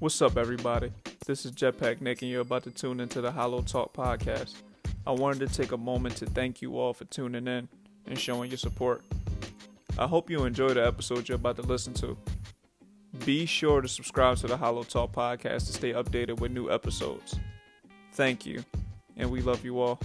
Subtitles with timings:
[0.00, 0.90] What's up, everybody?
[1.26, 4.54] This is Jetpack Nick, and you're about to tune into the HolloTalk podcast.
[5.06, 7.68] I wanted to take a moment to thank you all for tuning in
[8.06, 9.04] and showing your support.
[9.98, 12.16] I hope you enjoy the episode you're about to listen to.
[13.26, 17.38] Be sure to subscribe to the HolloTalk podcast to stay updated with new episodes.
[18.14, 18.64] Thank you,
[19.18, 20.00] and we love you all.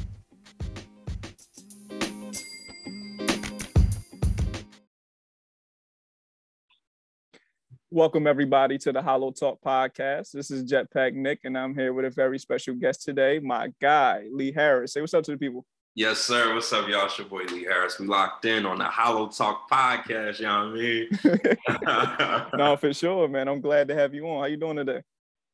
[7.96, 10.32] Welcome everybody to the HolloTalk podcast.
[10.32, 14.26] This is Jetpack Nick, and I'm here with a very special guest today, my guy
[14.34, 14.92] Lee Harris.
[14.92, 15.66] Say what's up to the people.
[15.96, 16.54] Yes, sir.
[16.54, 17.06] What's up, y'all?
[17.06, 17.98] It's your boy Lee Harris.
[17.98, 20.40] We locked in on the HolloTalk podcast.
[20.40, 22.50] You know what I mean?
[22.58, 23.48] no, for sure, man.
[23.48, 24.42] I'm glad to have you on.
[24.42, 25.02] How you doing today?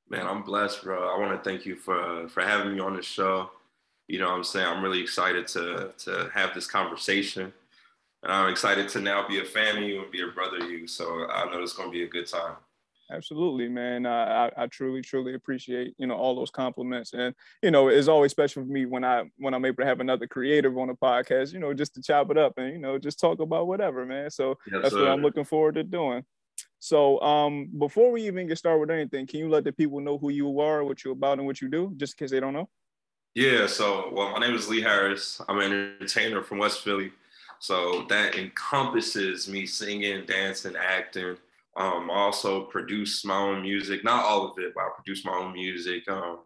[0.09, 1.15] Man, I'm blessed, bro.
[1.15, 3.51] I want to thank you for for having me on the show.
[4.07, 7.53] You know, what I'm saying I'm really excited to to have this conversation
[8.23, 10.67] and I'm excited to now be a fan of you and be a brother to
[10.67, 10.87] you.
[10.87, 12.55] So I know it's going to be a good time.
[13.11, 14.05] Absolutely, man.
[14.05, 18.31] I, I truly, truly appreciate you know all those compliments, and you know it's always
[18.31, 21.51] special for me when I when I'm able to have another creative on a podcast.
[21.51, 24.29] You know, just to chop it up and you know just talk about whatever, man.
[24.29, 25.01] So yes, that's sir.
[25.01, 26.23] what I'm looking forward to doing.
[26.79, 30.17] So um, before we even get started with anything, can you let the people know
[30.17, 32.53] who you are, what you're about, and what you do, just in case they don't
[32.53, 32.69] know?
[33.35, 33.67] Yeah.
[33.67, 35.41] So well, my name is Lee Harris.
[35.49, 37.11] I'm an entertainer from West Philly.
[37.61, 41.37] So that encompasses me singing, dancing, acting.
[41.77, 45.33] Um, I also produce my own music, not all of it, but I produce my
[45.33, 46.09] own music.
[46.09, 46.39] Um,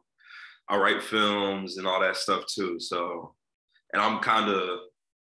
[0.68, 2.82] I write films and all that stuff too.
[2.82, 3.34] So,
[3.94, 4.80] and I'm kind of,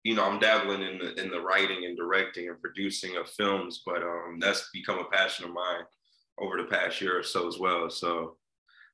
[0.04, 3.84] you know, I'm dabbling in the in the writing and directing and producing of films,
[3.86, 5.84] but um, that's become a passion of mine
[6.40, 7.92] over the past year or so as well.
[7.92, 8.38] So,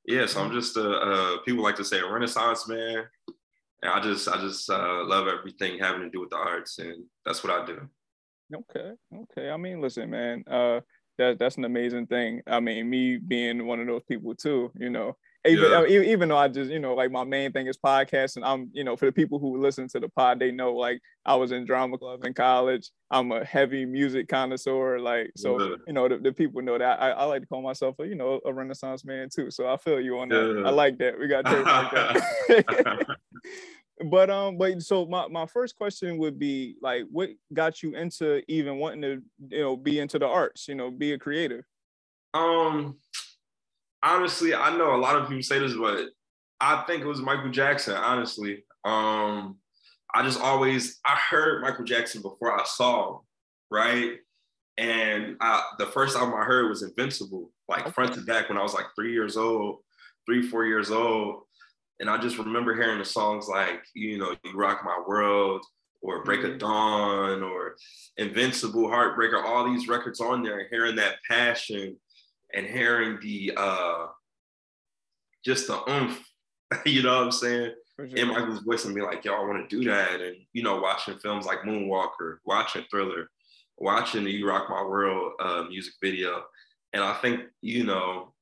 [0.04, 3.04] yeah, so I'm just a, a people like to say a Renaissance man
[3.82, 7.04] and I just I just uh, love everything having to do with the arts, and
[7.24, 7.88] that's what I do.
[8.54, 9.50] Okay, okay.
[9.50, 10.80] I mean, listen, man, uh,
[11.18, 12.42] that that's an amazing thing.
[12.46, 16.00] I mean, me being one of those people too, you know, even, yeah.
[16.02, 18.42] even though I just, you know, like my main thing is podcasting.
[18.44, 21.34] I'm, you know, for the people who listen to the pod, they know like I
[21.34, 22.90] was in drama club in college.
[23.10, 25.00] I'm a heavy music connoisseur.
[25.00, 25.76] Like, so, yeah.
[25.88, 28.14] you know, the, the, people know that I, I like to call myself a, you
[28.14, 29.50] know, a renaissance man too.
[29.50, 30.60] So I feel you on that.
[30.60, 30.68] Yeah.
[30.68, 31.18] I like that.
[31.18, 33.06] We got like that.
[34.10, 38.42] but um but so my, my first question would be like what got you into
[38.50, 41.64] even wanting to you know be into the arts you know be a creative
[42.34, 42.96] um
[44.02, 46.06] honestly, I know a lot of people say this, but
[46.60, 48.64] I think it was Michael Jackson, honestly.
[48.84, 49.56] Um,
[50.14, 53.20] I just always I heard Michael Jackson before I saw him,
[53.70, 54.12] right?
[54.78, 57.90] And I, the first album I heard was Invincible, like okay.
[57.90, 59.78] front to back when I was like three years old,
[60.26, 61.42] three, four years old.
[62.00, 65.64] And I just remember hearing the songs like, you know, You Rock My World
[66.00, 66.52] or Break mm-hmm.
[66.52, 67.76] of Dawn or
[68.16, 71.96] Invincible, Heartbreaker, all these records on there and hearing that passion
[72.54, 74.06] and hearing the uh
[75.44, 76.24] just the oomph,
[76.86, 77.72] you know what I'm saying?
[77.96, 78.06] Sure.
[78.06, 80.20] In Michael's voice and be like, yo, I want to do that.
[80.20, 83.28] And you know, watching films like Moonwalker, watching Thriller,
[83.78, 86.42] watching the You Rock My World uh, music video.
[86.92, 88.32] And I think, you know,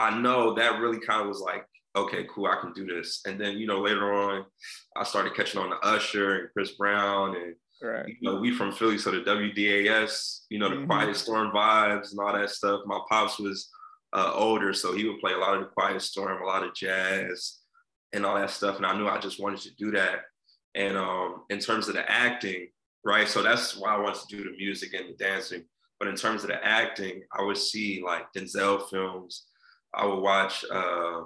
[0.00, 1.64] I know that really kind of was like,
[1.96, 3.20] okay, cool, I can do this.
[3.26, 4.44] And then, you know, later on,
[4.96, 8.08] I started catching on to Usher and Chris Brown and Right.
[8.08, 10.86] You know, we from Philly, so the WDAS, you know, the mm-hmm.
[10.86, 12.82] Quiet Storm vibes and all that stuff.
[12.84, 13.70] My pops was
[14.12, 16.74] uh, older, so he would play a lot of the Quiet Storm, a lot of
[16.74, 17.58] jazz,
[18.12, 18.76] and all that stuff.
[18.76, 20.20] And I knew I just wanted to do that.
[20.74, 22.68] And um, in terms of the acting,
[23.04, 23.26] right?
[23.26, 25.64] So that's why I wanted to do the music and the dancing.
[25.98, 29.46] But in terms of the acting, I would see like Denzel films.
[29.94, 31.22] I would watch uh,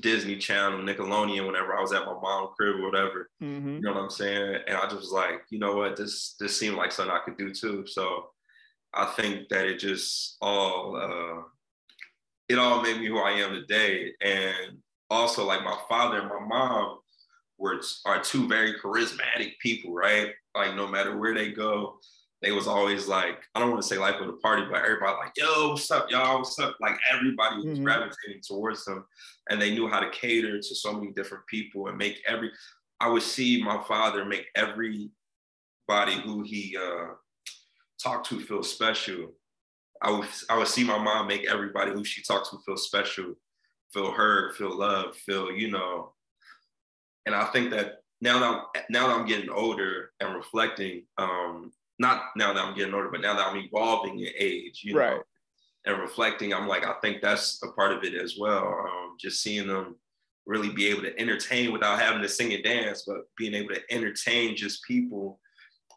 [0.00, 3.30] Disney Channel, Nickelodeon, whenever I was at my mom's crib or whatever.
[3.42, 3.76] Mm-hmm.
[3.76, 4.60] You know what I'm saying?
[4.66, 7.36] And I just was like, you know what, this this seemed like something I could
[7.36, 7.86] do too.
[7.86, 8.30] So
[8.94, 11.42] I think that it just all uh,
[12.48, 14.12] it all made me who I am today.
[14.22, 14.78] And
[15.10, 16.98] also like my father and my mom
[17.58, 20.30] were are two very charismatic people, right?
[20.54, 21.98] Like no matter where they go,
[22.40, 25.16] they was always like, I don't want to say life of the party, but everybody
[25.16, 26.38] like, yo, what's up, y'all?
[26.38, 26.76] What's up?
[26.80, 27.84] Like everybody was mm-hmm.
[27.84, 29.04] gravitating towards them
[29.50, 32.50] and they knew how to cater to so many different people and make every,
[33.00, 35.10] I would see my father make everybody
[36.24, 37.14] who he uh,
[38.02, 39.32] talked to feel special.
[40.00, 43.34] I would, I would see my mom make everybody who she talked to feel special,
[43.92, 46.12] feel heard, feel loved, feel, you know,
[47.28, 51.72] and I think that now that I'm, now that I'm getting older and reflecting, um,
[51.98, 55.16] not now that I'm getting older, but now that I'm evolving in age, you right.
[55.16, 55.22] know,
[55.86, 58.66] and reflecting, I'm like, I think that's a part of it as well.
[58.66, 59.96] Um, just seeing them
[60.46, 63.82] really be able to entertain without having to sing and dance, but being able to
[63.90, 65.40] entertain just people.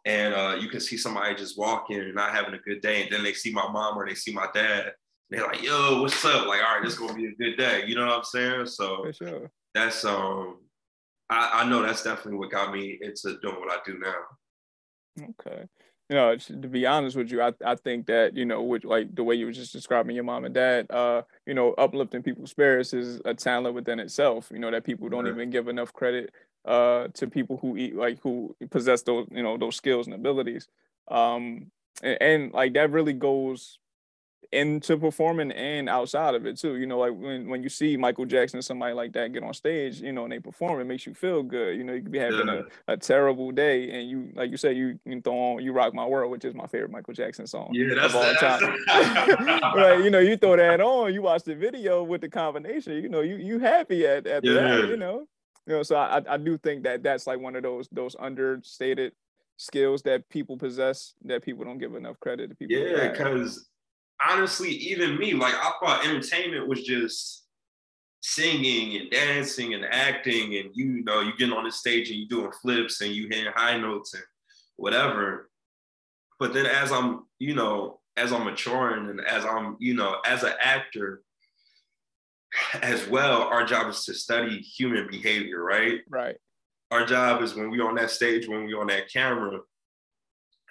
[0.05, 3.11] And uh, you can see somebody just walking and not having a good day, and
[3.11, 4.93] then they see my mom or they see my dad,
[5.31, 6.47] they're like, yo, what's up?
[6.47, 7.85] Like, all right, this is gonna be a good day.
[7.87, 8.65] You know what I'm saying?
[8.65, 9.49] So sure.
[9.73, 10.57] that's um
[11.29, 15.25] I, I know that's definitely what got me into doing what I do now.
[15.39, 15.63] Okay.
[16.11, 19.15] You know, to be honest with you, I, I think that, you know, with like
[19.15, 22.51] the way you were just describing your mom and dad, uh, you know, uplifting people's
[22.51, 26.33] spirits is a talent within itself, you know, that people don't even give enough credit
[26.65, 30.67] uh to people who eat like who possess those, you know, those skills and abilities.
[31.09, 31.71] Um
[32.03, 33.79] and, and like that really goes
[34.51, 36.75] into performing and outside of it too.
[36.75, 40.01] You know, like when, when you see Michael Jackson, somebody like that get on stage,
[40.01, 41.77] you know, and they perform, it makes you feel good.
[41.77, 42.61] You know, you could be having yeah.
[42.87, 45.93] a, a terrible day and you, like you said, you, you throw on You Rock
[45.93, 48.61] My World, which is my favorite Michael Jackson song yeah, that's, of all time.
[49.75, 50.03] right.
[50.03, 53.21] You know, you throw that on, you watch the video with the combination, you know,
[53.21, 54.53] you you happy at, at yeah.
[54.53, 55.27] that, you know.
[55.67, 59.13] You know, so I, I do think that that's like one of those those understated
[59.57, 62.75] skills that people possess that people don't give enough credit to people.
[62.75, 63.69] Yeah, because
[64.29, 67.45] honestly, even me, like I thought entertainment was just
[68.21, 72.27] singing and dancing and acting, and you know, you getting on the stage and you
[72.27, 74.23] doing flips and you hitting high notes and
[74.77, 75.49] whatever.
[76.39, 80.43] But then as I'm, you know, as I'm maturing and as I'm, you know, as
[80.43, 81.21] an actor
[82.81, 85.99] as well, our job is to study human behavior, right?
[86.09, 86.35] Right.
[86.89, 89.59] Our job is when we're on that stage, when we're on that camera,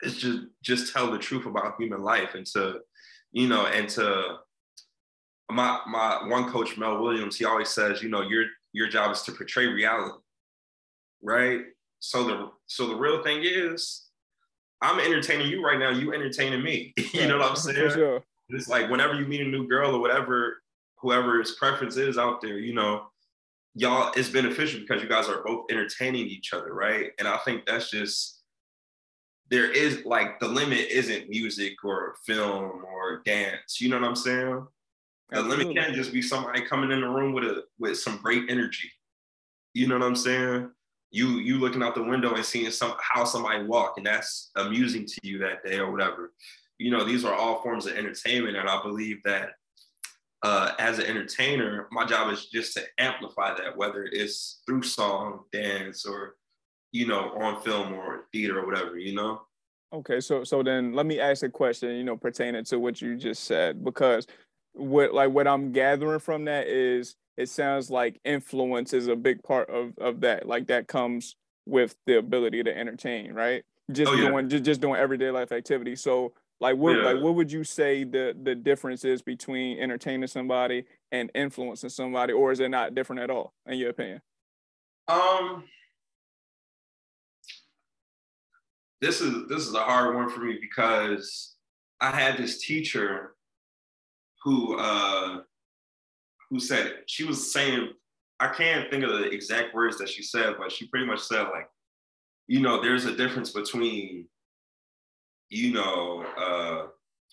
[0.03, 2.81] is just just tell the truth about human life and to
[3.33, 4.39] you know, and to
[5.51, 9.23] my my one coach Mel Williams, he always says, you know, your your job is
[9.23, 10.19] to portray reality,
[11.23, 11.61] right?
[11.99, 14.07] So the so the real thing is,
[14.81, 15.91] I'm entertaining you right now.
[15.91, 16.95] You entertaining me.
[17.13, 17.91] you know what I'm saying?
[17.91, 18.23] Sure.
[18.49, 20.63] It's like whenever you meet a new girl or whatever,
[20.97, 23.07] whoever's preference is out there, you know,
[23.75, 27.11] y'all it's beneficial because you guys are both entertaining each other, right?
[27.19, 28.40] And I think that's just
[29.51, 33.81] there is like the limit isn't music or film or dance.
[33.81, 34.67] You know what I'm saying?
[35.31, 38.45] The limit can just be somebody coming in the room with a with some great
[38.49, 38.91] energy.
[39.75, 40.71] You know what I'm saying?
[41.11, 45.07] You you looking out the window and seeing some how somebody walk, and that's amusing
[45.07, 46.33] to you that day or whatever.
[46.79, 49.51] You know, these are all forms of entertainment, and I believe that
[50.43, 55.41] uh, as an entertainer, my job is just to amplify that, whether it's through song,
[55.53, 56.37] dance, or
[56.93, 59.43] you know, on film or theater or whatever, you know?
[59.93, 63.17] Okay, so so then let me ask a question, you know, pertaining to what you
[63.17, 64.27] just said, because
[64.73, 69.43] what like what I'm gathering from that is it sounds like influence is a big
[69.43, 70.47] part of of that.
[70.47, 73.65] Like that comes with the ability to entertain, right?
[73.91, 74.29] Just oh, yeah.
[74.29, 75.97] doing just, just doing everyday life activity.
[75.97, 77.03] So like what yeah.
[77.03, 82.33] like what would you say the the difference is between entertaining somebody and influencing somebody,
[82.33, 84.21] or is it not different at all in your opinion?
[85.09, 85.65] Um
[89.01, 91.57] this is this is a hard one for me because
[92.01, 93.35] I had this teacher
[94.43, 95.41] who uh
[96.51, 97.91] who said she was saying
[98.39, 101.43] I can't think of the exact words that she said, but she pretty much said
[101.43, 101.69] like,
[102.47, 104.27] you know, there's a difference between,
[105.51, 106.87] you know, uh,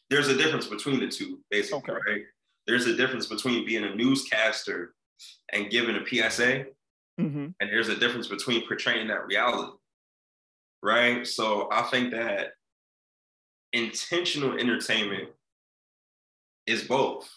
[0.10, 2.12] there's a difference between the two, basically, okay.
[2.12, 2.22] right?
[2.68, 4.94] There's a difference between being a newscaster
[5.54, 6.66] and giving a PSA,
[7.20, 7.48] mm-hmm.
[7.60, 9.72] and there's a difference between portraying that reality
[10.82, 11.26] right?
[11.26, 12.52] So I think that
[13.74, 15.30] intentional entertainment
[16.66, 17.30] is both,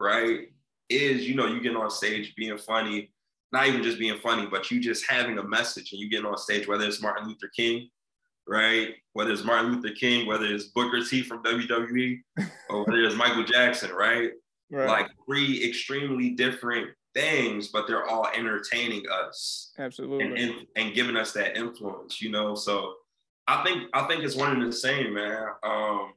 [0.00, 0.48] right?
[0.88, 3.12] Is, you know, you getting on stage being funny,
[3.52, 6.36] not even just being funny, but you just having a message and you getting on
[6.36, 7.88] stage, whether it's Martin Luther King,
[8.46, 8.94] right?
[9.12, 12.20] Whether it's Martin Luther King, whether it's Booker T from WWE,
[12.70, 14.30] or whether it's Michael Jackson, right?
[14.70, 14.88] right?
[14.88, 19.72] Like three extremely different things, but they're all entertaining us.
[19.78, 20.24] Absolutely.
[20.24, 22.54] And, and, and, giving us that influence, you know.
[22.54, 22.94] So
[23.46, 25.46] I think I think it's one and the same, man.
[25.62, 26.12] Um,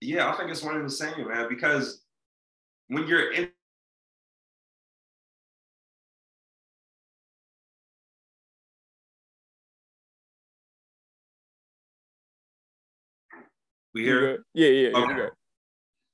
[0.00, 2.02] yeah, I think it's one and the same, man, because
[2.88, 3.50] when you're in
[13.94, 14.44] We hear?
[14.54, 14.96] Yeah, yeah.
[14.96, 15.28] Okay.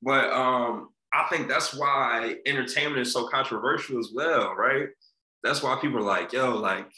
[0.03, 4.89] But um, I think that's why entertainment is so controversial as well, right?
[5.43, 6.91] That's why people are like, yo, like,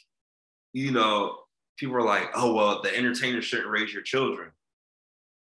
[0.73, 1.37] you know,
[1.77, 4.51] people are like, oh, well, the entertainers shouldn't raise your children.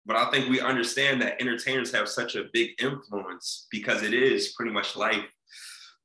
[0.06, 4.54] But I think we understand that entertainers have such a big influence because it is
[4.54, 5.26] pretty much life.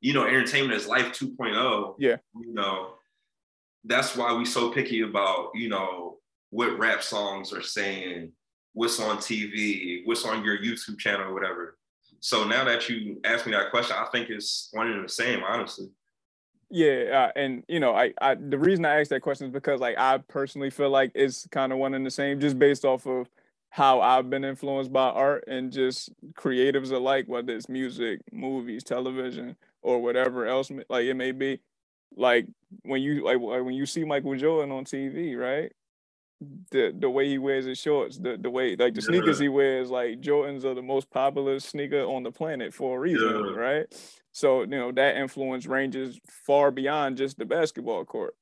[0.00, 1.96] You know, entertainment is life 2.0.
[1.98, 2.16] Yeah.
[2.34, 2.94] You know,
[3.84, 6.18] that's why we so picky about, you know,
[6.50, 8.32] what rap songs are saying,
[8.72, 11.76] what's on TV, what's on your YouTube channel, or whatever.
[12.22, 15.42] So now that you asked me that question, I think it's one and the same,
[15.42, 15.88] honestly.
[16.70, 19.80] Yeah, uh, and you know, I, I the reason I asked that question is because
[19.80, 23.06] like I personally feel like it's kind of one and the same, just based off
[23.06, 23.28] of
[23.70, 29.56] how I've been influenced by art and just creatives alike, whether it's music, movies, television,
[29.82, 31.58] or whatever else like it may be.
[32.16, 32.46] Like
[32.84, 35.72] when you like when you see Michael Jordan on TV, right?
[36.70, 39.06] The the way he wears his shorts, the the way like the yeah.
[39.06, 43.00] sneakers he wears, like Jordans are the most popular sneaker on the planet for a
[43.00, 43.60] reason, yeah.
[43.60, 43.86] right?
[44.32, 48.34] So you know that influence ranges far beyond just the basketball court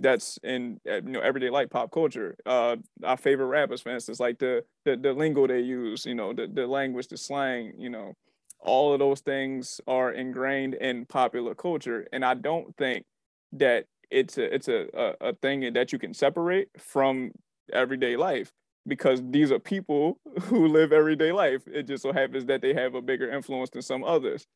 [0.00, 4.18] that's in uh, you know everyday life pop culture uh our favorite rappers for instance
[4.18, 7.90] like the the, the lingo they use you know the, the language the slang you
[7.90, 8.14] know
[8.60, 13.04] all of those things are ingrained in popular culture and i don't think
[13.52, 17.30] that it's a it's a, a, a thing that you can separate from
[17.72, 18.52] everyday life
[18.86, 22.94] because these are people who live everyday life it just so happens that they have
[22.94, 24.46] a bigger influence than some others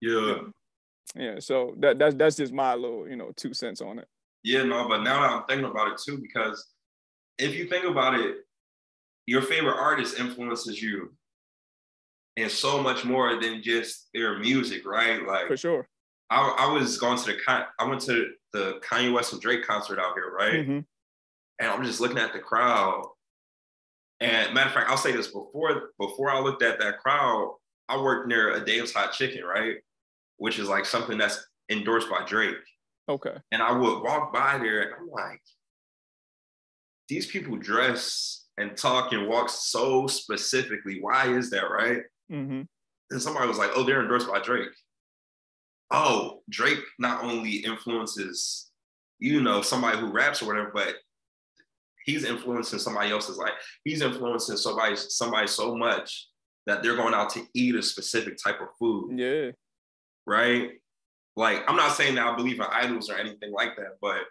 [0.00, 0.38] yeah
[1.16, 4.06] yeah so that that's that's just my little you know two cents on it
[4.42, 6.66] yeah, no, but now that I'm thinking about it too, because
[7.38, 8.36] if you think about it,
[9.26, 11.14] your favorite artist influences you
[12.36, 15.26] and so much more than just their music, right?
[15.26, 15.88] Like for sure.
[16.30, 19.66] I, I was going to the con I went to the Kanye West and Drake
[19.66, 20.54] concert out here, right?
[20.54, 20.80] Mm-hmm.
[21.60, 23.04] And I'm just looking at the crowd.
[24.20, 27.54] And matter of fact, I'll say this before before I looked at that crowd,
[27.88, 29.76] I worked near a Dave's Hot Chicken, right?
[30.36, 32.56] Which is like something that's endorsed by Drake.
[33.08, 33.34] Okay.
[33.50, 35.40] And I would walk by there and I'm like,
[37.08, 40.98] these people dress and talk and walk so specifically.
[41.00, 42.02] Why is that, right?
[42.30, 42.62] Mm-hmm.
[43.10, 44.68] And somebody was like, oh, they're endorsed by Drake.
[45.90, 48.70] Oh, Drake not only influences,
[49.18, 50.94] you know, somebody who raps or whatever, but
[52.04, 53.52] he's influencing somebody else's life.
[53.84, 56.28] He's influencing somebody, somebody so much
[56.66, 59.18] that they're going out to eat a specific type of food.
[59.18, 59.50] Yeah.
[60.26, 60.70] Right
[61.36, 64.22] like I'm not saying that I believe in idols or anything like that, but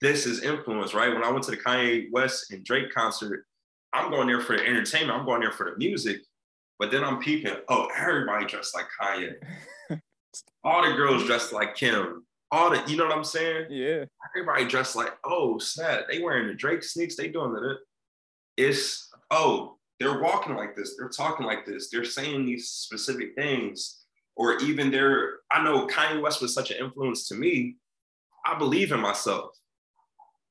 [0.00, 1.12] this is influence, right?
[1.12, 3.44] When I went to the Kanye West and Drake concert,
[3.92, 5.18] I'm going there for the entertainment.
[5.18, 6.20] I'm going there for the music.
[6.78, 9.34] But then I'm peeping, oh, everybody dressed like Kanye.
[10.64, 12.24] All the girls dressed like Kim.
[12.50, 13.66] All the, you know what I'm saying?
[13.70, 14.04] Yeah.
[14.30, 16.02] Everybody dressed like, oh, snap.
[16.10, 17.16] They wearing the Drake sneaks.
[17.16, 17.76] They doing it.
[18.56, 20.96] It's, oh, they're walking like this.
[20.96, 21.90] They're talking like this.
[21.90, 24.04] They're saying these specific things
[24.36, 27.76] or even they're, I know Kanye West was such an influence to me.
[28.46, 29.50] I believe in myself,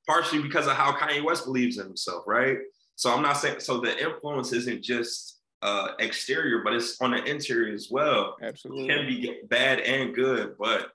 [0.05, 2.57] partially because of how Kanye West believes in himself, right?
[2.95, 7.23] So I'm not saying so the influence isn't just uh, exterior, but it's on the
[7.23, 8.37] interior as well.
[8.41, 10.91] Absolutely, it can be bad and good, but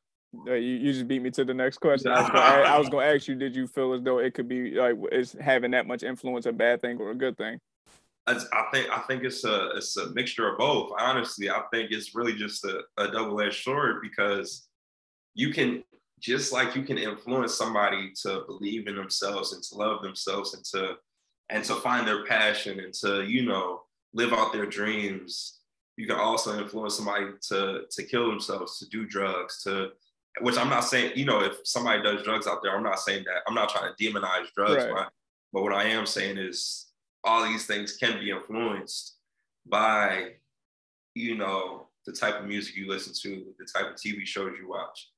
[0.46, 2.10] you, you just beat me to the next question.
[2.10, 4.96] I was going to ask you, did you feel as though it could be like
[5.10, 7.58] is having that much influence a bad thing or a good thing?
[8.26, 8.34] I
[8.72, 10.92] think I think it's a it's a mixture of both.
[10.98, 14.68] Honestly, I think it's really just a, a double edged sword because
[15.34, 15.82] you can
[16.20, 20.64] just like you can influence somebody to believe in themselves and to love themselves and
[20.66, 20.94] to
[21.50, 23.82] and to find their passion and to you know
[24.14, 25.60] live out their dreams.
[25.96, 29.90] You can also influence somebody to to kill themselves, to do drugs, to
[30.40, 33.24] which I'm not saying you know if somebody does drugs out there, I'm not saying
[33.24, 34.94] that I'm not trying to demonize drugs, right.
[34.94, 35.12] but,
[35.52, 36.92] but what I am saying is
[37.24, 39.16] all these things can be influenced
[39.66, 40.32] by,
[41.14, 44.68] you know, the type of music you listen to, the type of TV shows you
[44.68, 45.10] watch,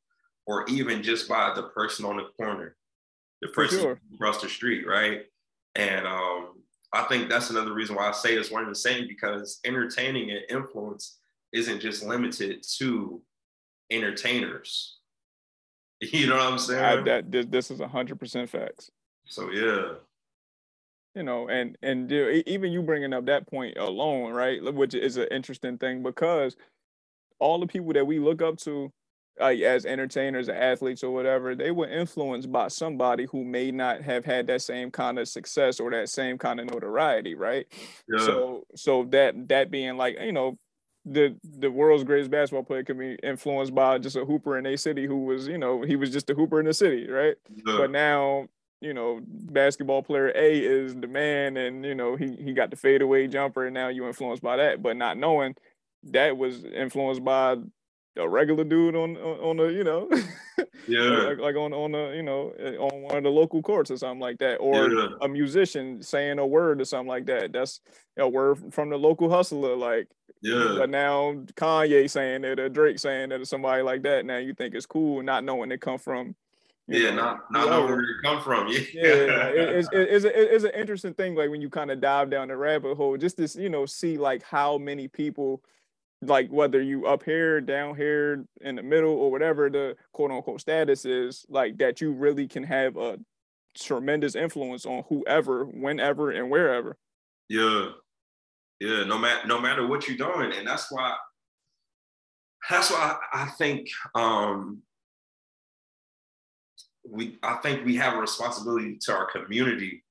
[0.47, 2.77] or even just by the person on the corner,
[3.41, 4.01] the person sure.
[4.15, 5.23] across the street, right?
[5.77, 6.59] And um,
[6.95, 10.31] I think that's another reason why I say it's one and the same because entertaining
[10.31, 11.19] and influence
[11.53, 13.23] isn't just limited to
[13.91, 14.99] entertainers.
[16.01, 16.85] You know what I'm saying?
[16.85, 18.91] I, that this, this is hundred percent facts.
[19.25, 19.95] So yeah,
[21.15, 25.29] you know and and even you bringing up that point alone right which is an
[25.31, 26.57] interesting thing because
[27.39, 28.93] all the people that we look up to
[29.41, 34.00] uh, as entertainers or athletes or whatever they were influenced by somebody who may not
[34.00, 37.67] have had that same kind of success or that same kind of notoriety right
[38.09, 38.25] yeah.
[38.25, 40.57] so so that that being like you know
[41.05, 44.76] the the world's greatest basketball player can be influenced by just a hooper in a
[44.76, 47.76] city who was you know he was just a hooper in the city right yeah.
[47.76, 48.47] but now
[48.85, 52.76] you know, basketball player A is the man, and you know, he he got the
[52.76, 55.55] fadeaway jumper, and now you influenced by that, but not knowing
[56.05, 57.57] that was influenced by
[58.16, 60.09] a regular dude on on, on the you know,
[60.88, 63.90] yeah, like, like, on on the you know eh, on one of the local courts
[63.90, 65.09] or something like that, or yeah.
[65.21, 67.52] a musician saying a word or something like that.
[67.52, 67.80] That's
[68.18, 70.09] a word from the local hustler, like.
[70.42, 70.75] Yeah.
[70.76, 74.52] But now Kanye saying it or Drake saying it or somebody like that, now you
[74.52, 76.35] think it's cool, not knowing it come from
[76.87, 78.68] yeah, know, not not know where you come from.
[78.68, 81.35] Yeah, yeah, it, it's, it's, it's an interesting thing.
[81.35, 84.18] Like when you kind of dive down the rabbit hole, just to you know see
[84.18, 85.62] like how many people,
[86.28, 90.61] like whether you up here, down here, in the middle, or whatever the quote unquote
[90.61, 93.19] status is, like that you really can have a
[93.75, 96.97] tremendous influence on whoever, whenever, and wherever.
[97.49, 97.88] Yeah.
[98.81, 99.04] Yeah.
[99.04, 100.52] No matter no matter what you're doing.
[100.52, 101.14] And that's why
[102.69, 104.83] that's why I think um
[107.09, 110.02] we I think we have a responsibility to our community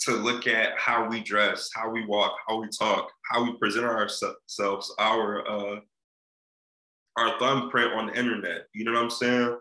[0.00, 3.84] to look at how we dress, how we walk, how we talk, how we present
[3.84, 5.80] ourselves, our uh,
[7.16, 8.66] our thumbprint on the internet.
[8.74, 9.56] You know what I'm saying?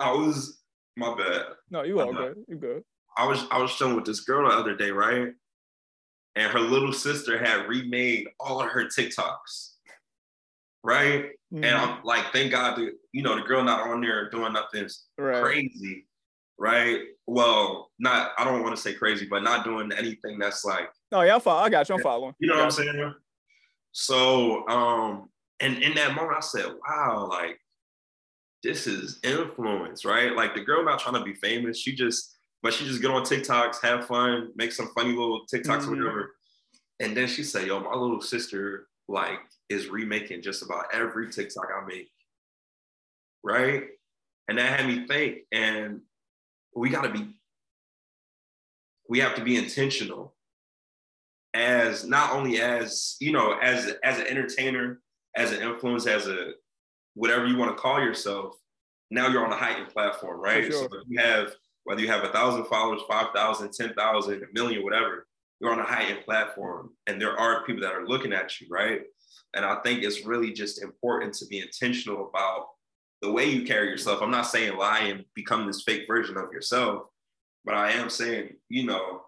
[0.00, 0.60] I was
[0.96, 1.42] my bad.
[1.70, 2.36] No, you all good.
[2.48, 2.82] You good.
[3.16, 5.28] I was I was chilling with this girl the other day, right?
[6.36, 9.72] And her little sister had remade all of her TikToks,
[10.84, 11.24] right?
[11.52, 11.64] Mm-hmm.
[11.64, 14.88] And I'm like, thank God, the, you know, the girl not on there doing nothing
[15.18, 15.42] right.
[15.42, 16.06] crazy,
[16.58, 17.00] right?
[17.26, 20.88] Well, not I don't want to say crazy, but not doing anything that's like.
[21.12, 21.94] Oh yeah, I, I got you.
[21.94, 22.34] I'm following.
[22.38, 23.14] You know what I'm saying?
[23.92, 25.28] So, um,
[25.60, 27.58] and in that moment, I said, wow, like
[28.62, 30.34] this is influence, right?
[30.34, 31.78] Like the girl not trying to be famous.
[31.78, 35.82] She just, but she just get on TikToks, have fun, make some funny little TikToks
[35.82, 35.94] mm-hmm.
[35.94, 36.34] or whatever.
[37.00, 39.38] And then she said, yo, my little sister like
[39.68, 42.10] is remaking just about every TikTok I make.
[43.44, 43.84] Right.
[44.48, 45.38] And that had me think.
[45.52, 46.00] And
[46.74, 47.34] we gotta be,
[49.08, 50.34] we have to be intentional
[51.54, 55.00] as not only as, you know, as as an entertainer,
[55.36, 56.52] as an influence, as a
[57.14, 58.54] whatever you want to call yourself,
[59.10, 60.64] now you're on a heightened platform, right?
[60.64, 60.72] Sure.
[60.72, 64.46] So if you have whether you have a thousand followers, five thousand, ten thousand, a
[64.52, 65.26] million, whatever,
[65.60, 69.02] you're on a heightened platform, and there are people that are looking at you, right?
[69.54, 72.66] And I think it's really just important to be intentional about
[73.22, 74.22] the way you carry yourself.
[74.22, 77.04] I'm not saying lie and become this fake version of yourself,
[77.64, 79.22] but I am saying, you know,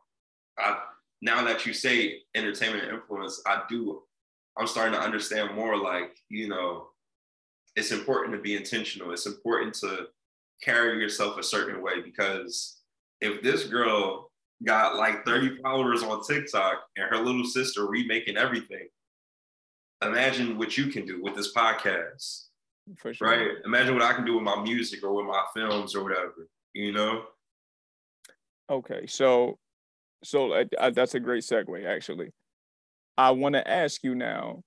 [0.58, 0.78] I,
[1.22, 4.02] now that you say entertainment influence, I do,
[4.56, 6.88] I'm starting to understand more like, you know,
[7.76, 9.12] it's important to be intentional.
[9.12, 10.06] It's important to
[10.62, 12.78] carry yourself a certain way because
[13.20, 14.30] if this girl
[14.64, 18.88] got like 30 followers on TikTok and her little sister remaking everything,
[20.02, 22.46] imagine what you can do with this podcast.
[22.98, 23.28] For sure.
[23.28, 23.50] Right?
[23.64, 26.92] Imagine what I can do with my music or with my films or whatever, you
[26.92, 27.24] know?
[28.68, 29.06] Okay.
[29.06, 29.58] So,
[30.24, 32.30] so uh, uh that's a great segue, actually.
[33.16, 34.62] I want to ask you now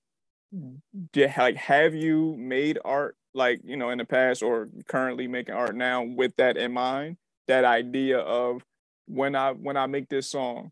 [1.12, 5.54] did, like have you made art like you know in the past or currently making
[5.54, 7.16] art now with that in mind
[7.48, 8.62] that idea of
[9.06, 10.70] when i when i make this song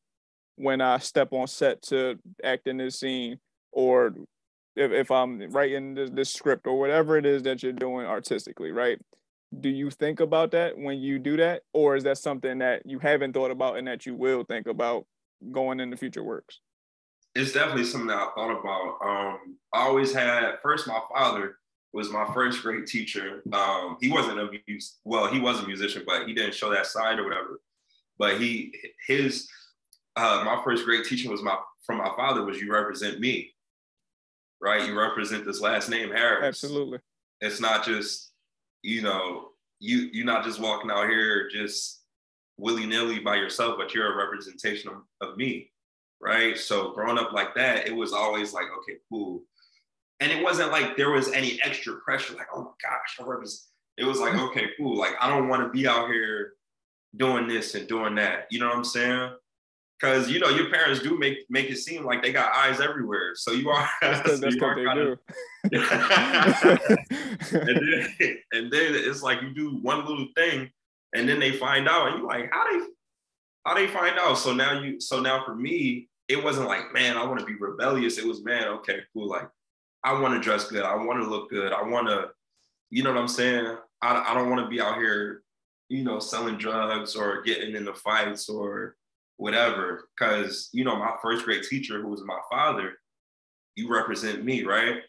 [0.56, 3.38] when i step on set to act in this scene
[3.72, 4.14] or
[4.76, 8.72] if, if i'm writing this, this script or whatever it is that you're doing artistically
[8.72, 8.98] right
[9.60, 12.98] do you think about that when you do that or is that something that you
[12.98, 15.04] haven't thought about and that you will think about
[15.50, 16.60] going into future works
[17.34, 18.98] it's definitely something that I thought about.
[19.02, 21.56] Um, I always had first my father
[21.92, 23.42] was my first great teacher.
[23.52, 26.86] Um, he wasn't a mus- well, he was a musician, but he didn't show that
[26.86, 27.60] side or whatever.
[28.18, 28.74] But he
[29.06, 29.48] his
[30.16, 31.56] uh, my first great teaching was my
[31.86, 33.51] from my father was you represent me,
[34.62, 34.86] right?
[34.86, 36.44] You represent this last name Harris.
[36.44, 37.00] Absolutely.
[37.40, 38.32] It's not just
[38.82, 39.48] you know
[39.80, 42.02] you you're not just walking out here just
[42.56, 45.72] willy nilly by yourself, but you're a representation of, of me
[46.22, 46.56] right?
[46.56, 49.42] So growing up like that, it was always like, okay, cool.
[50.20, 53.68] And it wasn't like there was any extra pressure, like, oh my gosh, I was,
[53.98, 54.44] it was like, mm-hmm.
[54.44, 54.96] okay, cool.
[54.96, 56.52] Like, I don't want to be out here
[57.16, 58.46] doing this and doing that.
[58.50, 59.32] You know what I'm saying?
[60.02, 63.36] Because you know your parents do make make it seem like they got eyes everywhere.
[63.36, 63.88] So you are.
[64.02, 65.16] That's, so you what they do.
[67.52, 70.70] and, then, and then it's like you do one little thing,
[71.14, 72.86] and then they find out, and you're like, how they
[73.64, 74.38] how they find out?
[74.38, 77.54] So now you so now for me, it wasn't like, man, I want to be
[77.54, 78.18] rebellious.
[78.18, 79.28] It was, man, okay, cool.
[79.28, 79.48] Like,
[80.02, 80.82] I want to dress good.
[80.82, 81.72] I want to look good.
[81.72, 82.30] I want to,
[82.90, 83.76] you know what I'm saying?
[84.00, 85.42] I, I don't want to be out here,
[85.88, 88.96] you know, selling drugs or getting into fights or
[89.36, 90.08] whatever.
[90.18, 92.94] Cause, you know, my first grade teacher, who was my father,
[93.74, 95.02] you represent me, right?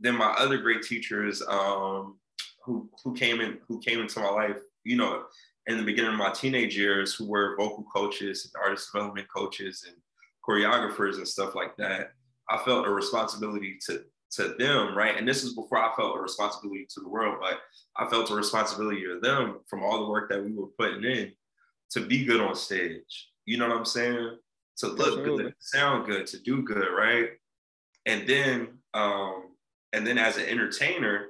[0.00, 2.18] Then my other great teachers, um,
[2.64, 5.24] who who came in, who came into my life, you know,
[5.66, 9.84] in the beginning of my teenage years, who were vocal coaches and artist development coaches
[9.86, 9.96] and
[10.46, 12.12] choreographers and stuff like that,
[12.48, 15.16] I felt a responsibility to to them, right?
[15.16, 17.60] And this is before I felt a responsibility to the world, but
[17.96, 21.32] I felt a responsibility to them from all the work that we were putting in
[21.92, 23.28] to be good on stage.
[23.46, 24.38] You know what I'm saying?
[24.78, 25.44] To look Absolutely.
[25.44, 27.30] good, to sound good, to do good, right?
[28.06, 29.50] And then, um,
[29.92, 31.26] and then as an entertainer,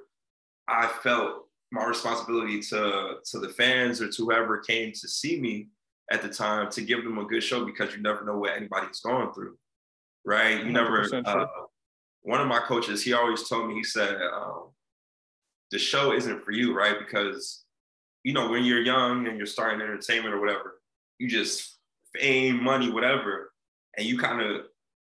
[0.66, 5.68] I felt my responsibility to to the fans or to whoever came to see me
[6.10, 9.00] at the time to give them a good show because you never know what anybody's
[9.00, 9.56] going through,
[10.24, 10.64] right?
[10.64, 11.04] You never.
[11.26, 11.46] Uh,
[12.22, 14.70] one of my coaches, he always told me, he said, um,
[15.70, 16.98] the show isn't for you, right?
[16.98, 17.64] Because
[18.22, 20.80] you know when you're young and you're starting entertainment or whatever,
[21.18, 21.73] you just
[22.14, 23.52] fame, money, whatever.
[23.96, 24.62] and you kind of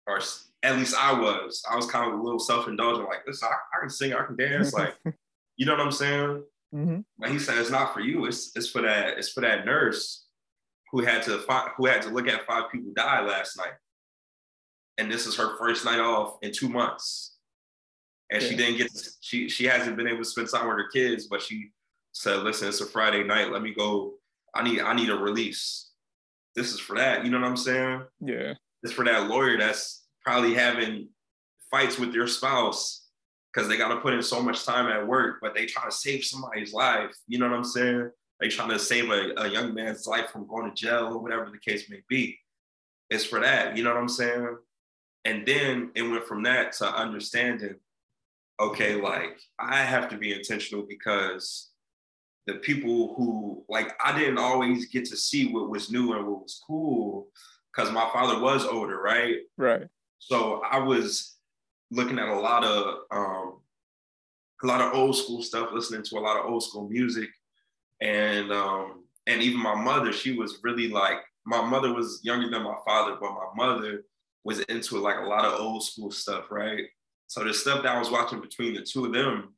[0.07, 0.21] are
[0.63, 1.63] at least I was.
[1.71, 4.37] I was kind of a little self-indulgent, like, listen, I, I can sing, I can
[4.37, 4.95] dance, like,
[5.57, 6.43] you know what I'm saying?
[6.75, 7.01] Mm-hmm.
[7.19, 8.27] But he said it's not for you.
[8.27, 10.27] It's it's for that it's for that nurse
[10.93, 13.73] who had to find, who had to look at five people die last night,
[14.99, 17.37] and this is her first night off in two months,
[18.31, 18.49] and yeah.
[18.49, 21.27] she didn't get to, she she hasn't been able to spend time with her kids,
[21.27, 21.71] but she
[22.13, 23.51] said, listen, it's a Friday night.
[23.51, 24.15] Let me go.
[24.55, 25.88] I need I need a release.
[26.59, 27.25] This is for that.
[27.25, 28.03] You know what I'm saying?
[28.21, 28.55] Yeah.
[28.83, 31.09] It's for that lawyer that's probably having
[31.71, 33.07] fights with your spouse
[33.53, 35.93] because they got to put in so much time at work, but they try to
[35.93, 37.15] save somebody's life.
[37.29, 38.11] You know what I'm saying?
[38.41, 41.49] They trying to save a, a young man's life from going to jail or whatever
[41.49, 42.37] the case may be.
[43.09, 43.77] It's for that.
[43.77, 44.57] You know what I'm saying?
[45.25, 47.77] And then it went from that to understanding,
[48.59, 51.68] okay, like I have to be intentional because
[52.49, 56.43] the people who like I didn't always get to see what was new and what
[56.43, 57.29] was cool
[57.71, 59.37] because my father was older, right?
[59.59, 59.87] Right.
[60.19, 61.37] So I was
[61.91, 63.61] looking at a lot of um,
[64.63, 67.29] a lot of old school stuff, listening to a lot of old school music,
[68.01, 72.63] and um, and even my mother, she was really like my mother was younger than
[72.63, 74.05] my father, but my mother
[74.45, 76.85] was into like a lot of old school stuff, right?
[77.27, 79.53] So the stuff that I was watching between the two of them,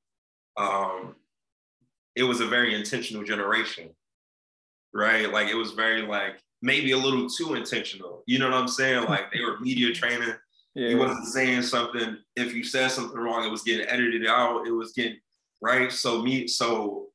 [0.57, 1.15] um,
[2.21, 3.89] it was a very intentional generation,
[4.93, 5.33] right?
[5.33, 8.23] Like it was very like maybe a little too intentional.
[8.27, 9.07] You know what I'm saying?
[9.07, 10.35] Like they were media training.
[10.75, 10.89] Yeah.
[10.91, 12.19] He wasn't saying something.
[12.37, 14.67] If you said something wrong, it was getting edited out.
[14.67, 15.17] It was getting
[15.63, 15.91] right.
[15.91, 17.07] So me, so,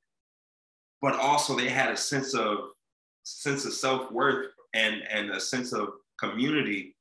[1.04, 2.58] but also they had a sense of
[3.22, 5.90] sense of self worth and and a sense of
[6.20, 6.96] community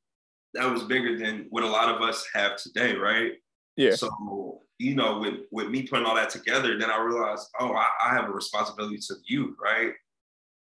[0.53, 3.33] that was bigger than what a lot of us have today, right?
[3.77, 3.95] Yeah.
[3.95, 7.87] So you know, with with me putting all that together, then I realized, oh, I,
[8.05, 9.93] I have a responsibility to the youth, right?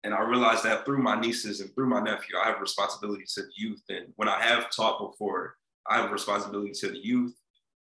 [0.03, 3.25] And I realized that through my nieces and through my nephew, I have a responsibility
[3.35, 3.81] to the youth.
[3.89, 5.55] And when I have taught before,
[5.89, 7.33] I have a responsibility to the youth.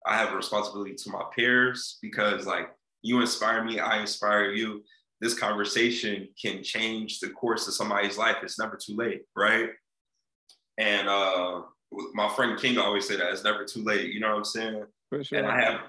[0.06, 2.68] I have a responsibility to my peers because, like,
[3.02, 4.82] you inspire me, I inspire you.
[5.20, 8.36] This conversation can change the course of somebody's life.
[8.42, 9.70] It's never too late, right?
[10.78, 11.62] And uh,
[12.14, 14.12] my friend King always say that it's never too late.
[14.12, 14.84] You know what I'm saying?
[15.22, 15.38] Sure.
[15.38, 15.80] And I have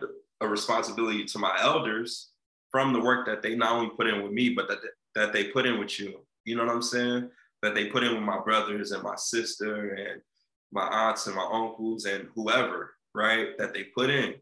[0.43, 2.29] a responsibility to my elders
[2.71, 4.79] from the work that they not only put in with me, but that
[5.15, 6.25] that they put in with you.
[6.45, 7.29] You know what I'm saying?
[7.61, 10.21] That they put in with my brothers and my sister and
[10.71, 13.57] my aunts and my uncles and whoever, right?
[13.57, 14.35] That they put in.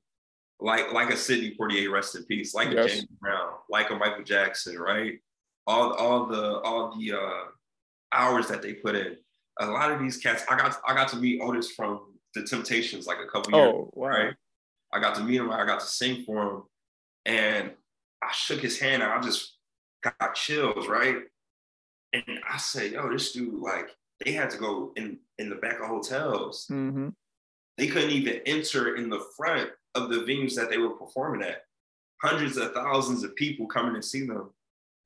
[0.59, 2.85] Like like a Sidney Poitier, rest in peace, like yes.
[2.85, 5.19] a James Brown, like a Michael Jackson, right?
[5.65, 7.43] All all the all the uh,
[8.13, 9.17] hours that they put in.
[9.59, 12.01] A lot of these cats, I got I got to meet Otis from
[12.35, 14.07] the Temptations like a couple years, oh, wow.
[14.07, 14.33] right?
[14.93, 16.63] I got to meet him, I got to sing for him,
[17.25, 17.71] and
[18.21, 19.57] I shook his hand and I just
[20.03, 21.17] got chills, right?
[22.13, 23.89] And I said, yo, this dude, like,
[24.23, 26.67] they had to go in in the back of hotels.
[26.69, 27.09] Mm-hmm.
[27.77, 31.63] They couldn't even enter in the front of the venues that they were performing at.
[32.21, 34.51] Hundreds of thousands of people coming to see them,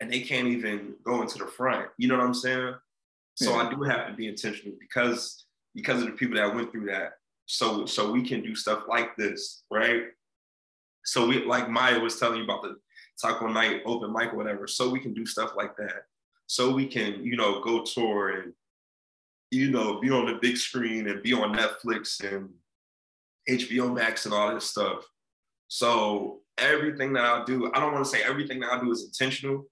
[0.01, 1.87] and they can't even go into the front.
[1.97, 2.75] You know what I'm saying?
[3.35, 3.67] So yeah.
[3.67, 5.45] I do have to be intentional because
[5.75, 7.13] because of the people that went through that.
[7.45, 10.03] So so we can do stuff like this, right?
[11.05, 12.77] So we like Maya was telling you about the
[13.21, 16.03] taco night, open mic, or whatever, so we can do stuff like that.
[16.47, 18.53] So we can, you know, go tour and,
[19.51, 22.49] you know, be on the big screen and be on Netflix and
[23.49, 25.05] HBO Max and all this stuff.
[25.67, 29.03] So everything that I do, I don't want to say everything that I do is
[29.03, 29.65] intentional,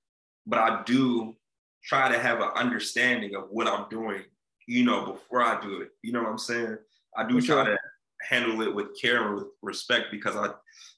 [0.45, 1.35] but I do
[1.83, 4.23] try to have an understanding of what I'm doing,
[4.67, 5.89] you know, before I do it.
[6.01, 6.77] You know what I'm saying?
[7.15, 7.77] I do try to
[8.21, 10.49] handle it with care and with respect because I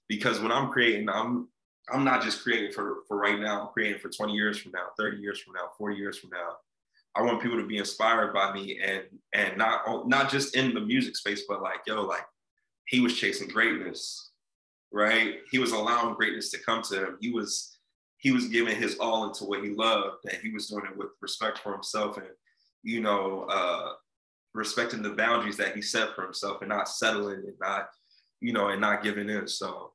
[0.08, 1.50] because when I'm creating, I'm
[1.92, 3.62] I'm not just creating for for right now.
[3.62, 6.58] I'm creating for 20 years from now, 30 years from now, 40 years from now.
[7.16, 10.82] I want people to be inspired by me and and not not just in the
[10.82, 12.26] music space, but like yo, like
[12.88, 14.32] he was chasing greatness,
[14.92, 15.36] right?
[15.50, 17.18] He was allowing greatness to come to him.
[17.22, 17.78] He was
[18.18, 21.10] he was giving his all into what he loved, and he was doing it with
[21.22, 22.28] respect for himself and
[22.84, 23.94] you know uh,
[24.56, 27.90] respecting the boundaries that he set for himself and not settling and not
[28.40, 29.48] you know and not giving in.
[29.48, 29.92] So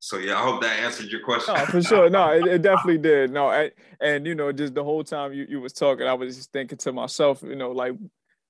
[0.00, 1.54] so yeah, I hope that answered your question.
[1.54, 2.10] No, for sure.
[2.10, 3.30] No, it, it definitely did.
[3.30, 3.70] No, I,
[4.00, 6.78] and you know, just the whole time you, you was talking, I was just thinking
[6.78, 7.92] to myself, you know, like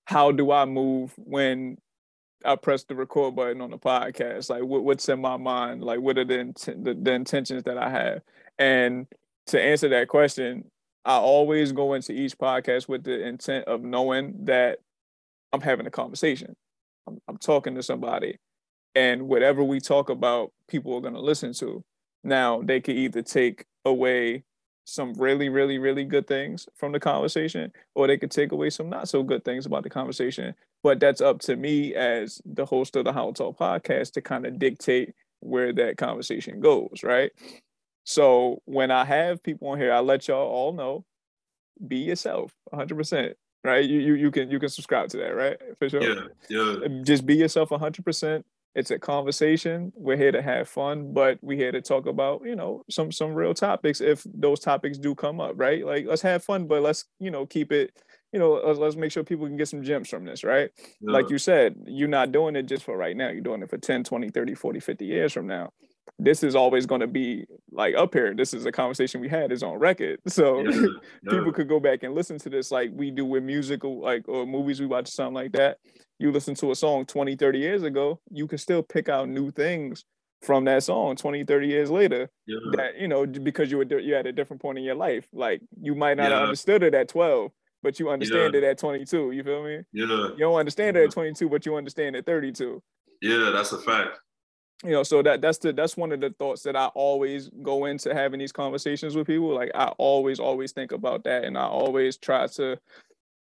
[0.06, 1.76] how do I move when
[2.42, 4.48] I press the record button on the podcast?
[4.48, 5.84] Like what, what's in my mind?
[5.84, 8.22] Like what are the, the, the intentions that I have?
[8.58, 9.06] And
[9.48, 10.70] to answer that question,
[11.04, 14.78] I always go into each podcast with the intent of knowing that
[15.52, 16.54] I'm having a conversation.
[17.06, 18.38] I'm, I'm talking to somebody
[18.94, 21.82] and whatever we talk about people are going to listen to
[22.24, 24.44] now they could either take away
[24.84, 28.88] some really, really, really good things from the conversation, or they could take away some
[28.88, 30.54] not so good things about the conversation.
[30.82, 34.58] But that's up to me as the host of the HolloTalk podcast to kind of
[34.58, 37.30] dictate where that conversation goes, right?
[38.04, 41.04] So when I have people on here, I let y'all all know,
[41.86, 43.34] be yourself, 100%.
[43.64, 45.56] Right, you, you you can you can subscribe to that, right?
[45.78, 46.02] For sure.
[46.02, 46.84] Yeah, yeah.
[46.84, 48.42] Um, just be yourself 100%.
[48.74, 49.92] It's a conversation.
[49.94, 53.34] We're here to have fun, but we're here to talk about, you know, some some
[53.34, 55.86] real topics if those topics do come up, right?
[55.86, 57.92] Like let's have fun, but let's, you know, keep it,
[58.32, 60.70] you know, let's, let's make sure people can get some gems from this, right?
[61.00, 61.12] Yeah.
[61.12, 63.28] Like you said, you're not doing it just for right now.
[63.28, 65.70] You're doing it for 10, 20, 30, 40, 50 years from now.
[66.18, 68.34] This is always going to be like up here.
[68.34, 70.20] This is a conversation we had is on record.
[70.28, 70.86] So yeah.
[71.28, 74.46] people could go back and listen to this like we do with musical like or
[74.46, 75.78] movies we watch something like that
[76.22, 79.50] you listen to a song 20, 30 years ago, you can still pick out new
[79.50, 80.04] things
[80.40, 82.58] from that song 20, 30 years later yeah.
[82.72, 85.26] that, you know, because you were you at a different point in your life.
[85.32, 86.36] Like you might not yeah.
[86.36, 87.50] have understood it at 12,
[87.82, 89.32] but you understand it at 22.
[89.32, 89.80] You feel me?
[89.92, 90.06] Yeah.
[90.06, 92.80] You don't understand it at 22, but you understand at 32.
[93.20, 94.18] Yeah, that's a fact.
[94.84, 97.84] You know, so that that's the that's one of the thoughts that I always go
[97.84, 99.54] into having these conversations with people.
[99.54, 101.44] Like I always, always think about that.
[101.44, 102.78] And I always try to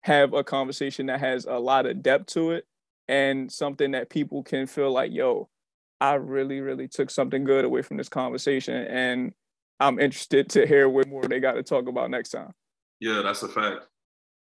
[0.03, 2.67] have a conversation that has a lot of depth to it
[3.07, 5.49] and something that people can feel like, yo,
[5.99, 8.85] I really, really took something good away from this conversation.
[8.85, 9.33] And
[9.79, 12.51] I'm interested to hear what more they got to talk about next time.
[12.99, 13.87] Yeah, that's a fact.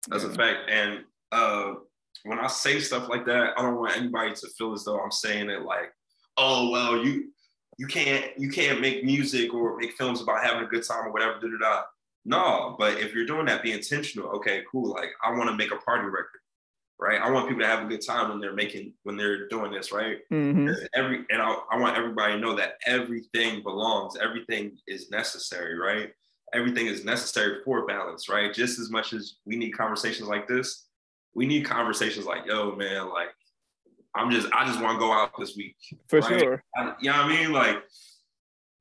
[0.08, 0.30] That's yeah.
[0.30, 0.70] a fact.
[0.70, 1.00] And
[1.34, 1.74] uh,
[2.24, 5.12] when I say stuff like that, I don't want anybody to feel as though I'm
[5.12, 5.92] saying it like,
[6.38, 7.32] oh well, you
[7.78, 11.12] you can't you can't make music or make films about having a good time or
[11.12, 11.34] whatever.
[11.34, 11.82] Da, da, da.
[12.26, 14.30] No, but if you're doing that, be intentional.
[14.30, 14.92] Okay, cool.
[14.92, 16.42] Like I want to make a party record,
[17.00, 17.20] right?
[17.20, 19.92] I want people to have a good time when they're making when they're doing this,
[19.92, 20.20] right?
[20.32, 20.70] Mm-hmm.
[20.94, 24.16] Every and I, I want everybody to know that everything belongs.
[24.18, 26.12] Everything is necessary, right?
[26.54, 28.54] Everything is necessary for balance, right?
[28.54, 30.86] Just as much as we need conversations like this,
[31.34, 33.30] we need conversations like, yo, man, like
[34.16, 35.76] I'm just I just want to go out this week.
[36.08, 36.40] For right?
[36.40, 36.64] sure.
[36.76, 37.52] I, you know what I mean?
[37.52, 37.84] Like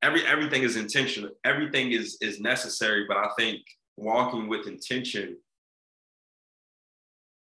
[0.01, 1.31] every everything is intentional.
[1.43, 3.61] Everything is is necessary, but I think
[3.97, 5.37] walking with intention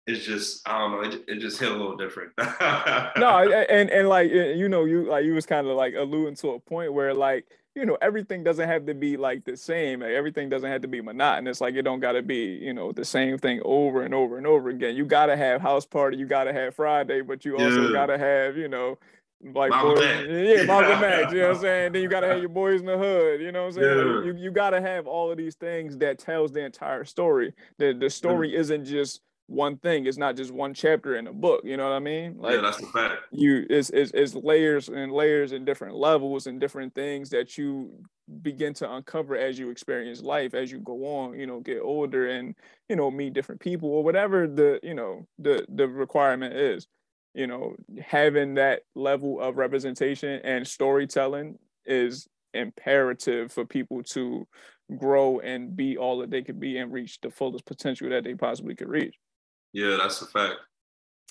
[0.07, 1.01] is just I don't know.
[1.01, 2.31] It, it just hit a little different.
[2.37, 6.49] no, and and like you know, you like you was kind of like alluding to
[6.51, 10.01] a point where like you know everything doesn't have to be like the same.
[10.01, 11.61] Like, everything doesn't have to be monotonous.
[11.61, 14.47] Like it don't got to be you know the same thing over and over and
[14.47, 14.95] over again.
[14.95, 16.17] You got to have house party.
[16.17, 17.93] You got to have Friday, but you also yeah.
[17.93, 18.97] got to have you know
[19.43, 21.93] like boys, yeah, Malcolm Max, you know what I'm saying?
[21.93, 23.97] Then you gotta have your boys in the hood, you know what I'm saying?
[23.97, 24.23] Yeah.
[24.23, 27.53] You you gotta have all of these things that tells the entire story.
[27.77, 31.61] The the story isn't just one thing, it's not just one chapter in a book,
[31.63, 32.37] you know what I mean?
[32.37, 33.21] Like yeah, that's the fact.
[33.31, 37.91] You is is it's layers and layers and different levels and different things that you
[38.41, 42.29] begin to uncover as you experience life as you go on you know get older
[42.29, 42.55] and
[42.87, 46.87] you know meet different people or whatever the you know the the requirement is
[47.33, 54.45] you know, having that level of representation and storytelling is imperative for people to
[54.97, 58.35] grow and be all that they could be and reach the fullest potential that they
[58.35, 59.15] possibly could reach.
[59.73, 60.55] Yeah, that's a fact.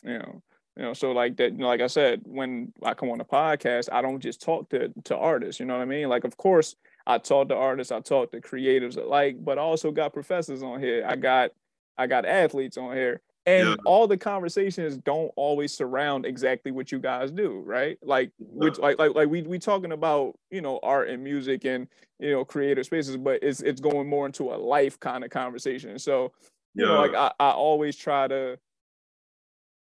[0.03, 0.43] You know,
[0.77, 4.03] you know, so like that, like I said, when I come on a podcast, I
[4.03, 5.61] don't just talk to to artists.
[5.61, 6.09] You know what I mean?
[6.09, 6.77] Like, of course,
[7.07, 10.81] I talk to artists, I talk to creatives alike, but I also got professors on
[10.81, 11.05] here.
[11.07, 11.51] I got
[11.99, 13.77] I got athletes on here and yeah.
[13.87, 18.99] all the conversations don't always surround exactly what you guys do right like which like
[18.99, 22.85] like like we we talking about you know art and music and you know creative
[22.85, 26.33] spaces but it's it's going more into a life kind of conversation so
[26.75, 26.93] you yeah.
[26.93, 28.59] know like I, I always try to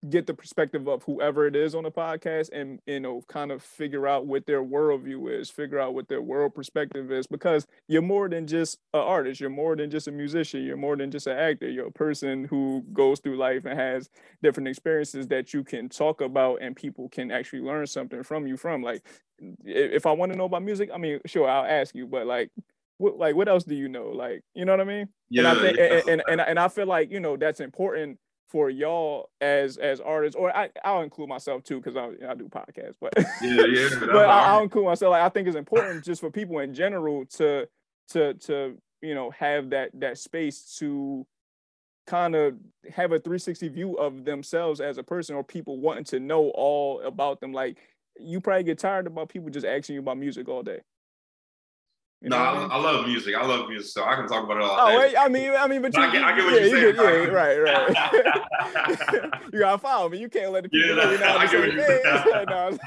[0.09, 3.61] get the perspective of whoever it is on the podcast and you know kind of
[3.61, 8.01] figure out what their worldview is figure out what their world perspective is because you're
[8.01, 11.27] more than just an artist you're more than just a musician you're more than just
[11.27, 14.09] an actor you're a person who goes through life and has
[14.41, 18.57] different experiences that you can talk about and people can actually learn something from you
[18.57, 19.05] from like
[19.65, 22.51] if i want to know about music i mean sure i'll ask you but like
[22.99, 25.59] what like what else do you know like you know what i mean yeah, and
[25.59, 25.85] i think yeah.
[25.85, 30.01] and, and, and, and i feel like you know that's important for y'all as as
[30.01, 33.87] artists, or I, I'll include myself too because I, I do podcasts, but yeah, yeah.
[33.93, 34.07] Uh-huh.
[34.07, 35.13] but I, will include myself.
[35.13, 37.69] Like I think it's important just for people in general to
[38.11, 41.27] to to you know have that that space to
[42.07, 42.55] kind of
[42.91, 47.03] have a 360 view of themselves as a person or people wanting to know all
[47.03, 47.53] about them.
[47.53, 47.77] Like
[48.19, 50.81] you probably get tired about people just asking you about music all day.
[52.21, 52.69] You no, I, I, mean?
[52.73, 53.37] I, love music.
[53.37, 54.77] I love music, so I can talk about it all.
[54.77, 56.71] Oh, wait, I mean, I mean, but you, I get, I get what yeah, you're
[56.71, 56.87] saying.
[56.87, 59.43] You get, yeah, right, right.
[59.53, 60.19] you gotta follow me.
[60.19, 62.79] You can't let the people yeah, know you're not I get what you're saying.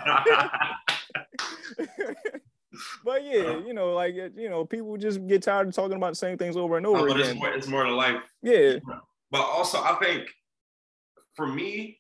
[3.05, 3.61] but yeah, uh-huh.
[3.65, 6.57] you know, like you know, people just get tired of talking about the same things
[6.57, 7.19] over and uh, over oh, again.
[7.21, 8.21] It's more, it's more to life.
[8.43, 8.79] Yeah.
[9.29, 10.27] But also, I think
[11.35, 11.99] for me,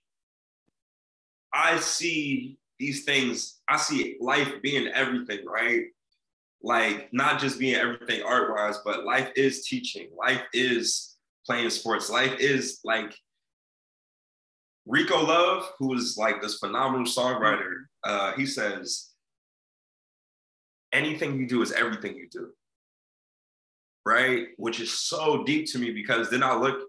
[1.53, 3.61] I see these things.
[3.69, 5.85] I see life being everything, right?
[6.63, 10.09] Like not just being everything art wise, but life is teaching.
[10.17, 12.09] Life is playing sports.
[12.09, 13.15] Life is like
[14.85, 17.85] Rico Love, who is like this phenomenal songwriter.
[18.03, 19.09] Uh, he says
[20.93, 22.49] anything you do is everything you do.
[24.05, 24.47] Right?
[24.57, 26.79] Which is so deep to me because then I look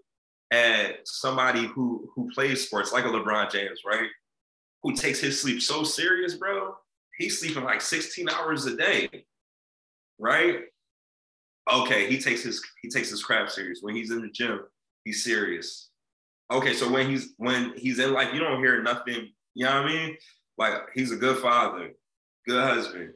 [0.51, 4.09] at somebody who who plays sports like a LeBron James, right?
[4.83, 6.75] Who takes his sleep so serious, bro.
[7.17, 9.25] He's sleeping like 16 hours a day.
[10.19, 10.61] Right?
[11.71, 13.79] Okay, he takes his he takes his craft serious.
[13.81, 14.61] When he's in the gym,
[15.05, 15.89] he's serious.
[16.51, 19.89] Okay, so when he's when he's in life, you don't hear nothing, you know what
[19.89, 20.17] I mean?
[20.57, 21.91] Like he's a good father,
[22.47, 23.13] good husband,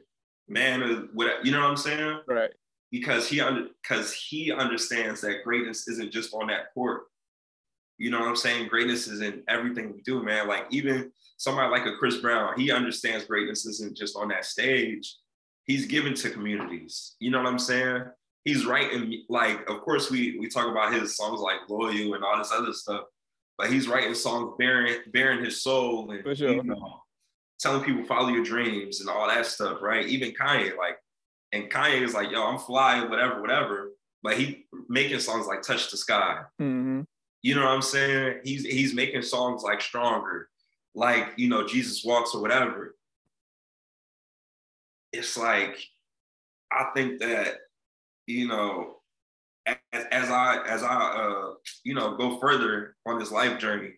[0.48, 2.20] man of what you know what I'm saying?
[2.26, 2.50] Right.
[2.90, 7.02] Because he under because he understands that greatness isn't just on that court.
[7.98, 8.68] You know what I'm saying?
[8.68, 10.48] Greatness is in everything we do, man.
[10.48, 15.16] Like even somebody like a Chris Brown, he understands greatness isn't just on that stage.
[15.68, 17.14] He's given to communities.
[17.20, 18.04] You know what I'm saying?
[18.44, 22.38] He's writing like, of course, we we talk about his songs like "Loyal" and all
[22.38, 23.02] this other stuff,
[23.58, 26.52] but he's writing songs bearing bearing his soul and sure.
[26.52, 27.02] you know,
[27.60, 30.06] telling people follow your dreams and all that stuff, right?
[30.06, 30.96] Even Kanye, like,
[31.52, 33.90] and Kanye is like, yo, I'm flying, whatever, whatever.
[34.22, 36.40] But he making songs like Touch the Sky.
[36.60, 37.02] Mm-hmm.
[37.42, 38.40] You know what I'm saying?
[38.44, 40.48] He's he's making songs like Stronger,
[40.94, 42.96] like, you know, Jesus Walks or whatever.
[45.12, 45.78] It's like,
[46.70, 47.56] I think that,
[48.26, 48.98] you know,
[49.92, 53.92] as, as I as I uh, you know go further on this life journey,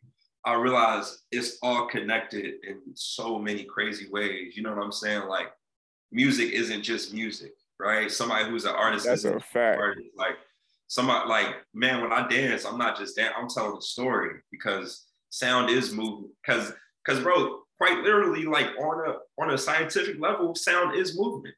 [0.45, 4.57] I realize it's all connected in so many crazy ways.
[4.57, 5.29] You know what I'm saying?
[5.29, 5.49] Like
[6.13, 8.11] music isn't just music, right?
[8.11, 9.81] Somebody who's an artist That's a fact.
[9.81, 10.09] Artist.
[10.17, 10.37] Like
[10.89, 15.07] somebody like, man, when I dance, I'm not just dance, I'm telling a story because
[15.31, 16.33] sound is movement.
[16.45, 16.73] Cause
[17.05, 21.55] because bro, quite literally, like on a on a scientific level, sound is movement.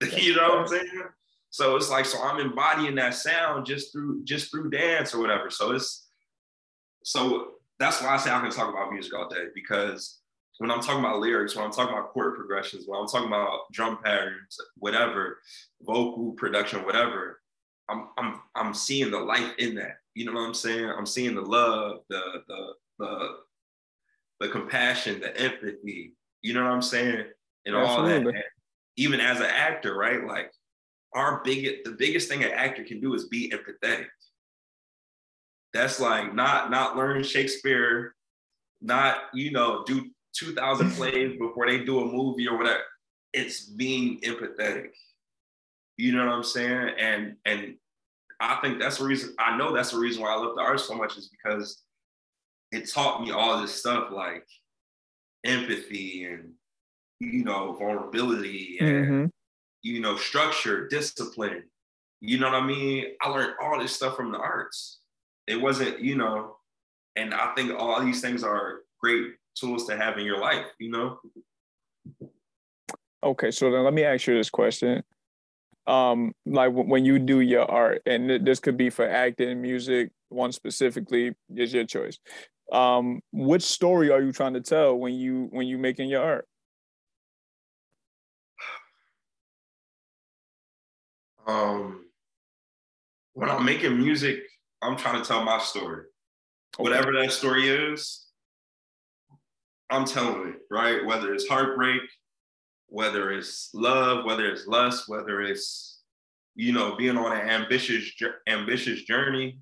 [0.16, 1.02] you know what I'm saying?
[1.50, 5.50] So it's like, so I'm embodying that sound just through just through dance or whatever.
[5.50, 6.08] So it's
[7.04, 10.18] so that's why I say I can talk about music all day because
[10.58, 13.70] when I'm talking about lyrics, when I'm talking about chord progressions, when I'm talking about
[13.72, 15.38] drum patterns, whatever,
[15.82, 17.40] vocal production, whatever,
[17.88, 19.98] I'm I'm I'm seeing the life in that.
[20.14, 20.86] You know what I'm saying?
[20.86, 23.28] I'm seeing the love, the the the
[24.42, 26.14] the compassion, the empathy.
[26.42, 27.24] You know what I'm saying?
[27.64, 28.26] And Absolutely.
[28.26, 28.44] all that.
[28.96, 30.26] Even as an actor, right?
[30.26, 30.52] Like
[31.14, 34.06] our biggest, the biggest thing an actor can do is be empathetic.
[35.72, 38.14] That's like not not learn Shakespeare,
[38.82, 42.82] not you know do 2,000 plays before they do a movie or whatever.
[43.32, 44.88] It's being empathetic.
[45.96, 46.90] You know what I'm saying?
[46.98, 47.76] And and
[48.40, 49.34] I think that's the reason.
[49.38, 51.82] I know that's the reason why I love the art so much is because
[52.72, 54.46] it taught me all this stuff like
[55.44, 56.52] empathy and
[57.20, 59.26] you know vulnerability and mm-hmm.
[59.82, 61.64] you know structure, discipline.
[62.20, 63.06] You know what I mean?
[63.20, 65.00] I learned all this stuff from the arts
[65.46, 66.56] it wasn't, you know,
[67.16, 70.90] and I think all these things are great tools to have in your life, you
[70.90, 71.18] know.
[73.24, 75.02] Okay, so then let me ask you this question.
[75.86, 80.52] Um, like when you do your art, and this could be for acting, music, one
[80.52, 82.18] specifically is your choice.
[82.70, 86.46] Um, which story are you trying to tell when you when you making your art?
[91.46, 92.06] Um,
[93.34, 94.42] when I'm making music,
[94.80, 96.04] I'm trying to tell my story.
[96.78, 96.82] Okay.
[96.82, 98.26] Whatever that story is,
[99.90, 101.04] I'm telling it, right?
[101.04, 102.00] Whether it's heartbreak,
[102.86, 106.00] whether it's love, whether it's lust, whether it's,
[106.54, 108.10] you know, being on an ambitious,
[108.46, 109.58] ambitious journey,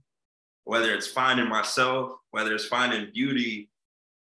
[0.64, 3.70] whether it's finding myself, whether it's finding beauty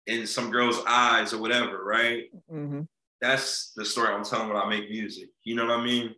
[0.06, 2.24] in some girl's eyes or whatever, right?
[2.50, 2.82] Mm-hmm.
[3.20, 5.28] That's the story I'm telling when I make music.
[5.44, 6.14] You know what I mean?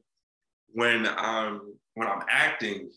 [0.73, 2.91] When I'm when I'm acting,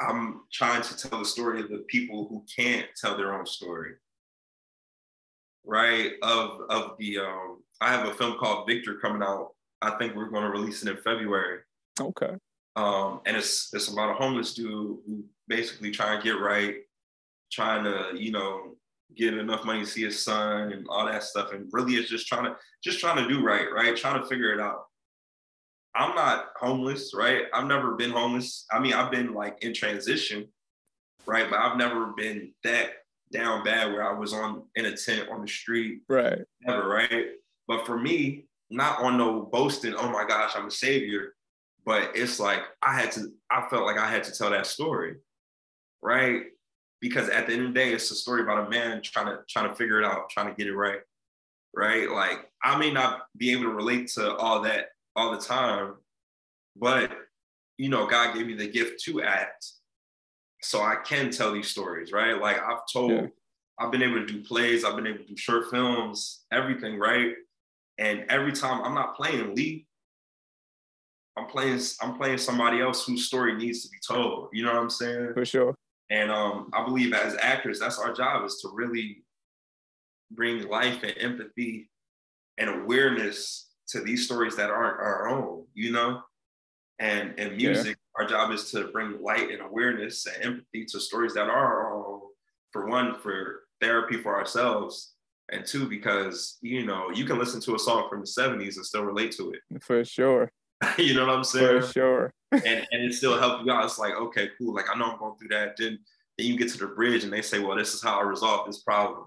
[0.00, 3.92] I'm trying to tell the story of the people who can't tell their own story.
[5.64, 6.12] Right?
[6.22, 9.54] Of of the um, I have a film called Victor coming out.
[9.80, 11.60] I think we're going to release it in February.
[12.00, 12.34] Okay.
[12.76, 16.76] Um, and it's it's about a homeless dude who basically trying to get right,
[17.50, 18.76] trying to you know
[19.16, 22.26] get enough money to see his son and all that stuff, and really is just
[22.26, 24.84] trying to just trying to do right, right, trying to figure it out.
[25.96, 27.44] I'm not homeless, right?
[27.52, 28.66] I've never been homeless.
[28.72, 30.48] I mean, I've been like in transition,
[31.26, 31.48] right?
[31.48, 32.90] But I've never been that
[33.32, 36.00] down bad where I was on in a tent on the street.
[36.08, 36.40] Right.
[36.62, 37.26] Never, right?
[37.68, 41.34] But for me, not on no boasting, oh my gosh, I'm a savior,
[41.84, 45.16] but it's like I had to, I felt like I had to tell that story,
[46.02, 46.42] right?
[47.04, 49.40] Because at the end of the day, it's a story about a man trying to
[49.46, 51.00] trying to figure it out, trying to get it right,
[51.76, 52.08] right?
[52.10, 55.96] Like I may not be able to relate to all that all the time,
[56.74, 57.12] but
[57.76, 59.66] you know, God gave me the gift to act,
[60.62, 62.40] so I can tell these stories, right?
[62.40, 63.26] Like I've told, yeah.
[63.78, 67.34] I've been able to do plays, I've been able to do short films, everything, right?
[67.98, 69.86] And every time I'm not playing Lee,
[71.36, 74.48] I'm playing I'm playing somebody else whose story needs to be told.
[74.54, 75.34] You know what I'm saying?
[75.34, 75.74] For sure.
[76.10, 79.24] And um, I believe as actors, that's our job is to really
[80.30, 81.90] bring life and empathy
[82.58, 86.20] and awareness to these stories that aren't our own, you know?
[87.00, 88.22] And and music, yeah.
[88.22, 91.94] our job is to bring light and awareness and empathy to stories that are our
[91.94, 92.20] own.
[92.70, 95.14] For one, for therapy for ourselves,
[95.50, 98.86] and two, because you know, you can listen to a song from the 70s and
[98.86, 99.82] still relate to it.
[99.82, 100.52] For sure.
[100.98, 101.82] you know what I'm saying?
[101.82, 102.34] For sure.
[102.52, 103.84] and and it still help you out.
[103.84, 104.74] It's like, okay, cool.
[104.74, 105.76] Like I know I'm going through that.
[105.76, 105.98] Then
[106.36, 108.66] then you get to the bridge and they say, well, this is how I resolve
[108.66, 109.26] this problem.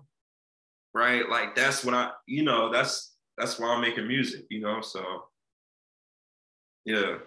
[0.93, 1.27] Right?
[1.29, 4.81] Like that's when I, you know, that's that's why I'm making music, you know.
[4.81, 5.25] So
[6.85, 7.17] yeah.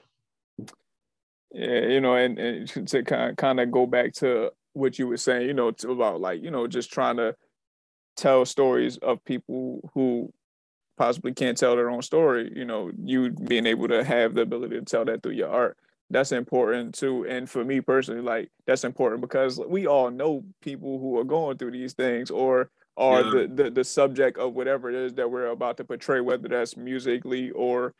[1.53, 5.09] Yeah, you know, and, and to kind of, kind of go back to what you
[5.09, 7.35] were saying, you know, about like, you know, just trying to
[8.17, 10.33] tell stories of people who
[11.01, 14.79] possibly can't tell their own story, you know, you being able to have the ability
[14.79, 15.79] to tell that through your art.
[16.11, 17.25] That's important too.
[17.27, 21.57] And for me personally, like that's important because we all know people who are going
[21.57, 23.31] through these things or are yeah.
[23.31, 26.77] the, the the subject of whatever it is that we're about to portray, whether that's
[26.77, 27.95] musically or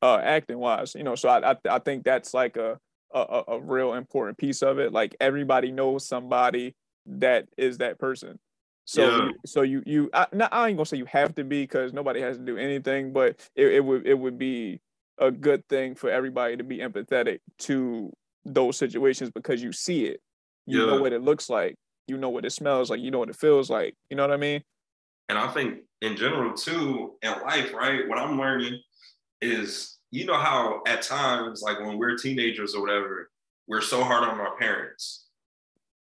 [0.00, 0.94] uh, acting wise.
[0.94, 2.78] You know, so I, I I think that's like a,
[3.12, 4.92] a a real important piece of it.
[4.92, 6.76] Like everybody knows somebody
[7.06, 8.38] that is that person.
[8.86, 9.30] So, yeah.
[9.46, 12.20] so you you I, not, I ain't gonna say you have to be because nobody
[12.20, 14.80] has to do anything, but it, it would it would be
[15.18, 18.12] a good thing for everybody to be empathetic to
[18.44, 20.20] those situations because you see it,
[20.66, 20.86] you yeah.
[20.86, 21.76] know what it looks like,
[22.06, 23.94] you know what it smells like, you know what it feels like.
[24.10, 24.62] You know what I mean?
[25.30, 28.06] And I think in general too in life, right?
[28.06, 28.80] What I'm learning
[29.40, 33.30] is you know how at times like when we're teenagers or whatever,
[33.66, 35.23] we're so hard on our parents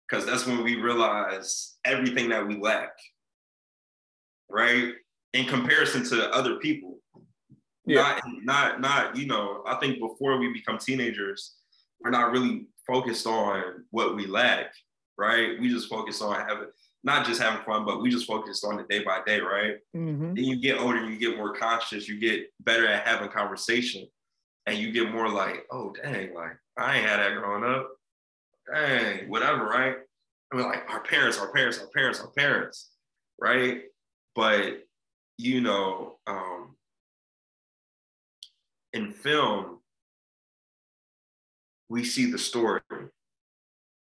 [0.08, 2.90] because that's when we realize everything that we lack,
[4.50, 4.92] right?
[5.32, 6.98] In comparison to other people.
[7.86, 8.18] Yeah.
[8.22, 11.56] Not, not, not, you know, I think before we become teenagers,
[12.00, 14.72] we're not really focused on what we lack,
[15.18, 15.58] right?
[15.60, 16.68] We just focus on having,
[17.02, 19.76] not just having fun, but we just focused on the day by day, right?
[19.94, 20.34] Mm-hmm.
[20.34, 24.06] Then you get older, you get more conscious, you get better at having conversation,
[24.66, 27.90] and you get more like, oh dang, like I ain't had that growing up
[28.72, 29.96] dang, whatever, right?
[30.52, 32.90] I mean, like our parents, our parents, our parents, our parents,
[33.40, 33.82] right?
[34.34, 34.84] But
[35.36, 36.76] you know, um,
[38.92, 39.80] in film,
[41.88, 42.80] we see the story.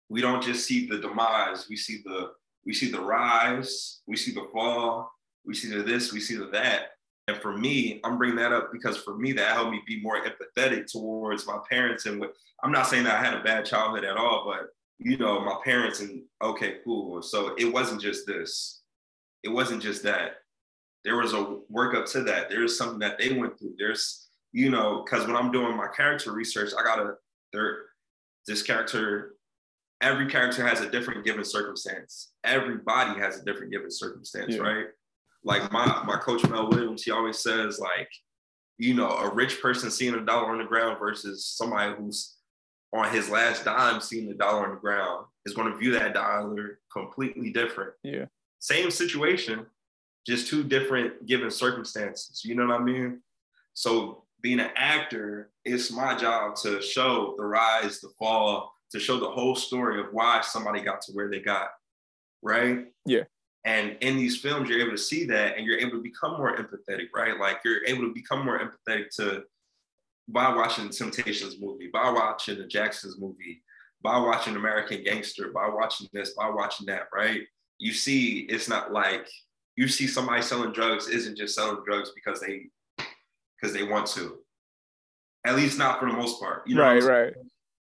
[0.09, 1.67] We don't just see the demise.
[1.69, 2.33] We see the
[2.65, 4.01] we see the rise.
[4.07, 5.11] We see the fall.
[5.45, 6.13] We see the this.
[6.13, 6.96] We see the that.
[7.29, 10.21] And for me, I'm bringing that up because for me, that helped me be more
[10.23, 12.07] empathetic towards my parents.
[12.07, 14.69] And what I'm not saying that I had a bad childhood at all, but
[14.99, 17.21] you know, my parents and okay, cool.
[17.23, 18.83] So it wasn't just this.
[19.43, 20.37] It wasn't just that.
[21.05, 22.49] There was a workup to that.
[22.49, 23.75] There is something that they went through.
[23.77, 27.15] There's, you know, because when I'm doing my character research, I gotta
[27.53, 27.79] there
[28.47, 29.35] this character,
[30.01, 32.33] every character has a different given circumstance.
[32.45, 34.61] Everybody has a different given circumstance, yeah.
[34.61, 34.87] right?
[35.47, 38.11] Like my my coach Mel Williams, he always says like,
[38.79, 42.35] you know, a rich person seeing a dollar on the ground versus somebody who's
[42.93, 46.15] on his last dime seeing the dollar on the ground is going to view that
[46.15, 47.93] dollar completely different.
[48.03, 48.25] Yeah.
[48.59, 49.67] Same situation,
[50.27, 52.43] just two different given circumstances.
[52.45, 53.21] You know what I mean?
[53.75, 59.21] So being an actor, it's my job to show the rise, the fall, to show
[59.21, 61.69] the whole story of why somebody got to where they got.
[62.43, 62.87] Right?
[63.05, 63.25] Yeah.
[63.67, 66.57] And in these films, you're able to see that and you're able to become more
[66.57, 67.39] empathetic, right?
[67.39, 69.43] Like you're able to become more empathetic to
[70.29, 73.63] by watching the Temptations movie, by watching the Jacksons movie,
[74.03, 77.43] by watching American Gangster, by watching this, by watching that, right?
[77.79, 79.29] You see, it's not like
[79.75, 84.39] you see somebody selling drugs isn't just selling drugs because they because they want to.
[85.45, 86.63] At least not for the most part.
[86.67, 87.35] You know right, right.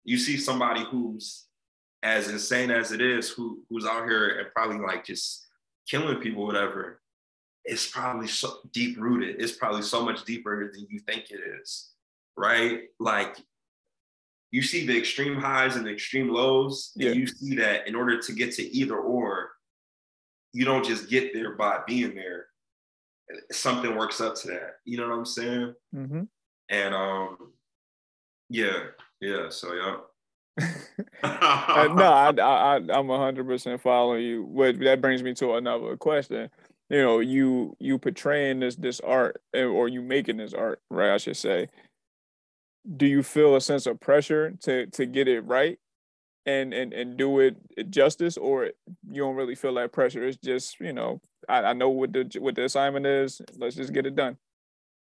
[0.06, 1.46] You see somebody who's
[2.02, 5.47] as insane as it is, who who's out here and probably like just
[5.88, 7.02] killing people, whatever,
[7.66, 9.42] it's probably so deep rooted.
[9.42, 11.92] It's probably so much deeper than you think it is,
[12.38, 12.84] right?
[13.00, 13.38] Like
[14.52, 17.10] you see the extreme highs and the extreme lows, yeah.
[17.10, 19.52] and you see that in order to get to either or,
[20.54, 22.48] you don't just get there by being there.
[23.52, 24.76] something works up to that.
[24.86, 25.74] You know what I'm saying?
[25.94, 26.24] Mm-hmm.
[26.70, 27.38] And um,
[28.50, 28.84] yeah,
[29.20, 29.50] yeah.
[29.50, 29.98] So yeah.
[31.24, 34.49] uh, no, I, I, I'm hundred percent following you.
[34.55, 36.49] But that brings me to another question.
[36.89, 41.14] You know, you you portraying this this art, eh, or you making this art, right?
[41.14, 41.68] I should say.
[42.95, 45.78] Do you feel a sense of pressure to to get it right,
[46.45, 47.58] and and and do it
[47.89, 48.72] justice, or
[49.10, 50.24] you don't really feel that pressure?
[50.24, 53.41] It's just you know, I, I know what the what the assignment is.
[53.58, 54.38] Let's just get it done.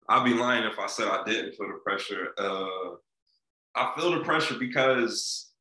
[0.10, 2.30] I'd be lying if I said I didn't feel the pressure.
[2.38, 2.96] Uh,
[3.76, 5.52] I feel the pressure because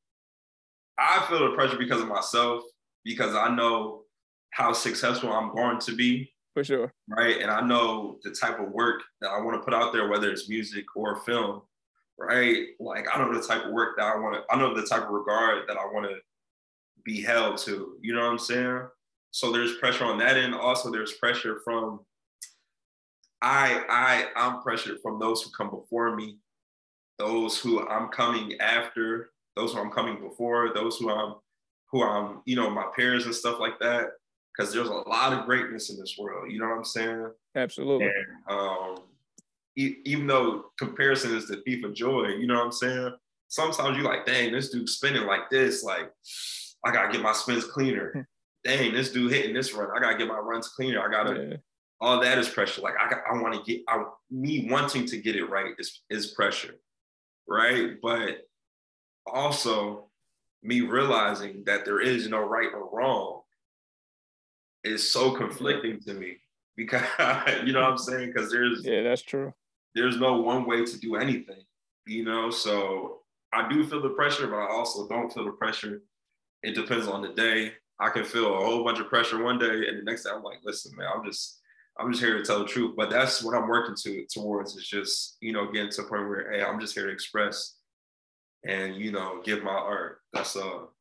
[0.99, 2.63] I feel the pressure because of myself,
[3.05, 4.03] because I know
[4.51, 6.33] how successful I'm going to be.
[6.55, 6.93] For sure.
[7.09, 7.41] Right.
[7.41, 10.31] And I know the type of work that I want to put out there, whether
[10.31, 11.63] it's music or film.
[12.19, 12.67] Right.
[12.79, 15.05] Like I know the type of work that I want to, I know the type
[15.05, 16.17] of regard that I want to
[17.05, 17.97] be held to.
[18.03, 18.83] You know what I'm saying?
[19.31, 20.55] So there's pressure on that end.
[20.55, 22.01] Also, there's pressure from
[23.41, 26.39] I I I'm pressured from those who come before me
[27.19, 31.35] those who I'm coming after, those who I'm coming before, those who I'm
[31.91, 34.13] who I'm, you know, my peers and stuff like that.
[34.59, 36.51] Cause there's a lot of greatness in this world.
[36.51, 37.31] You know what I'm saying?
[37.55, 38.07] Absolutely.
[38.07, 38.15] And
[38.49, 38.97] um,
[39.77, 43.15] e- even though comparison is the thief of joy, you know what I'm saying?
[43.49, 45.83] Sometimes you're like, dang, this dude spinning like this.
[45.83, 46.11] Like,
[46.85, 48.27] I gotta get my spins cleaner.
[48.65, 49.89] Dang, this dude hitting this run.
[49.95, 51.01] I gotta get my runs cleaner.
[51.05, 51.57] I gotta yeah.
[52.01, 52.81] all that is pressure.
[52.81, 56.29] Like I, I want to get I, me wanting to get it right is, is
[56.29, 56.77] pressure
[57.49, 57.93] right?
[58.03, 58.49] But
[59.27, 60.09] also
[60.63, 63.41] me realizing that there is no right or wrong
[64.85, 66.37] is so conflicting to me
[66.77, 67.03] because
[67.65, 68.33] you know what I'm saying?
[68.33, 69.53] Because there's yeah, that's true.
[69.95, 71.63] There's no one way to do anything,
[72.07, 72.51] you know.
[72.51, 73.21] So
[73.53, 76.03] I do feel the pressure, but I also don't feel the pressure.
[76.63, 77.73] It depends on the day.
[78.01, 80.43] I can feel a whole bunch of pressure one day, and the next day I'm
[80.43, 81.61] like, listen, man, I'm just
[82.03, 82.95] I'm just here to tell the truth.
[82.97, 86.29] But that's what I'm working to towards is just, you know, getting to a point
[86.29, 87.77] where, hey, I'm just here to express
[88.65, 90.19] and, you know, give my art.
[90.33, 90.95] That's all.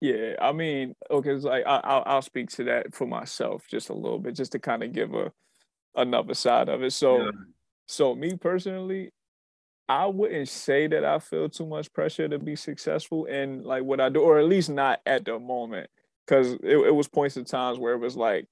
[0.00, 3.88] Yeah, I mean, okay, it's like I, I'll I'll speak to that for myself just
[3.88, 5.32] a little bit, just to kind of give a
[5.94, 6.92] another side of it.
[6.92, 7.30] So, yeah.
[7.86, 9.10] so me personally,
[9.88, 14.00] I wouldn't say that I feel too much pressure to be successful in like what
[14.00, 15.88] I do, or at least not at the moment,
[16.26, 18.46] because it, it was points of times where it was like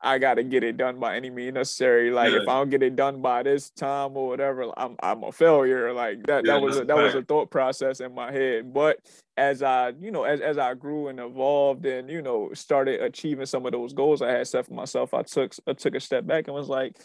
[0.00, 2.10] I got to get it done by any means necessary.
[2.10, 2.42] Like yeah.
[2.42, 5.92] if I don't get it done by this time or whatever, I'm I'm a failure.
[5.92, 8.72] Like that yeah, that was a, that was a thought process in my head.
[8.72, 9.00] But
[9.36, 13.46] as I you know as as I grew and evolved and you know started achieving
[13.46, 16.26] some of those goals I had set for myself, I took I took a step
[16.26, 16.96] back and was like,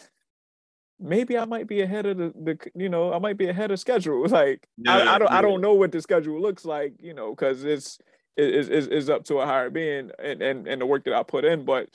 [1.00, 3.80] maybe I might be ahead of the, the you know I might be ahead of
[3.80, 4.24] schedule.
[4.28, 6.94] Like yeah, I, I don't I don't know what the schedule looks like.
[7.00, 7.98] You know because it's
[8.36, 11.24] is is is up to a higher being and, and and the work that I
[11.24, 11.88] put in, but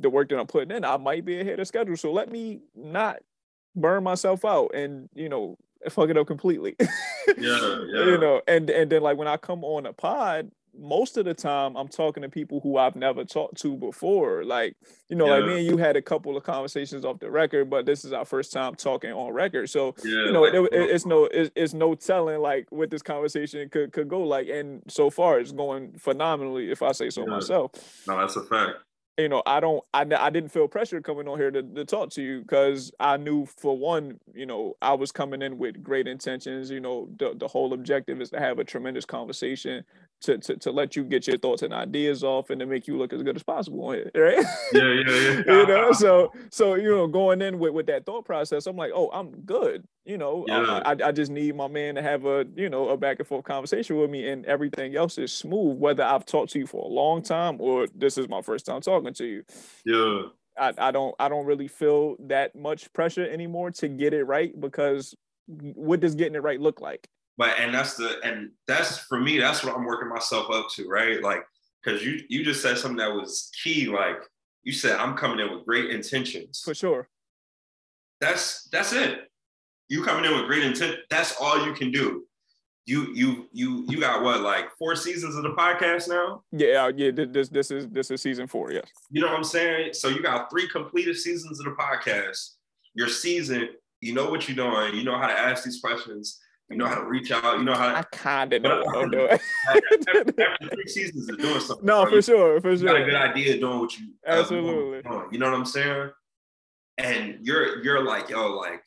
[0.00, 1.96] the work that I'm putting in, I might be ahead of schedule.
[1.96, 3.18] So let me not
[3.76, 5.56] burn myself out and you know
[5.88, 6.76] fuck it up completely.
[6.80, 6.86] yeah,
[7.38, 8.04] yeah.
[8.04, 11.34] You know, and and then like when I come on a pod, most of the
[11.34, 14.44] time I'm talking to people who I've never talked to before.
[14.44, 14.76] Like,
[15.08, 15.34] you know, yeah.
[15.34, 18.12] like me and you had a couple of conversations off the record, but this is
[18.12, 19.68] our first time talking on record.
[19.70, 22.90] So, yeah, you know, like, it, it, it's no it's, it's no telling like what
[22.90, 24.48] this conversation could could go like.
[24.48, 27.28] And so far it's going phenomenally, if I say so yeah.
[27.28, 27.72] myself.
[28.06, 28.78] No, that's a fact
[29.18, 32.10] you know, I don't, I, I didn't feel pressure coming on here to, to talk
[32.10, 36.06] to you because I knew for one, you know, I was coming in with great
[36.06, 36.70] intentions.
[36.70, 39.84] You know, the, the whole objective is to have a tremendous conversation
[40.22, 42.96] to, to, to let you get your thoughts and ideas off and to make you
[42.96, 44.44] look as good as possible on it, right?
[44.72, 45.42] Yeah, yeah, yeah.
[45.46, 48.92] you know, so, so, you know, going in with, with that thought process, I'm like,
[48.94, 49.84] oh, I'm good.
[50.04, 50.82] You know, yeah.
[50.84, 53.44] I, I just need my man to have a, you know, a back and forth
[53.44, 56.88] conversation with me and everything else is smooth, whether I've talked to you for a
[56.88, 59.44] long time or this is my first time talking to you.
[59.84, 60.22] Yeah.
[60.58, 64.58] I, I don't I don't really feel that much pressure anymore to get it right
[64.58, 65.14] because
[65.46, 67.06] what does getting it right look like?
[67.36, 70.88] But and that's the and that's for me, that's what I'm working myself up to,
[70.88, 71.22] right?
[71.22, 71.44] Like,
[71.84, 74.18] cause you you just said something that was key, like
[74.62, 76.62] you said I'm coming in with great intentions.
[76.64, 77.08] For sure.
[78.20, 79.29] That's that's it
[79.90, 80.96] you coming in with great intent.
[81.10, 82.24] That's all you can do.
[82.86, 86.42] You you you you got what like four seasons of the podcast now?
[86.52, 87.10] Yeah, yeah.
[87.10, 88.72] This this is this is season four.
[88.72, 88.86] Yes.
[89.10, 89.92] You know what I'm saying?
[89.92, 92.54] So you got three completed seasons of the podcast.
[92.94, 93.68] Your season,
[94.00, 94.94] you know what you're doing.
[94.94, 96.40] You know how to ask these questions.
[96.70, 97.58] You know how to reach out.
[97.58, 97.90] You know how.
[97.90, 99.38] To, I kind of know what I'm doing.
[100.72, 101.84] three seasons of doing something.
[101.84, 102.86] No, for sure, for you sure.
[102.86, 104.14] Got a good idea doing what you.
[104.24, 105.02] Absolutely.
[105.02, 106.10] Doing, you know what I'm saying?
[106.98, 108.84] And you're you're like yo like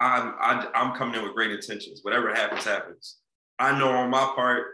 [0.00, 2.00] I'm I, I'm coming in with great intentions.
[2.02, 3.16] Whatever happens, happens.
[3.58, 4.66] I know on my part,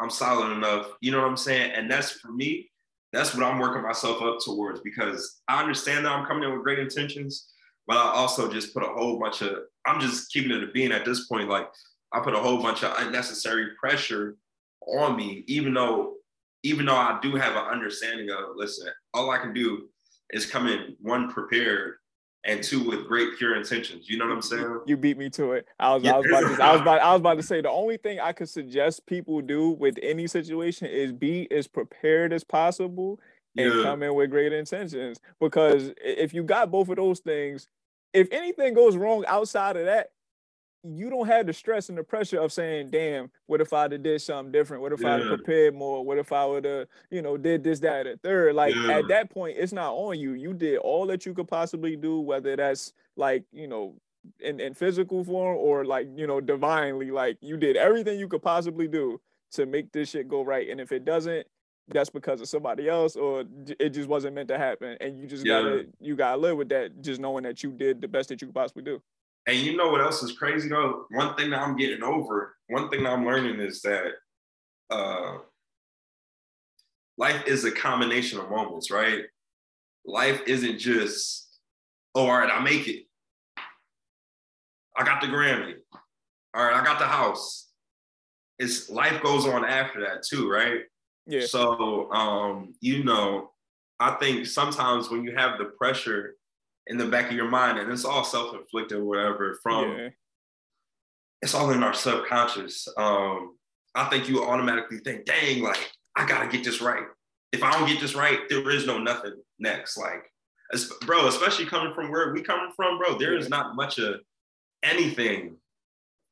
[0.00, 0.88] I'm solid enough.
[1.00, 1.72] You know what I'm saying?
[1.72, 2.70] And that's for me.
[3.12, 6.64] that's what I'm working myself up towards because I understand that I'm coming in with
[6.64, 7.48] great intentions,
[7.86, 10.92] but I also just put a whole bunch of, I'm just keeping it a being
[10.92, 11.48] at this point.
[11.48, 11.68] Like
[12.12, 14.36] I put a whole bunch of unnecessary pressure
[14.86, 16.14] on me, even though,
[16.62, 19.88] even though I do have an understanding of, listen, all I can do
[20.30, 21.94] is come in one prepared
[22.46, 24.08] and two with great pure intentions.
[24.08, 24.80] You know what I'm saying?
[24.86, 25.66] You beat me to it.
[25.78, 26.14] I was, yeah.
[26.14, 28.20] I was, about, to, I was about, I was about to say the only thing
[28.20, 33.20] I could suggest people do with any situation is be as prepared as possible
[33.56, 33.82] and yeah.
[33.82, 35.18] come in with great intentions.
[35.40, 37.68] Because if you got both of those things,
[38.14, 40.10] if anything goes wrong outside of that,
[40.94, 44.02] you don't have the stress and the pressure of saying, damn, what if I'd have
[44.02, 44.82] did something different?
[44.82, 45.14] What if yeah.
[45.14, 46.04] I'd have prepared more?
[46.04, 48.54] What if I would have, you know, did this, that, and third?
[48.54, 48.98] Like yeah.
[48.98, 50.32] at that point, it's not on you.
[50.32, 53.94] You did all that you could possibly do, whether that's like, you know,
[54.40, 58.42] in, in physical form or like, you know, divinely, like you did everything you could
[58.42, 59.20] possibly do
[59.52, 60.68] to make this shit go right.
[60.68, 61.46] And if it doesn't,
[61.88, 63.44] that's because of somebody else or
[63.78, 64.96] it just wasn't meant to happen.
[65.00, 65.62] And you just yeah.
[65.62, 68.48] gotta you gotta live with that, just knowing that you did the best that you
[68.48, 69.00] could possibly do.
[69.46, 71.06] And you know what else is crazy though?
[71.10, 74.12] One thing that I'm getting over, one thing that I'm learning is that
[74.90, 75.38] uh,
[77.16, 79.22] life is a combination of moments, right?
[80.04, 81.58] Life isn't just,
[82.14, 83.04] oh, all right, I make it.
[84.96, 85.74] I got the Grammy.
[86.54, 87.68] All right, I got the house.
[88.58, 90.80] It's life goes on after that too, right?
[91.26, 91.46] Yeah.
[91.46, 93.50] So um, you know,
[94.00, 96.36] I think sometimes when you have the pressure
[96.86, 100.08] in the back of your mind, and it's all self-inflicted or whatever from yeah.
[101.42, 102.88] it's all in our subconscious.
[102.96, 103.56] Um,
[103.94, 107.04] I think you automatically think, dang, like I gotta get this right.
[107.52, 109.96] If I don't get this right, there is no nothing next.
[109.96, 110.30] Like,
[111.06, 114.20] bro, especially coming from where we coming from, bro, there is not much of
[114.82, 115.56] anything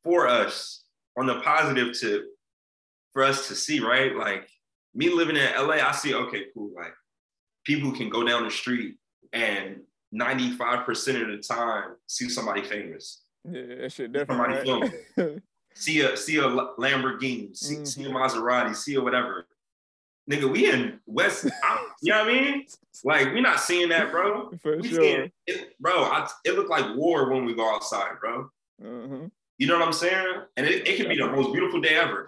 [0.02, 0.84] for us
[1.16, 2.24] on the positive to
[3.12, 4.14] for us to see, right?
[4.14, 4.48] Like
[4.94, 6.70] me living in LA, I see, okay, cool.
[6.76, 6.92] Like
[7.64, 8.96] people can go down the street
[9.32, 9.80] and
[10.14, 13.22] 95% of the time see somebody famous.
[13.44, 14.56] Yeah, that shit definitely.
[14.66, 15.42] Somebody right?
[15.74, 17.84] see a see a Lamborghini, see, mm-hmm.
[17.84, 19.46] see a Maserati, see a whatever.
[20.30, 22.66] Nigga, we in West, I, you know what I mean?
[23.04, 24.50] Like, we not seeing that, bro.
[24.62, 25.02] For we sure.
[25.02, 28.48] Seeing, it, bro, I, it looked like war when we go outside, bro.
[28.82, 29.26] Mm-hmm.
[29.58, 30.26] You know what I'm saying?
[30.56, 32.26] And it, it can be the most beautiful day ever,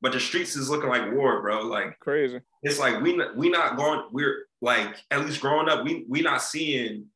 [0.00, 1.62] but the streets is looking like war, bro.
[1.62, 2.40] Like crazy.
[2.62, 4.02] It's like we we not going.
[4.10, 7.06] We're like at least growing up, we we not seeing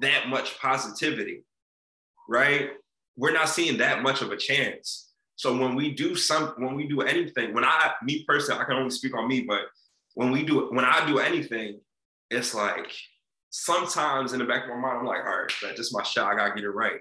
[0.00, 1.44] that much positivity,
[2.28, 2.70] right?
[3.16, 5.10] We're not seeing that much of a chance.
[5.36, 8.76] So when we do some, when we do anything, when I, me personally, I can
[8.76, 9.62] only speak on me, but
[10.14, 11.80] when we do, when I do anything,
[12.30, 12.92] it's like
[13.50, 16.02] sometimes in the back of my mind, I'm like, all right, man, this is my
[16.02, 16.32] shot.
[16.32, 17.00] I gotta get it right.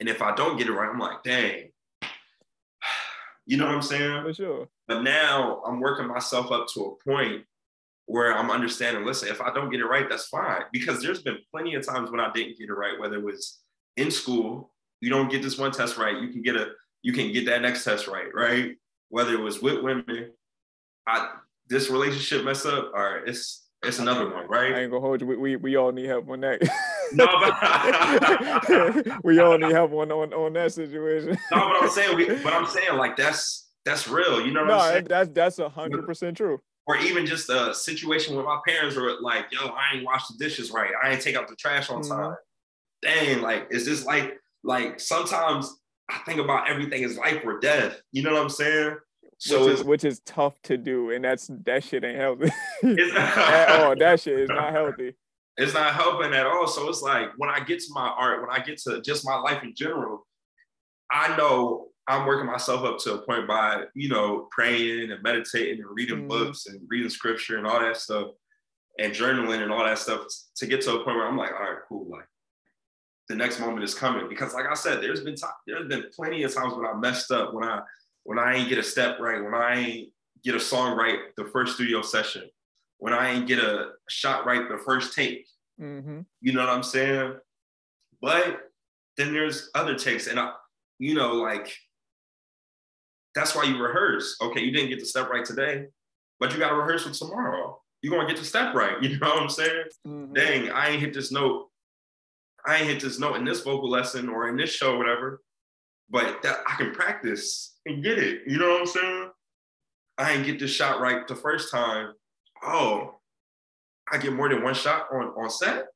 [0.00, 1.70] And if I don't get it right, I'm like, dang.
[3.46, 4.22] You know what I'm saying?
[4.22, 4.68] For sure.
[4.88, 7.44] But now I'm working myself up to a point
[8.06, 10.62] where I'm understanding, listen, if I don't get it right, that's fine.
[10.72, 13.60] Because there's been plenty of times when I didn't get it right, whether it was
[13.96, 16.68] in school, you don't get this one test right, you can get a
[17.02, 18.72] you can get that next test right, right?
[19.10, 20.30] Whether it was with women,
[21.06, 21.30] I
[21.68, 24.74] this relationship mess up, all right, it's it's another one, right?
[24.74, 25.26] I ain't gonna hold you.
[25.26, 26.62] We we, we all need help on that.
[27.12, 31.38] no, but we all need help on, on on that situation.
[31.52, 34.40] no, but I'm saying, we, but I'm saying like that's that's real.
[34.40, 35.06] You know what no, I'm saying?
[35.08, 39.16] That's that's a hundred percent true or even just a situation where my parents were
[39.20, 40.90] like, yo, I ain't wash the dishes right.
[41.02, 42.34] I ain't take out the trash on time.
[43.04, 43.26] Mm-hmm.
[43.34, 45.74] Dang, like, is this like, like sometimes
[46.10, 48.00] I think about everything as life or death.
[48.12, 48.96] You know what I'm saying?
[49.38, 52.50] So which is, which is tough to do, and that's that shit ain't healthy
[52.82, 53.96] at all.
[53.96, 55.14] That shit is not healthy.
[55.56, 56.66] It's not helping at all.
[56.66, 59.36] So it's like when I get to my art, when I get to just my
[59.36, 60.26] life in general,
[61.10, 65.80] I know I'm working myself up to a point by, you know, praying and meditating
[65.80, 66.28] and reading mm-hmm.
[66.28, 68.28] books and reading scripture and all that stuff
[68.98, 70.26] and journaling and all that stuff
[70.56, 72.08] to get to a point where I'm like, all right, cool.
[72.10, 72.26] Like
[73.28, 74.28] the next moment is coming.
[74.28, 77.30] Because like I said, there's been time, there's been plenty of times when I messed
[77.30, 77.80] up, when I
[78.24, 80.08] when I ain't get a step right, when I ain't
[80.44, 82.44] get a song right the first studio session,
[82.98, 85.46] when I ain't get a shot right the first take.
[85.80, 86.20] Mm-hmm.
[86.40, 87.34] You know what I'm saying?
[88.20, 88.60] But
[89.16, 90.26] then there's other takes.
[90.26, 90.52] And I,
[90.98, 91.74] you know, like
[93.34, 94.36] that's why you rehearse.
[94.40, 95.86] Okay, you didn't get the step right today,
[96.40, 97.80] but you got to rehearse for tomorrow.
[98.02, 98.96] You're gonna get the step right.
[99.02, 99.84] You know what I'm saying?
[100.06, 100.32] Mm-hmm.
[100.34, 101.68] Dang, I ain't hit this note.
[102.66, 105.40] I ain't hit this note in this vocal lesson or in this show, or whatever.
[106.10, 108.42] But that I can practice and get it.
[108.46, 109.30] You know what I'm saying?
[110.18, 112.12] I ain't get this shot right the first time.
[112.62, 113.20] Oh,
[114.10, 115.86] I get more than one shot on, on set,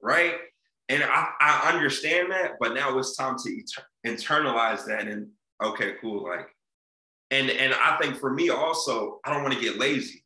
[0.00, 0.34] right?
[0.88, 3.62] And I, I understand that, but now it's time to
[4.06, 5.28] internalize that and
[5.62, 6.24] okay, cool.
[6.24, 6.48] Like,
[7.30, 10.24] and and I think for me also, I don't want to get lazy.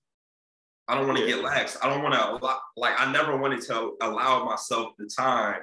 [0.89, 1.37] I don't want to yeah.
[1.37, 1.79] get lax.
[1.83, 5.61] I don't want to like I never wanted to allow myself the time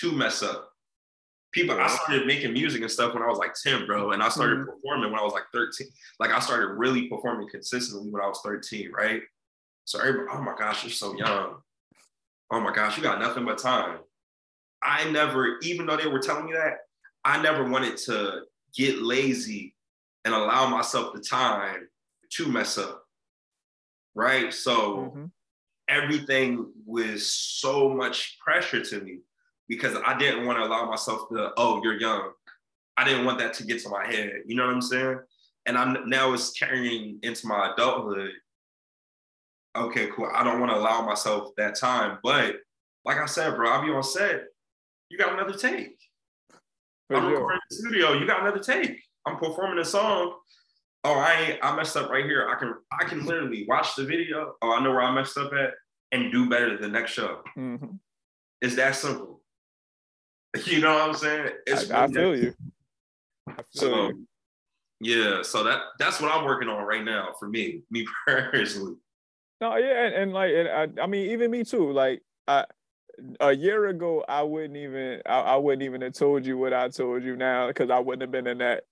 [0.00, 0.68] to mess up.
[1.52, 4.12] People, I started making music and stuff when I was like 10, bro.
[4.12, 4.70] And I started mm-hmm.
[4.70, 5.88] performing when I was like 13.
[6.20, 9.22] Like I started really performing consistently when I was 13, right?
[9.84, 11.56] So everybody, oh my gosh, you're so young.
[12.52, 13.98] Oh my gosh, you got nothing but time.
[14.82, 16.78] I never, even though they were telling me that,
[17.24, 18.42] I never wanted to
[18.74, 19.74] get lazy
[20.24, 21.88] and allow myself the time
[22.30, 23.04] to mess up.
[24.14, 24.52] Right.
[24.52, 25.24] So mm-hmm.
[25.88, 29.20] everything was so much pressure to me
[29.68, 32.32] because I didn't want to allow myself to, oh, you're young.
[32.96, 34.42] I didn't want that to get to my head.
[34.46, 35.20] You know what I'm saying?
[35.66, 38.32] And I'm now it's carrying into my adulthood.
[39.76, 40.28] Okay, cool.
[40.34, 42.18] I don't want to allow myself that time.
[42.22, 42.56] But
[43.04, 44.44] like I said, bro, I'll be on set.
[45.08, 45.96] You got another take.
[47.10, 47.30] I'm sure.
[47.30, 48.12] recording the studio.
[48.12, 49.02] You got another take.
[49.26, 50.34] I'm performing a song.
[51.04, 52.48] Oh, I I messed up right here.
[52.48, 54.54] I can I can literally watch the video.
[54.62, 55.74] Oh, I know where I messed up at
[56.12, 57.40] and do better the next show.
[57.56, 57.96] Mm-hmm.
[58.60, 59.40] It's that simple.
[60.64, 61.50] You know what I'm saying?
[61.64, 62.52] It's I, I feel you.
[63.46, 64.26] I feel so, you.
[65.00, 68.96] Yeah, so that that's what I'm working on right now for me, me personally.
[69.60, 71.92] No, yeah, and, and like, and I, I mean, even me too.
[71.92, 72.64] Like, I
[73.40, 76.88] a year ago, I wouldn't even I, I wouldn't even have told you what I
[76.88, 78.84] told you now because I wouldn't have been in that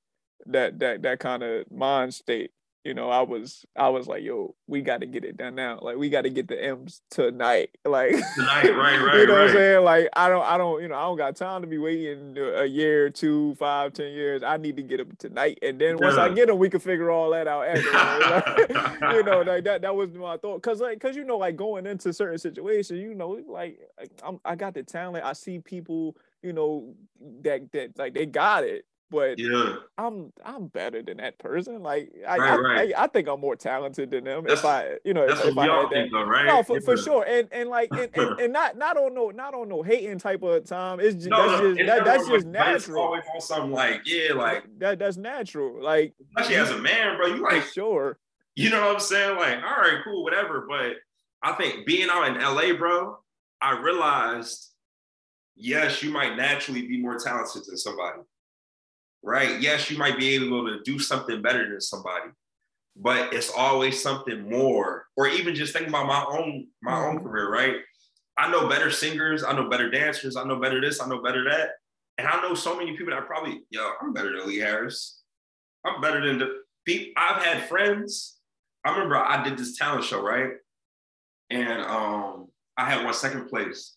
[0.47, 2.53] that that that kind of mind state
[2.89, 5.79] you know, I was I was like, yo, we got to get it done now.
[5.83, 7.71] Like we got to get the M's tonight.
[7.89, 9.15] Like tonight, right, right.
[9.21, 9.41] you know right.
[9.41, 9.85] what I'm saying?
[9.85, 12.65] Like I don't I don't you know I don't got time to be waiting a
[12.65, 14.43] year, two, five, ten years.
[14.43, 16.25] I need to get them tonight, and then once yeah.
[16.25, 17.67] I get them, we can figure all that out.
[17.67, 17.91] After,
[19.01, 20.63] like, you know, like that that was my thought.
[20.63, 23.79] Cause like cause you know like going into certain situations, you know, like
[24.23, 25.25] I'm I got the talent.
[25.25, 26.95] I see people you know
[27.43, 31.83] that that like they got it but yeah, I'm I'm better than that person.
[31.83, 32.95] Like I right, I, right.
[32.97, 34.45] I, I, think I'm more talented than them.
[34.47, 36.47] That's, if I you know that's if, what if we all think though, right?
[36.47, 36.85] No, for, yeah.
[36.85, 37.25] for sure.
[37.27, 40.43] And and like and, and, and, not not on no not on no hating type
[40.43, 41.01] of time.
[41.01, 43.03] It's just no, that's no, just that, that's just natural.
[43.03, 45.83] always on something like yeah, like that that's natural.
[45.83, 48.19] Like especially as a man, bro, you like sure.
[48.55, 49.37] You know what I'm saying?
[49.37, 50.67] Like, all right, cool, whatever.
[50.69, 50.97] But
[51.43, 53.17] I think being out in LA, bro,
[53.61, 54.73] I realized,
[55.55, 58.19] yes, you might naturally be more talented than somebody
[59.23, 59.61] right?
[59.61, 62.31] Yes, you might be able to do something better than somebody,
[62.97, 65.07] but it's always something more.
[65.17, 67.27] Or even just think about my own my own mm-hmm.
[67.27, 67.77] career, right?
[68.37, 71.45] I know better singers, I know better dancers, I know better this, I know better
[71.51, 71.71] that.
[72.19, 75.23] And I know so many people that probably, yo, I'm better than Lee Harris.
[75.85, 77.13] I'm better than the people.
[77.17, 78.39] I've had friends.
[78.85, 80.51] I remember I did this talent show, right?
[81.51, 83.95] And um, I had one second place.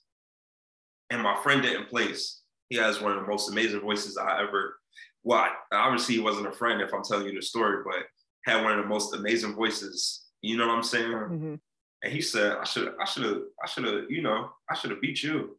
[1.09, 2.41] And my friend didn't place.
[2.69, 4.75] He has one of the most amazing voices I ever
[5.23, 8.03] well, obviously he wasn't a friend if I'm telling you the story, but
[8.45, 10.25] had one of the most amazing voices.
[10.41, 11.11] You know what I'm saying?
[11.11, 11.55] Mm-hmm.
[12.03, 14.89] And he said, I should, I should have, I should have, you know, I should
[14.89, 15.57] have beat you.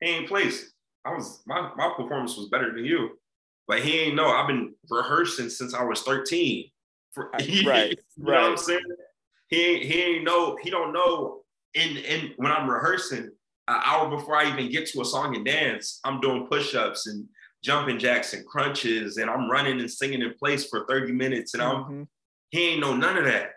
[0.00, 0.72] He ain't place.
[1.04, 3.18] I was my my performance was better than you.
[3.66, 4.28] But he ain't know.
[4.28, 6.70] I've been rehearsing since I was 13.
[7.12, 7.46] For, right.
[7.46, 7.96] you right.
[8.16, 8.80] know what I'm saying?
[9.48, 11.42] He ain't, he ain't know, he don't know
[11.74, 13.30] in in when I'm rehearsing,
[13.68, 17.26] an hour before I even get to a song and dance, I'm doing push-ups and
[17.62, 21.62] jumping jacks and crunches and I'm running and singing in place for 30 minutes and
[21.62, 22.02] I'm mm-hmm.
[22.50, 23.50] he ain't know none of that.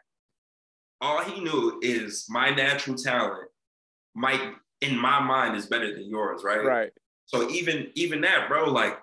[0.99, 3.49] All he knew is my natural talent
[4.15, 4.41] might
[4.81, 6.63] in my mind is better than yours, right?
[6.63, 6.91] Right.
[7.25, 8.97] So even even that, bro, like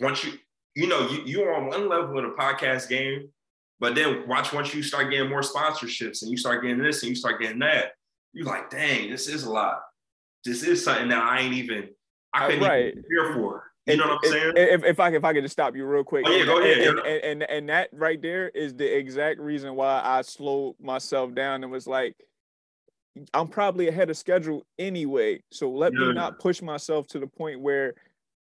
[0.00, 0.34] once you
[0.74, 3.28] you know you you're on one level in a podcast game,
[3.80, 7.10] but then watch once you start getting more sponsorships and you start getting this and
[7.10, 7.92] you start getting that,
[8.32, 9.80] you're like, dang, this is a lot.
[10.44, 11.88] This is something that I ain't even
[12.32, 12.86] I couldn't right.
[12.86, 13.64] even prepare for.
[13.88, 14.52] You know what I'm saying?
[14.56, 16.24] If, if I if I could just stop you real quick.
[16.26, 16.78] Oh, yeah, go ahead.
[16.78, 21.34] And, and, and, and that right there is the exact reason why I slowed myself
[21.34, 22.16] down and was like,
[23.34, 25.42] I'm probably ahead of schedule anyway.
[25.50, 26.00] So let yeah.
[26.00, 27.94] me not push myself to the point where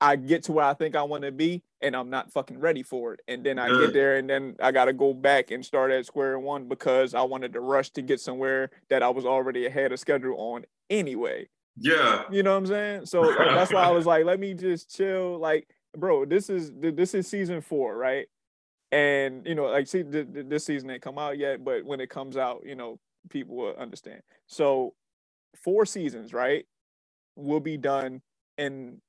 [0.01, 2.83] I get to where I think I want to be and I'm not fucking ready
[2.83, 3.21] for it.
[3.27, 3.79] And then I yeah.
[3.85, 7.13] get there and then I got to go back and start at square one because
[7.13, 10.65] I wanted to rush to get somewhere that I was already ahead of schedule on
[10.89, 11.47] anyway.
[11.77, 12.23] Yeah.
[12.31, 13.05] You know what I'm saying?
[13.05, 15.37] So that's why I was like, let me just chill.
[15.37, 15.67] Like,
[15.97, 18.27] bro, this is this is season four, right?
[18.91, 22.37] And you know, like, see, this season ain't come out yet, but when it comes
[22.37, 22.99] out, you know,
[23.29, 24.21] people will understand.
[24.47, 24.93] So,
[25.63, 26.65] four seasons, right,
[27.35, 28.21] will be done
[28.57, 29.01] in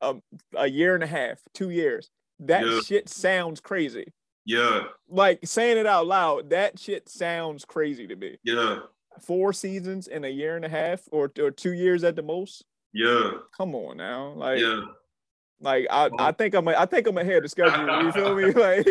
[0.00, 0.16] a,
[0.54, 2.10] a year and a half, two years.
[2.40, 2.80] That yeah.
[2.80, 4.12] shit sounds crazy.
[4.44, 4.82] Yeah.
[5.08, 8.38] Like saying it out loud, that shit sounds crazy to me.
[8.42, 8.80] Yeah
[9.20, 12.64] four seasons in a year and a half or, or two years at the most.
[12.92, 13.30] Yeah.
[13.56, 14.32] Come on now.
[14.36, 14.80] Like yeah.
[15.60, 18.04] like I, I um, think I'm a, I think I'm ahead of schedule.
[18.04, 18.52] You feel me?
[18.54, 18.86] Like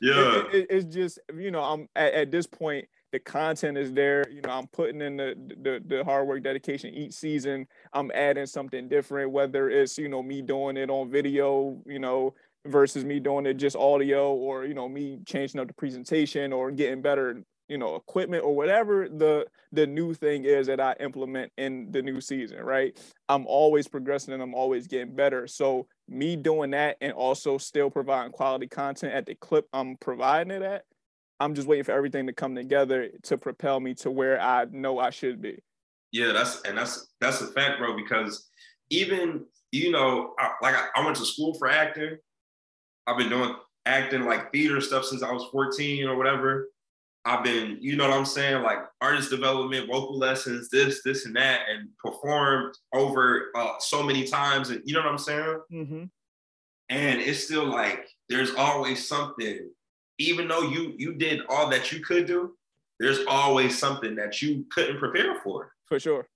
[0.00, 0.42] yeah.
[0.52, 4.28] It, it, it's just, you know, I'm at, at this point, the content is there.
[4.30, 7.66] You know, I'm putting in the, the the hard work, dedication each season.
[7.92, 12.34] I'm adding something different, whether it's you know me doing it on video, you know,
[12.66, 16.70] versus me doing it just audio, or you know me changing up the presentation or
[16.70, 21.50] getting better you know equipment or whatever the the new thing is that i implement
[21.58, 22.96] in the new season right?
[23.28, 25.46] I'm always progressing and i'm always getting better.
[25.46, 30.52] So me doing that and also still providing quality content at the clip i'm providing
[30.52, 30.84] it at
[31.40, 34.98] i'm just waiting for everything to come together to propel me to where i know
[34.98, 35.58] i should be.
[36.12, 38.48] Yeah that's and that's that's a fact bro because
[38.90, 42.16] even you know I, like I, I went to school for acting.
[43.06, 43.54] I've been doing
[43.86, 46.68] acting like theater stuff since i was 14 or whatever
[47.26, 51.34] I've been, you know what I'm saying, like artist development, vocal lessons, this, this, and
[51.34, 55.60] that, and performed over uh, so many times, and you know what I'm saying.
[55.72, 56.04] Mm-hmm.
[56.88, 59.68] And it's still like there's always something,
[60.18, 62.56] even though you you did all that you could do,
[63.00, 65.72] there's always something that you couldn't prepare for.
[65.86, 66.28] For sure.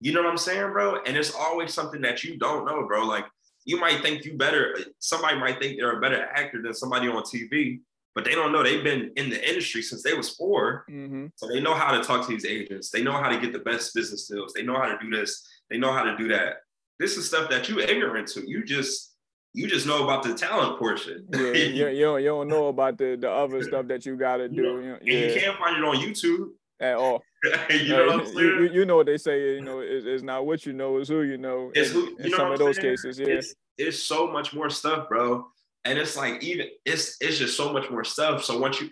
[0.00, 1.02] You know what I'm saying, bro?
[1.06, 3.04] And it's always something that you don't know, bro.
[3.04, 3.26] Like
[3.66, 7.22] you might think you better, somebody might think they're a better actor than somebody on
[7.22, 7.80] TV,
[8.14, 8.62] but they don't know.
[8.62, 11.26] They've been in the industry since they was 4 mm-hmm.
[11.36, 12.90] so they know how to talk to these agents.
[12.90, 14.52] They know how to get the best business deals.
[14.52, 15.46] They know how to do this.
[15.70, 16.56] They know how to do that.
[16.98, 18.48] This is stuff that you ignorant to.
[18.48, 19.14] You just
[19.54, 21.26] you just know about the talent portion.
[21.32, 24.38] Yeah you, you, don't, you don't know about the, the other stuff that you got
[24.38, 26.48] to do you know, and you can't find it on youtube.
[26.80, 27.22] At all.
[27.70, 28.36] You know what I'm saying?
[28.36, 31.08] You, you, know what they say, you know, it's, it's, not what you know, it's
[31.08, 31.72] who you know.
[31.74, 32.96] It's who, in, in some of those saying?
[32.96, 33.26] cases, yeah.
[33.26, 35.46] It's, it's so much more stuff, bro
[35.84, 38.44] and it's like even it's it's just so much more stuff.
[38.44, 38.88] So once you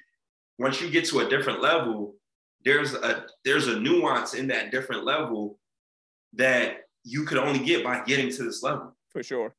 [0.58, 2.14] once you get to a different level
[2.64, 5.58] there's a there's a nuance in that different level
[6.34, 8.94] that you could only get by getting to this level.
[9.10, 9.54] For sure.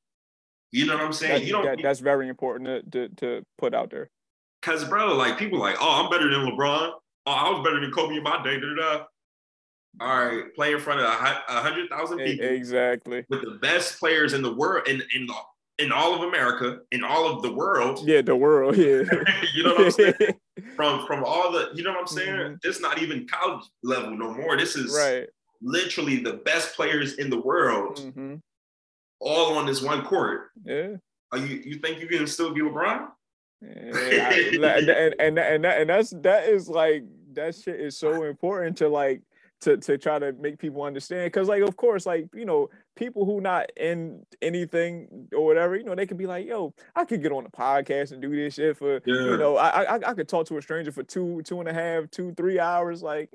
[0.72, 1.40] You know what i'm saying?
[1.40, 4.10] That, you don't that, that's very important to, to, to put out there.
[4.62, 6.92] Because bro like people like oh i'm better than lebron.
[7.26, 9.04] Oh i was better than kobe in my day da, da, da.
[10.00, 13.26] all right play in front of a, a hundred thousand people exactly.
[13.30, 15.36] with the best players in the world in, in the
[15.82, 18.08] in all of America, in all of the world.
[18.08, 18.78] Yeah, the world.
[18.78, 19.04] Yeah.
[19.54, 20.14] you know what I'm saying?
[20.76, 22.36] from from all the, you know what I'm saying?
[22.36, 22.56] Mm-hmm.
[22.64, 24.58] It's not even college level no more.
[24.58, 25.28] This is right.
[25.62, 28.36] literally the best players in the world, mm-hmm.
[29.20, 30.52] all on this one court.
[30.64, 30.96] Yeah.
[31.32, 33.08] Are you you think you can still be LeBron?
[33.62, 37.04] Yeah, and, and, and, and, that, and that's that is like
[37.34, 39.22] that shit is so important to like
[39.62, 43.26] to to try to make people understand because like of course like you know people
[43.26, 47.22] who not in anything or whatever you know they could be like yo i could
[47.22, 49.16] get on a podcast and do this shit for yeah.
[49.16, 51.74] you know I, I i could talk to a stranger for two two and a
[51.74, 53.30] half two three hours like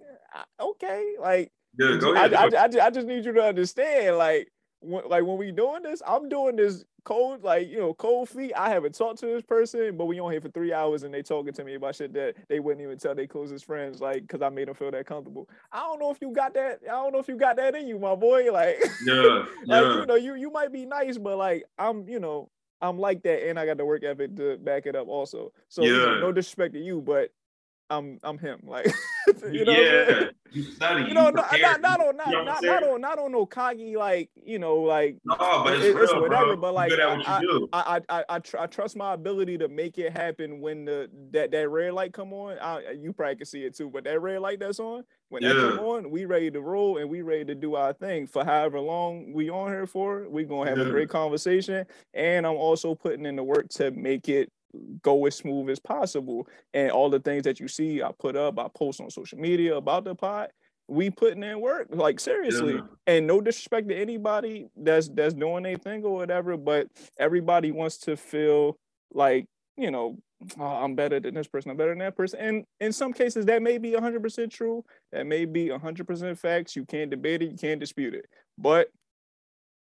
[0.61, 1.99] okay like yeah.
[2.03, 4.49] I, I, I, I just need you to understand like
[4.81, 8.53] when, like when we doing this i'm doing this cold, like you know, cold feet.
[8.55, 11.23] I haven't talked to this person, but we on here for three hours and they
[11.23, 14.43] talking to me about shit that they wouldn't even tell their closest friends, like because
[14.43, 15.49] I made them feel that comfortable.
[15.73, 16.81] I don't know if you got that.
[16.83, 18.37] I don't know if you got that in you, my boy.
[18.57, 20.01] Like, yeah, like yeah.
[20.01, 22.49] you know, you you might be nice, but like I'm, you know,
[22.81, 25.53] I'm like that, and I got the work ethic to back it up also.
[25.69, 25.91] So yeah.
[25.91, 27.33] you know, no disrespect to you, but
[27.91, 28.61] I'm I'm him.
[28.65, 28.87] Like
[29.51, 33.01] you know, yeah, you know, not, not, not on not, you know not, not on
[33.01, 36.57] not on no cocky like you know like no, but it's, it, real, it's whatever.
[36.57, 36.57] bro.
[36.57, 40.61] But like I I, I, I, tr- I, trust my ability to make it happen
[40.61, 42.59] when the that that red light come on.
[42.59, 45.53] I, you probably can see it too, but that red light that's on when yeah.
[45.53, 48.45] that come on, we ready to roll and we ready to do our thing for
[48.45, 50.29] however long we on here for.
[50.29, 50.85] We gonna have yeah.
[50.87, 54.51] a great conversation, and I'm also putting in the work to make it
[55.03, 56.47] go as smooth as possible.
[56.75, 59.77] And all the things that you see, I put up, I post on social media
[59.77, 60.51] about the pod.
[60.89, 62.83] We putting in work, like seriously, yeah.
[63.09, 66.87] and no disrespect to anybody that's that's doing anything or whatever, but
[67.19, 68.79] everybody wants to feel
[69.13, 69.47] like
[69.77, 70.17] you know
[70.59, 72.41] oh, I'm better than this person, I'm better than that person.
[72.41, 74.85] And in some cases, that may be 100% true.
[75.13, 76.77] That may be 100% facts.
[76.77, 78.27] You can't debate it, you can't dispute it.
[78.59, 78.89] But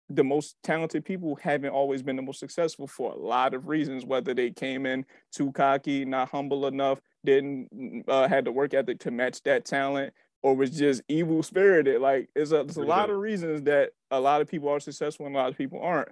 [0.10, 4.06] the most talented people haven't always been the most successful for a lot of reasons
[4.06, 9.00] whether they came in too cocky not humble enough didn't uh, had the work ethic
[9.00, 12.02] to match that talent or was just evil spirited.
[12.02, 15.26] Like it's a, it's a lot of reasons that a lot of people are successful
[15.26, 16.10] and a lot of people aren't.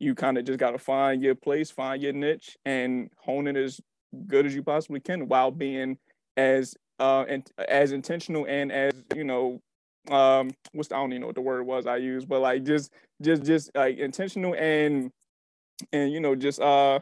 [0.00, 3.56] You kind of just got to find your place find your niche and hone it
[3.56, 3.80] as
[4.26, 5.98] good as you possibly can while being
[6.36, 9.60] as uh and as intentional and as you know
[10.10, 12.64] um what's the, I don't even know what the word was I used, but like
[12.64, 15.10] just just just like intentional and
[15.92, 17.00] and you know just uh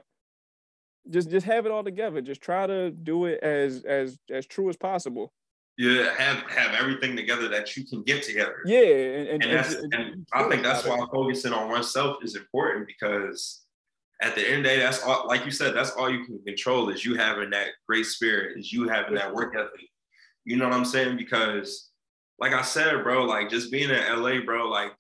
[1.11, 2.21] just just have it all together.
[2.21, 5.33] Just try to do it as as as true as possible.
[5.79, 8.63] Yeah, have have everything together that you can get together.
[8.65, 12.35] Yeah, and, and, and, that's, and, and I think that's why focusing on oneself is
[12.35, 13.67] important because
[14.23, 16.43] at the end of the day, that's all like you said, that's all you can
[16.45, 19.89] control is you having that great spirit, is you having that work ethic
[20.45, 21.19] You know what I'm saying?
[21.19, 21.91] Because,
[22.39, 24.93] like I said, bro, like just being in LA, bro, like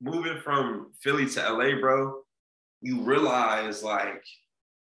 [0.00, 2.22] moving from Philly to LA, bro,
[2.80, 4.22] you realize like,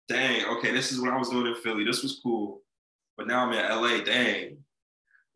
[0.07, 1.83] dang, okay, this is what I was doing in Philly.
[1.83, 2.61] This was cool,
[3.17, 4.03] but now I'm in LA.
[4.03, 4.57] Dang,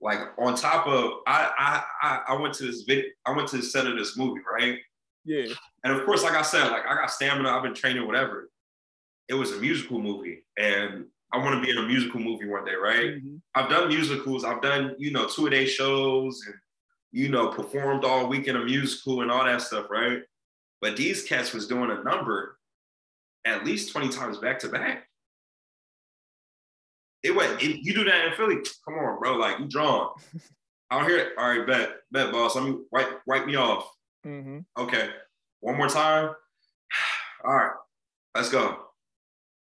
[0.01, 3.63] like on top of I I I went to this vid, I went to the
[3.63, 4.77] set of this movie, right?
[5.25, 5.53] Yeah.
[5.83, 7.49] And of course, like I said, like I got stamina.
[7.49, 8.49] I've been training, whatever.
[9.27, 11.05] It was a musical movie, and
[11.37, 13.15] I want to be in a musical movie one day, right?
[13.17, 13.35] Mm-hmm.
[13.53, 14.43] I've done musicals.
[14.43, 16.55] I've done you know two a day shows and
[17.11, 20.21] you know performed all week in a musical and all that stuff, right?
[20.81, 22.57] But these cats was doing a number
[23.45, 25.07] at least 20 times back to back.
[27.23, 29.35] It went, it, you do that in Philly, come on, bro.
[29.35, 30.09] Like you drawn.
[30.91, 32.55] Out here, all right, bet, bet, boss.
[32.55, 33.91] Let me wipe, wipe me off.
[34.25, 34.59] Mm-hmm.
[34.81, 35.09] Okay,
[35.59, 36.29] one more time.
[37.43, 37.73] All right,
[38.33, 38.86] let's go.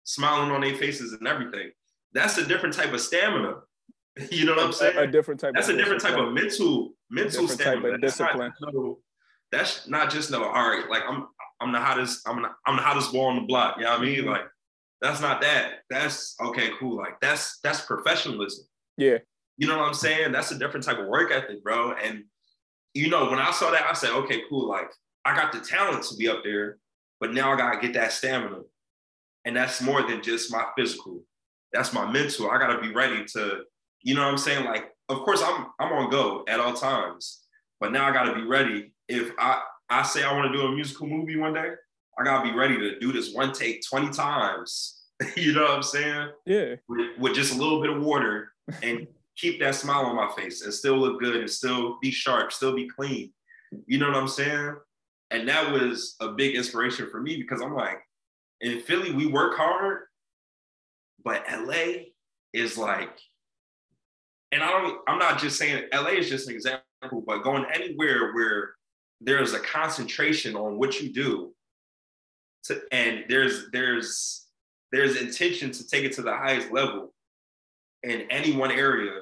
[0.10, 1.70] Smiling on their faces and everything.
[2.14, 3.57] That's a different type of stamina.
[4.32, 4.97] You know what I'm saying?
[4.97, 5.53] A, different type.
[5.53, 7.82] That's a different type of mental mental stamina.
[7.82, 8.51] Type of discipline.
[8.60, 8.95] That's not,
[9.51, 10.43] that's not just no.
[10.43, 11.28] All right, like I'm
[11.62, 13.78] I'm the hottest, I'm the, I'm the hottest boy on the block.
[13.78, 14.20] You know what I mean?
[14.22, 14.30] Mm-hmm.
[14.30, 14.41] Like
[14.99, 15.84] that's not that.
[15.89, 16.97] That's okay, cool.
[16.97, 18.66] Like that's that's professionalism.
[18.97, 19.20] Yeah.
[19.57, 20.34] You know what I'm saying?
[20.34, 21.93] That's a different type of work ethic, bro.
[21.93, 22.24] And
[22.93, 24.68] you know, when I saw that, I said, okay, cool.
[24.68, 24.89] Like
[25.24, 26.80] I got the talent to be up there,
[27.22, 28.62] but now I gotta get that stamina.
[29.46, 31.24] And that's more than just my physical.
[31.72, 32.50] That's my mental.
[32.50, 33.62] I gotta be ready to,
[34.02, 34.66] you know what I'm saying?
[34.66, 37.42] Like, of course, I'm I'm on go at all times,
[37.80, 38.94] but now I gotta be ready.
[39.08, 41.72] If I I say I want to do a musical movie one day,
[42.20, 45.04] I gotta be ready to do this one take 20 times.
[45.36, 46.30] you know what I'm saying?
[46.46, 46.76] Yeah.
[46.88, 50.62] With, with just a little bit of water and keep that smile on my face
[50.64, 53.32] and still look good and still be sharp, still be clean.
[53.86, 54.76] You know what I'm saying?
[55.32, 58.00] And that was a big inspiration for me because I'm like,
[58.62, 60.03] in Philly, we work hard,
[61.24, 62.05] but LA
[62.53, 63.18] is like,
[64.51, 68.34] and I don't, I'm not just saying LA is just an example, but going anywhere
[68.34, 68.72] where
[69.22, 71.53] there's a concentration on what you do
[72.64, 74.47] to, and there's there's
[74.91, 77.14] there's intention to take it to the highest level
[78.03, 79.22] in any one area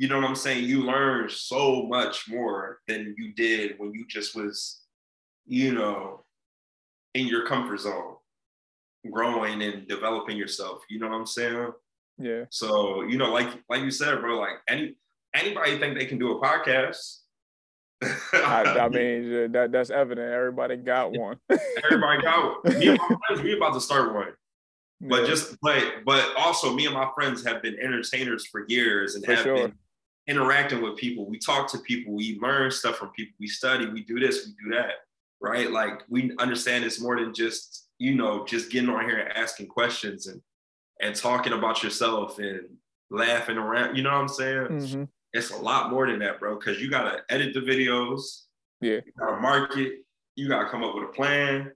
[0.00, 0.64] you know what i'm saying?
[0.64, 4.80] You learn so much more than you did when you just was
[5.46, 6.24] you know
[7.12, 8.14] in your comfort zone
[9.10, 11.70] growing and developing yourself you know what i'm saying
[12.18, 14.94] yeah so you know like like you said bro like any
[15.34, 17.18] anybody think they can do a podcast
[18.02, 20.32] I, I, mean, that that's evident.
[20.32, 21.36] Everybody got one.
[21.84, 22.78] Everybody got one.
[22.78, 24.32] Me and my friends, we about to start one.
[25.02, 25.28] But yeah.
[25.28, 29.34] just but but also me and my friends have been entertainers for years and for
[29.34, 29.54] have sure.
[29.56, 29.74] been
[30.26, 31.26] interacting with people.
[31.26, 34.52] We talk to people, we learn stuff from people, we study, we do this, we
[34.62, 34.92] do that.
[35.40, 35.70] Right.
[35.70, 39.68] Like we understand it's more than just, you know, just getting on here and asking
[39.68, 40.40] questions and
[41.00, 42.62] and talking about yourself and
[43.10, 43.96] laughing around.
[43.96, 44.66] You know what I'm saying?
[44.66, 46.58] Mm-hmm it's a lot more than that, bro.
[46.58, 48.42] Because you gotta edit the videos.
[48.80, 49.00] Yeah.
[49.04, 50.04] You gotta market.
[50.36, 51.72] You gotta come up with a plan.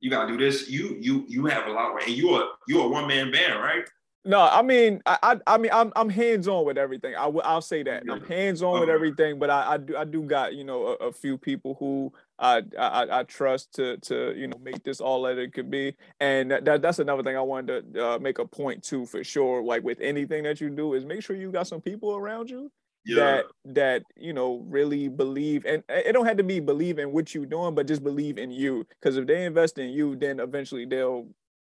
[0.00, 0.68] You gotta do this.
[0.68, 3.88] You you you have a lot, and you are you a one man band, right?
[4.24, 7.16] No, I mean, I, I, mean, I'm, I'm hands on with everything.
[7.16, 10.04] I, will, I'll say that I'm hands on with everything, but I, I do, I
[10.04, 14.32] do got, you know, a, a few people who I, I, I trust to, to,
[14.36, 15.96] you know, make this all that it could be.
[16.20, 19.60] And that, that's another thing I wanted to uh, make a point to for sure.
[19.60, 22.70] Like with anything that you do, is make sure you got some people around you
[23.04, 23.16] yeah.
[23.16, 27.34] that that you know really believe and it don't have to be believe in what
[27.34, 30.84] you're doing but just believe in you because if they invest in you then eventually
[30.84, 31.26] they'll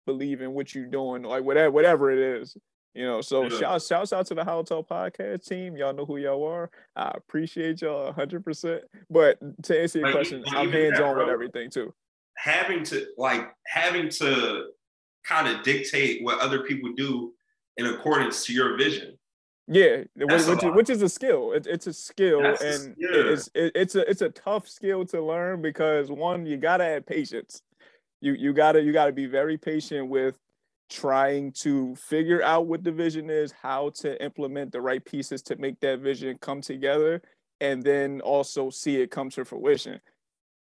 [0.09, 2.57] believe in what you're doing like whatever whatever it is
[2.93, 3.21] you know?
[3.21, 3.59] So yeah.
[3.59, 5.77] shout shouts out to the HolloTalk podcast team.
[5.77, 6.69] Y'all know who y'all are.
[6.95, 8.79] I appreciate y'all 100%
[9.09, 11.93] but to answer your like, question i'm hands on with everything too.
[12.37, 14.67] Having to like having to
[15.25, 17.33] kind of dictate what other people do
[17.77, 19.17] in accordance to your vision.
[19.71, 21.51] Yeah, which, which, is, which, is, a skill.
[21.51, 25.21] It, it's a skill, That's and it's it, it's a it's a tough skill to
[25.21, 27.61] learn because one, you gotta have patience.
[28.21, 30.37] You you gotta you gotta be very patient with
[30.89, 35.55] trying to figure out what the vision is, how to implement the right pieces to
[35.57, 37.21] make that vision come together,
[37.61, 39.99] and then also see it come to fruition.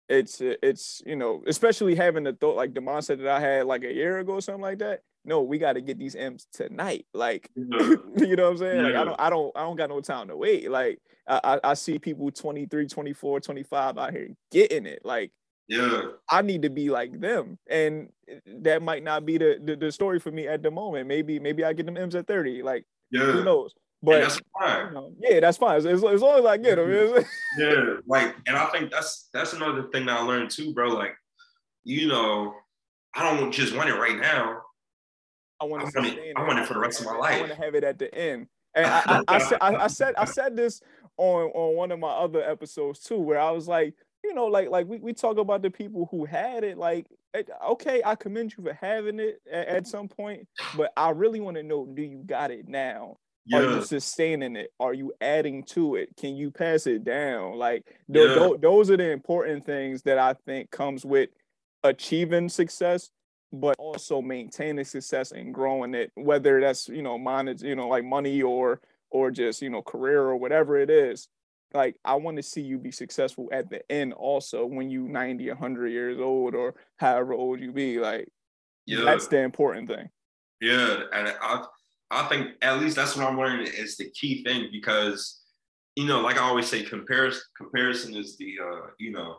[0.09, 3.85] It's it's you know especially having the thought like the mindset that I had like
[3.85, 7.05] a year ago, or something like that no, we got to get these M's tonight.
[7.13, 8.83] Like, you know what I'm saying?
[8.85, 10.71] Like, I don't, I don't, I don't got no time to wait.
[10.71, 15.01] Like, I, I see people 23, 24, 25 out here getting it.
[15.05, 15.33] Like,
[15.69, 17.59] yeah, I need to be like them.
[17.69, 18.11] And
[18.63, 21.09] that might not be the, the, the story for me at the moment.
[21.09, 22.63] Maybe, maybe I get them M's at 30.
[22.63, 23.23] Like, yeah.
[23.23, 23.75] who knows?
[24.03, 24.87] But that's fine.
[24.87, 25.77] You know, yeah, that's fine.
[25.77, 27.25] As, as, long as I get them.
[27.59, 30.89] yeah, like, and I think that's that's another thing that I learned too, bro.
[30.89, 31.17] Like,
[31.85, 32.55] you know,
[33.15, 34.61] I don't just want it right now.
[35.61, 37.37] I want I want, it, I want it for the rest of my life.
[37.37, 38.47] I want to have it at the end.
[38.75, 40.83] And I, I, I said, I, I said, I said this
[41.17, 43.95] on on one of my other episodes too, where I was like,
[44.27, 46.77] you know, like like we, we talk about the people who had it.
[46.77, 51.11] Like, eh, okay, I commend you for having it at, at some point, but I
[51.11, 53.19] really want to know: Do you got it now?
[53.47, 53.59] Yeah.
[53.59, 54.73] Are you sustaining it?
[54.81, 56.17] Are you adding to it?
[56.17, 57.57] Can you pass it down?
[57.57, 58.35] Like th- yeah.
[58.35, 61.31] th- those are the important things that I think comes with
[61.85, 63.11] achieving success,
[63.53, 66.11] but also maintaining success and growing it.
[66.17, 70.23] Whether that's you know money, you know, like money or or just you know career
[70.23, 71.29] or whatever it is
[71.77, 75.49] like i want to see you be successful at the end also when you 90
[75.49, 78.29] 100 years old or however old you be like
[78.87, 80.09] yeah that's the important thing
[80.61, 81.65] yeah and i
[82.11, 85.43] i think at least that's what i'm learning is the key thing because
[85.95, 89.37] you know like i always say comparison comparison is the uh you know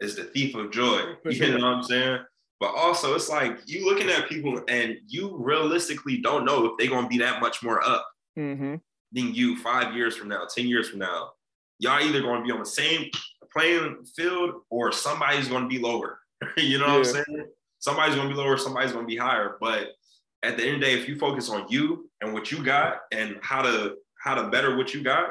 [0.00, 1.58] is the thief of joy For you sure.
[1.58, 2.20] know what i'm saying
[2.58, 6.88] but also it's like you looking at people and you realistically don't know if they're
[6.90, 8.06] gonna be that much more up
[8.38, 8.76] mm-hmm.
[9.12, 11.30] Than you five years from now, 10 years from now.
[11.78, 13.10] Y'all either going to be on the same
[13.52, 16.20] playing field or somebody's going to be lower.
[16.56, 16.98] you know yeah.
[16.98, 17.46] what I'm saying?
[17.78, 19.56] Somebody's going to be lower, somebody's going to be higher.
[19.60, 19.88] But
[20.42, 22.98] at the end of the day, if you focus on you and what you got
[23.12, 25.30] and how to how to better what you got,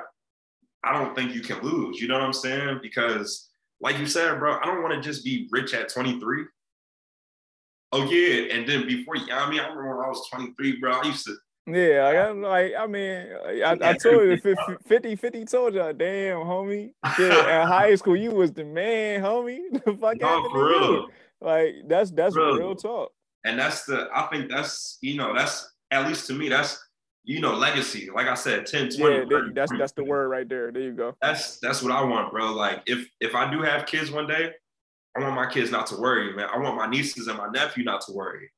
[0.84, 1.99] I don't think you can lose.
[2.01, 2.80] You know what I'm saying?
[2.82, 3.49] Because
[3.82, 6.45] like you said, bro, I don't want to just be rich at 23.
[7.91, 10.93] Oh yeah, and then before you, I mean, I remember when I was 23, bro.
[10.93, 11.36] I used to
[11.74, 13.28] yeah, I like I mean,
[13.65, 14.38] I, I told you
[14.88, 16.91] 50, 50 told y'all, damn, homie.
[17.17, 19.59] Yeah, in high school, you was the man, homie.
[19.86, 21.07] The fuck no, for real.
[21.41, 22.57] Like that's that's real.
[22.57, 23.11] real talk.
[23.45, 26.84] And that's the I think that's you know, that's at least to me, that's
[27.24, 28.09] you know, legacy.
[28.13, 29.15] Like I said, 10, 20.
[29.15, 30.72] Yeah, 30, that's that's the word right there.
[30.72, 31.15] There you go.
[31.22, 32.53] That's that's what I want, bro.
[32.53, 34.51] Like if if I do have kids one day,
[35.15, 36.47] I want my kids not to worry, man.
[36.53, 38.49] I want my nieces and my nephew not to worry.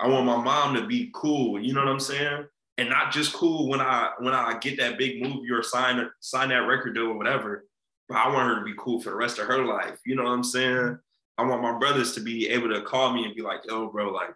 [0.00, 1.60] I want my mom to be cool.
[1.60, 2.46] You know what I'm saying?
[2.78, 6.48] And not just cool when I when I get that big movie or sign sign
[6.50, 7.66] that record deal or whatever.
[8.08, 9.98] But I want her to be cool for the rest of her life.
[10.06, 10.98] You know what I'm saying?
[11.36, 14.10] I want my brothers to be able to call me and be like, "Yo, bro,
[14.10, 14.30] like,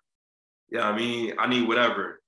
[0.71, 2.21] yeah, I mean, I need whatever,"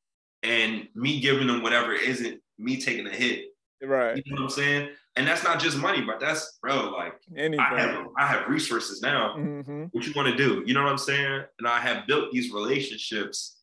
[0.43, 3.47] and me giving them whatever isn't me taking a hit.
[3.83, 4.17] Right.
[4.17, 4.91] You know what I'm saying?
[5.17, 7.61] And that's not just money, but that's bro, like Anything.
[7.61, 9.35] I have I have resources now.
[9.37, 9.85] Mm-hmm.
[9.93, 10.63] What you want to do?
[10.65, 11.45] You know what I'm saying?
[11.59, 13.55] And I have built these relationships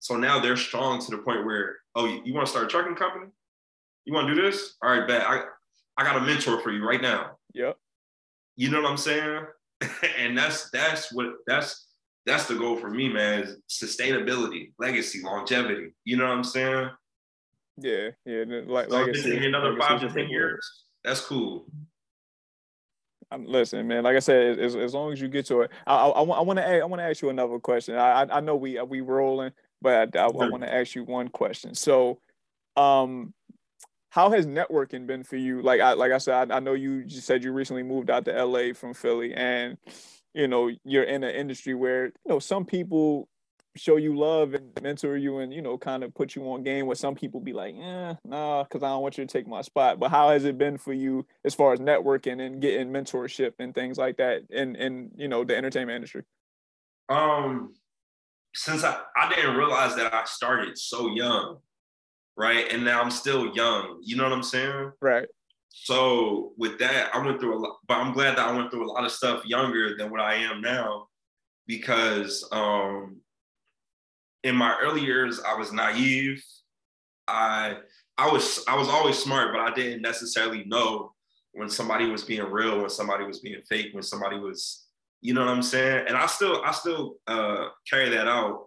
[0.00, 2.68] so now they're strong to the point where, oh, you, you want to start a
[2.68, 3.26] trucking company?
[4.04, 4.76] You want to do this?
[4.82, 5.22] All right, bet.
[5.26, 5.42] I,
[5.96, 7.32] I got a mentor for you right now.
[7.54, 7.76] Yep.
[8.56, 9.44] You know what I'm saying?
[10.18, 11.88] and that's that's what that's
[12.26, 13.40] that's the goal for me, man.
[13.40, 15.92] Is sustainability, legacy, longevity.
[16.04, 16.90] You know what I'm saying?
[17.78, 18.44] Yeah, yeah.
[18.66, 20.84] Like, so legacy, another five to ten years.
[21.04, 21.66] That's cool.
[23.30, 24.02] I'm, listen, man.
[24.02, 26.58] Like I said, as, as long as you get to it, I, I, I want
[26.58, 27.96] to I want to ask you another question.
[27.96, 29.52] I I know we we rolling,
[29.82, 31.74] but I, I, I want to ask you one question.
[31.74, 32.20] So,
[32.76, 33.34] um,
[34.10, 35.62] how has networking been for you?
[35.62, 38.24] Like I like I said, I, I know you just said you recently moved out
[38.24, 39.78] to LA from Philly, and
[40.34, 43.28] you know you're in an industry where you know some people
[43.76, 46.86] show you love and mentor you and you know kind of put you on game
[46.86, 49.62] where some people be like eh nah because i don't want you to take my
[49.62, 53.52] spot but how has it been for you as far as networking and getting mentorship
[53.60, 56.22] and things like that in in you know the entertainment industry
[57.08, 57.72] um
[58.54, 61.58] since I, I didn't realize that I started so young,
[62.36, 62.72] right?
[62.72, 64.00] And now I'm still young.
[64.02, 64.92] You know what I'm saying?
[65.00, 65.28] Right.
[65.68, 68.90] So with that, I went through a lot, but I'm glad that I went through
[68.90, 71.06] a lot of stuff younger than what I am now,
[71.66, 73.18] because um,
[74.42, 76.42] in my early years I was naive.
[77.28, 77.76] I
[78.18, 81.14] I was I was always smart, but I didn't necessarily know
[81.52, 84.86] when somebody was being real, when somebody was being fake, when somebody was
[85.20, 86.06] you know what I'm saying?
[86.08, 88.66] And I still I still uh, carry that out.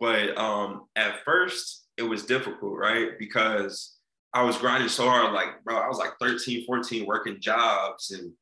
[0.00, 3.18] But um, at first it was difficult, right?
[3.18, 3.98] Because
[4.34, 8.32] I was grinding so hard, like, bro, I was like 13, 14, working jobs and,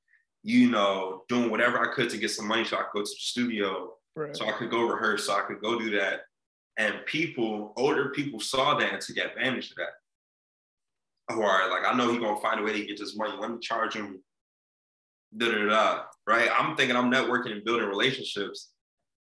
[0.42, 3.10] you know, doing whatever I could to get some money so I could go to
[3.10, 4.36] the studio, right.
[4.36, 6.22] so I could go rehearse, so I could go do that.
[6.76, 9.92] And people, older people saw that and took advantage of that.
[11.30, 13.34] Oh, all right, like, I know he gonna find a way to get this money.
[13.38, 14.22] Let me charge him
[15.36, 16.02] da da da.
[16.26, 16.48] Right?
[16.56, 18.72] I'm thinking I'm networking and building relationships,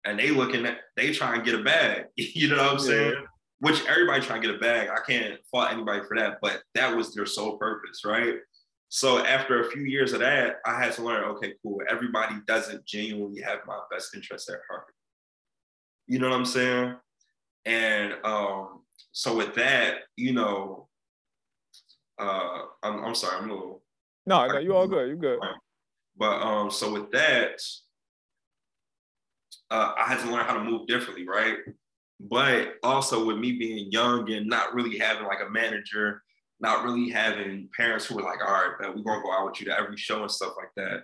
[0.05, 2.05] and they looking at they try and get a bag.
[2.15, 3.13] you know what I'm saying?
[3.13, 3.25] Yeah.
[3.59, 4.89] Which everybody trying to get a bag.
[4.89, 8.35] I can't fault anybody for that, but that was their sole purpose, right?
[8.89, 11.81] So after a few years of that, I had to learn, okay, cool.
[11.89, 14.85] Everybody doesn't genuinely have my best interest at heart.
[16.07, 16.95] You know what I'm saying?
[17.65, 20.87] And um, so with that, you know,
[22.19, 23.83] uh, I'm, I'm sorry, I'm a little.
[24.25, 25.09] No, no, you all good.
[25.09, 25.39] You good.
[26.17, 27.61] But um, so with that,
[29.69, 31.57] uh, I had to learn how to move differently, right?
[32.19, 36.23] but also with me being young and not really having like a manager,
[36.59, 39.59] not really having parents who were like, all right, man, we're gonna go out with
[39.59, 41.01] you to every show and stuff like that.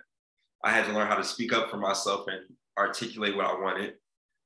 [0.64, 2.40] I had to learn how to speak up for myself and
[2.78, 3.94] articulate what I wanted.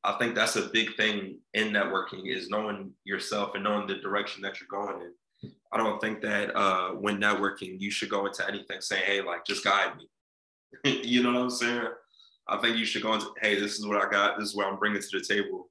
[0.02, 4.43] I think that's a big thing in networking is knowing yourself and knowing the direction
[4.43, 5.52] that you're going in.
[5.72, 9.44] I don't think that uh, when networking, you should go into anything saying, hey, like,
[9.44, 10.09] just guide me.
[10.84, 11.88] you know what I'm saying?
[12.48, 14.38] I think you should go into, hey, this is what I got.
[14.38, 15.68] This is what I'm bringing to the table.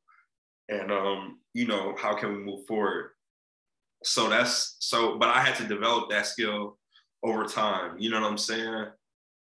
[0.67, 3.11] And, um, you know, how can we move forward?
[4.03, 6.77] So that's so, but I had to develop that skill
[7.23, 7.97] over time.
[7.97, 8.85] You know what I'm saying?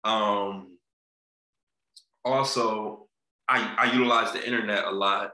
[0.04, 0.78] Um,
[2.24, 3.08] also,
[3.48, 5.32] I, I utilize the internet a lot.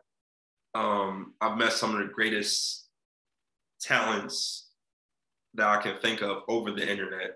[0.75, 2.89] Um, I've met some of the greatest
[3.81, 4.69] talents
[5.55, 7.33] that I can think of over the internet,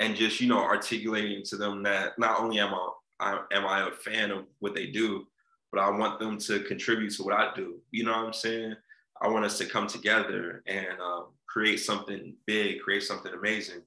[0.00, 2.88] and just you know articulating to them that not only am I,
[3.20, 5.26] I am I a fan of what they do,
[5.70, 7.78] but I want them to contribute to what I do.
[7.92, 8.74] You know what I'm saying?
[9.22, 13.82] I want us to come together and um, create something big, create something amazing,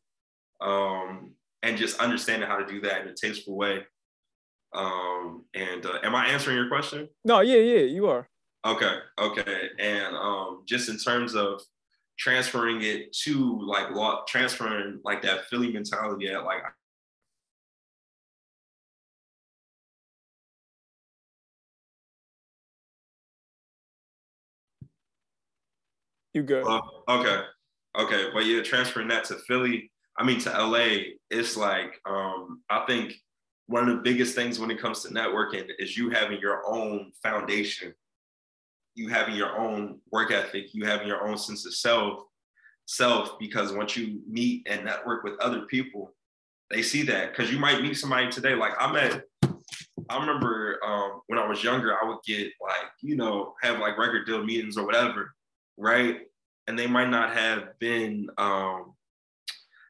[0.62, 1.32] um,
[1.64, 3.84] and just understanding how to do that in a tasteful way
[4.74, 7.08] um, and uh, am I answering your question?
[7.24, 8.28] No, yeah, yeah, you are.
[8.66, 9.70] Okay, okay.
[9.80, 11.62] And um, just in terms of
[12.18, 16.64] transferring it to like law, transferring like that Philly mentality at like
[26.34, 26.66] You good?
[26.66, 27.42] Uh, okay,
[28.00, 29.92] okay, but yeah, transferring that to Philly.
[30.18, 31.14] I mean to LA.
[31.30, 33.14] It's like um, I think
[33.68, 37.12] one of the biggest things when it comes to networking is you having your own
[37.22, 37.94] foundation,
[38.96, 42.24] you having your own work ethic, you having your own sense of self,
[42.86, 46.14] self, because once you meet and network with other people,
[46.70, 47.32] they see that.
[47.32, 48.56] Because you might meet somebody today.
[48.56, 49.24] Like I met,
[50.10, 53.98] I remember um, when I was younger, I would get like, you know, have like
[53.98, 55.34] record deal meetings or whatever,
[55.78, 56.22] right?
[56.68, 58.94] And they might not have been, um,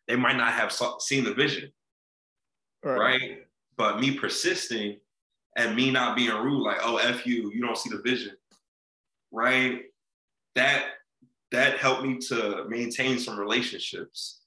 [0.07, 1.71] they might not have seen the vision,
[2.83, 2.97] right?
[2.97, 3.37] right?
[3.77, 4.97] But me persisting
[5.55, 8.35] and me not being rude, like, oh, F you, you don't see the vision,
[9.33, 9.81] right?
[10.55, 10.85] That
[11.51, 14.41] that helped me to maintain some relationships,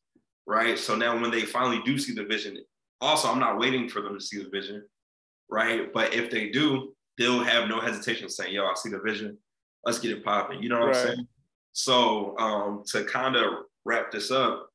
[0.46, 0.78] right?
[0.78, 2.56] So now when they finally do see the vision,
[3.00, 4.82] also I'm not waiting for them to see the vision,
[5.50, 5.92] right?
[5.92, 9.36] But if they do, they'll have no hesitation saying, yo, I see the vision.
[9.84, 10.62] Let's get it popping.
[10.62, 10.96] You know what right.
[10.96, 11.28] I'm saying?
[11.72, 13.52] So um, to kind of
[13.84, 14.68] wrap this up,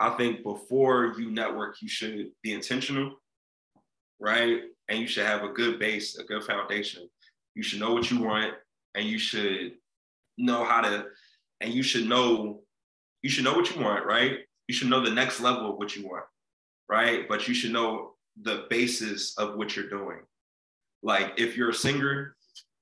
[0.00, 3.14] I think before you network, you should be intentional
[4.20, 4.62] right?
[4.88, 7.08] And you should have a good base, a good foundation.
[7.54, 8.54] You should know what you want,
[8.98, 9.72] and you should
[10.36, 11.06] know how to,
[11.60, 12.62] and you should know,
[13.22, 14.40] you should know what you want, right?
[14.66, 16.24] You should know the next level of what you want,
[16.88, 17.28] right?
[17.28, 20.18] But you should know the basis of what you're doing.
[21.02, 22.34] Like if you're a singer,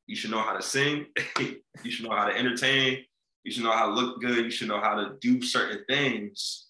[0.06, 1.06] you should know how to sing,
[1.38, 3.05] you should know how to entertain,
[3.44, 6.66] you should know how to look good, you should know how to do certain things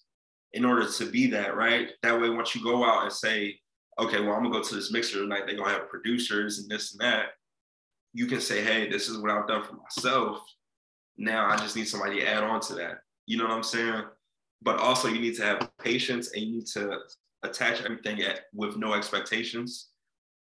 [0.53, 1.89] in order to be that, right?
[2.03, 3.59] That way, once you go out and say,
[3.99, 5.43] okay, well, I'm gonna go to this mixer tonight.
[5.45, 7.29] They're gonna have producers and this and that.
[8.17, 10.39] You can say, hey, this is what I've done for myself.
[11.19, 13.01] Now I just need somebody to add on to that.
[13.27, 14.05] You know what I'm saying?
[14.63, 16.97] But also you need to have patience and you need to
[17.43, 19.89] attach everything at, with no expectations.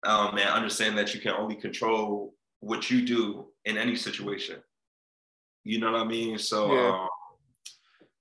[0.06, 4.56] Um, and understand that you can only control what you do in any situation.
[5.66, 6.38] You know what I mean?
[6.38, 6.90] So yeah.
[6.92, 7.10] um,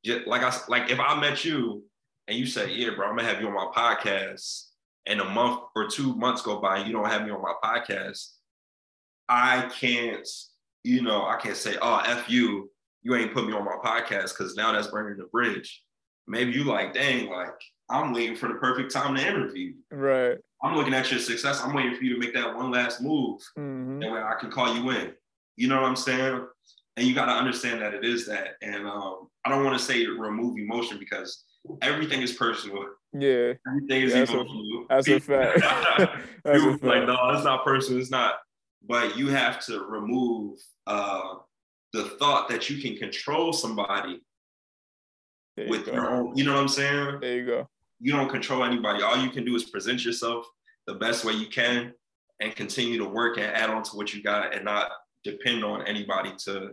[0.04, 1.84] just like I like if I met you
[2.26, 4.64] and you say, yeah, bro, I'm gonna have you on my podcast
[5.06, 7.54] and a month or two months go by and you don't have me on my
[7.62, 8.32] podcast,
[9.28, 10.26] I can't,
[10.84, 12.70] you know, I can't say, oh, F you,
[13.02, 15.82] you ain't put me on my podcast because now that's burning the bridge.
[16.26, 17.54] Maybe you like, dang, like
[17.90, 19.74] I'm waiting for the perfect time to interview.
[19.90, 20.38] Right.
[20.62, 21.60] I'm looking at your success.
[21.62, 23.40] I'm waiting for you to make that one last move.
[23.56, 24.00] Mm-hmm.
[24.00, 25.12] That way I can call you in.
[25.56, 26.46] You know what I'm saying?
[26.96, 28.56] And you got to understand that it is that.
[28.60, 31.44] And um, I don't want to say remove emotion because
[31.80, 32.84] everything is personal.
[33.12, 33.52] Yeah.
[33.66, 34.86] Everything is yeah, that's, emotional.
[34.90, 35.60] A, that's a fact.
[36.44, 36.84] that's a fact.
[36.84, 38.00] like, no, it's not personal.
[38.00, 38.34] It's not.
[38.88, 41.34] But you have to remove uh,
[41.92, 44.20] the thought that you can control somebody
[45.56, 45.92] you with go.
[45.92, 46.36] your own.
[46.36, 47.18] You know what I'm saying?
[47.20, 47.68] There you go.
[48.00, 49.02] You don't control anybody.
[49.02, 50.46] All you can do is present yourself
[50.86, 51.92] the best way you can
[52.40, 54.90] and continue to work and add on to what you got and not
[55.24, 56.70] depend on anybody to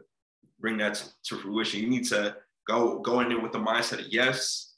[0.59, 1.81] bring that to, to fruition.
[1.81, 2.35] You need to
[2.67, 4.73] go go in there with the mindset of yes,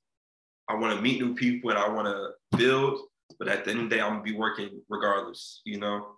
[0.70, 3.00] I want to meet new people and I want to build,
[3.40, 6.17] but at the end of the day, I'm gonna be working regardless, you know.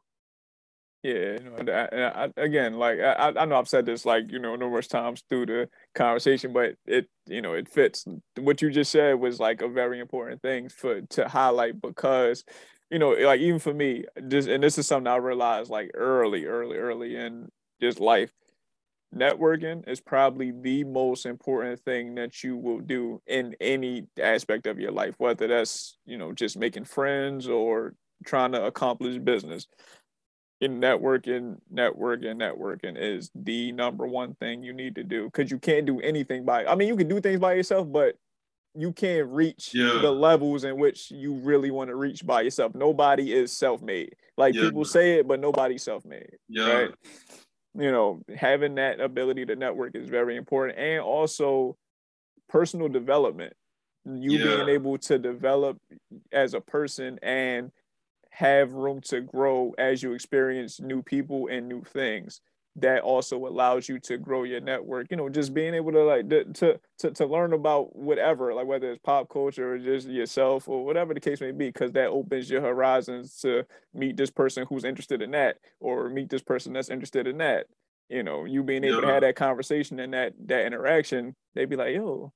[1.01, 4.57] Yeah, know, I, I, again, like I, I know I've said this like you know
[4.57, 8.05] numerous times through the conversation, but it you know it fits.
[8.37, 12.43] What you just said was like a very important thing for to highlight because
[12.91, 16.45] you know like even for me, just and this is something I realized like early,
[16.45, 17.47] early, early in
[17.81, 18.31] just life
[19.15, 24.79] networking is probably the most important thing that you will do in any aspect of
[24.79, 27.93] your life, whether that's, you know, just making friends or
[28.25, 29.65] trying to accomplish business.
[30.61, 35.57] In networking, networking, networking is the number one thing you need to do because you
[35.57, 36.65] can't do anything by.
[36.65, 38.15] I mean, you can do things by yourself, but
[38.75, 39.99] you can't reach yeah.
[40.01, 42.75] the levels in which you really want to reach by yourself.
[42.75, 44.15] Nobody is self-made.
[44.37, 44.63] Like yeah.
[44.63, 46.35] people say it, but nobody's self-made.
[46.49, 46.71] Yeah.
[46.71, 46.91] Right.
[47.75, 50.77] You know, having that ability to network is very important.
[50.77, 51.77] And also
[52.49, 53.53] personal development.
[54.05, 54.57] You yeah.
[54.57, 55.77] being able to develop
[56.31, 57.71] as a person and
[58.39, 62.39] have room to grow as you experience new people and new things
[62.77, 66.29] that also allows you to grow your network you know just being able to like
[66.29, 70.85] to to, to learn about whatever like whether it's pop culture or just yourself or
[70.85, 74.85] whatever the case may be because that opens your horizons to meet this person who's
[74.85, 77.65] interested in that or meet this person that's interested in that
[78.07, 79.01] you know you being able yeah.
[79.01, 82.31] to have that conversation and that that interaction they'd be like yo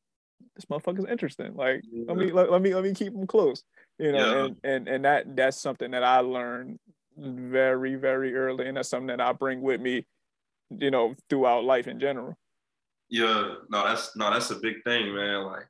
[0.55, 2.03] this motherfucker's interesting like yeah.
[2.09, 3.63] let me let, let me let me keep him close
[3.99, 4.43] you know yeah.
[4.45, 6.79] and, and and that that's something that i learned
[7.17, 10.05] very very early and that's something that i bring with me
[10.79, 12.37] you know, throughout life in general.
[13.09, 15.43] Yeah, no, that's no, that's a big thing, man.
[15.43, 15.67] Like,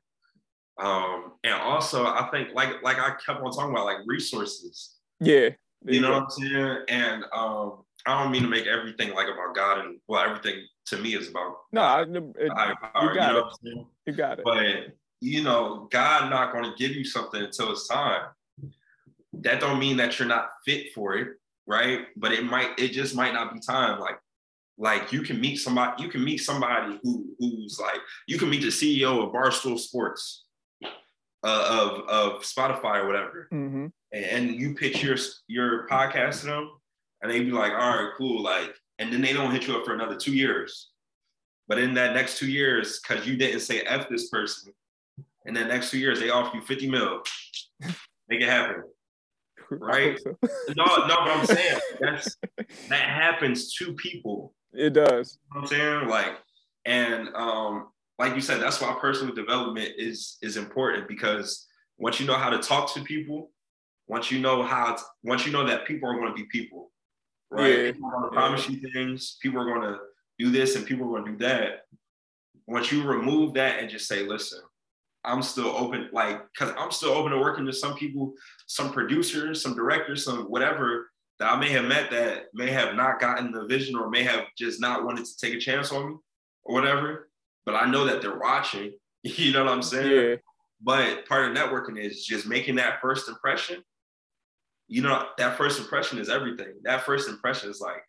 [0.78, 4.96] um, and also I think like like I kept on talking about like resources.
[5.20, 5.50] Yeah.
[5.86, 6.14] You know go.
[6.14, 6.78] what I'm saying?
[6.88, 10.96] And um, I don't mean to make everything like about God and well, everything to
[10.96, 13.86] me is about no, I, it, you got you know it.
[14.06, 14.44] You got it.
[14.44, 14.94] But
[15.24, 18.26] you know, God not going to give you something until it's time.
[19.32, 21.28] That don't mean that you're not fit for it,
[21.66, 22.06] right?
[22.16, 23.98] But it might, it just might not be time.
[23.98, 24.18] Like
[24.76, 28.62] like you can meet somebody, you can meet somebody who who's like, you can meet
[28.62, 30.44] the CEO of Barstool Sports,
[30.84, 30.88] uh,
[31.44, 33.86] of of Spotify or whatever, mm-hmm.
[34.12, 36.70] and, and, you pitch your your podcast to them,
[37.22, 39.84] and they be like, all right, cool, like, and then they don't hit you up
[39.84, 40.90] for another two years,
[41.68, 44.72] but in that next two years, because you didn't say f this person,
[45.46, 47.22] in the next two years they offer you fifty mil,
[48.28, 48.82] make it happen
[49.70, 50.18] right?
[50.66, 50.74] So.
[50.76, 52.36] no, no, but I'm saying that's
[52.88, 55.38] that happens to people it does.
[55.52, 56.08] You know I'm saying?
[56.08, 56.36] Like,
[56.84, 57.88] and um,
[58.18, 61.66] like you said, that's why personal development is is important because
[61.98, 63.50] once you know how to talk to people,
[64.08, 66.90] once you know how, to, once you know that people are going to be people,
[67.50, 67.78] right?
[67.78, 67.92] Yeah.
[67.92, 68.76] People are going to promise yeah.
[68.76, 69.36] you things.
[69.40, 69.98] People are going to
[70.38, 71.82] do this, and people are going to do that.
[72.66, 74.60] Once you remove that and just say, listen,
[75.24, 78.34] I'm still open, like, because I'm still open to working with some people,
[78.66, 83.20] some producers, some directors, some whatever that I may have met that may have not
[83.20, 86.16] gotten the vision or may have just not wanted to take a chance on me
[86.64, 87.30] or whatever.
[87.66, 88.92] But I know that they're watching.
[89.26, 90.30] You know what I'm saying?
[90.30, 90.36] Yeah.
[90.82, 93.82] But part of networking is just making that first impression.
[94.86, 96.74] You know, that first impression is everything.
[96.82, 98.02] That first impression is like,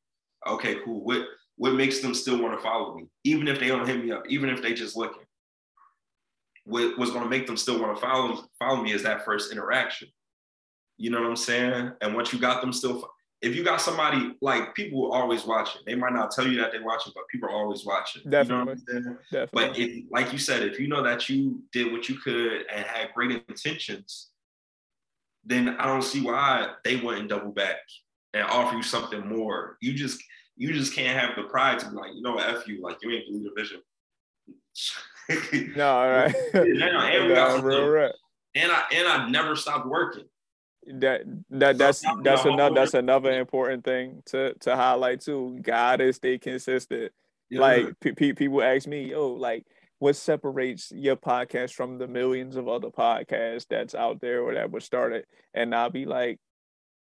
[0.45, 1.05] okay, cool.
[1.05, 1.25] What
[1.55, 4.23] what makes them still want to follow me, even if they don't hit me up,
[4.27, 5.23] even if they just looking?
[6.65, 9.51] What was going to make them still want to follow follow me is that first
[9.51, 10.07] interaction.
[10.97, 11.91] You know what I'm saying?
[12.01, 13.07] And once you got them still,
[13.41, 16.71] if you got somebody like people are always watching, they might not tell you that
[16.71, 18.23] they're watching, but people are always watching.
[18.29, 18.81] Definitely.
[18.87, 19.47] You know what i'm Definitely.
[19.51, 22.85] But if, like you said, if you know that you did what you could and
[22.85, 24.29] had great intentions,
[25.43, 27.77] then I don't see why they wouldn't double back
[28.33, 29.77] and offer you something more.
[29.81, 30.21] You just
[30.57, 33.11] you just can't have the pride to be like, you know, f you, like you
[33.11, 33.81] ain't believe the vision.
[35.75, 36.35] no, all right.
[36.53, 38.11] and, and, no, real
[38.55, 40.25] and I and I never stopped working
[40.87, 45.57] that that that's that's another that's another important thing to to highlight too.
[45.61, 47.11] Gotta stay consistent.
[47.49, 47.61] Yeah.
[47.61, 49.65] Like p- people ask me, "Yo, like,
[49.99, 54.71] what separates your podcast from the millions of other podcasts that's out there or that
[54.71, 56.39] was started?" And I'll be like,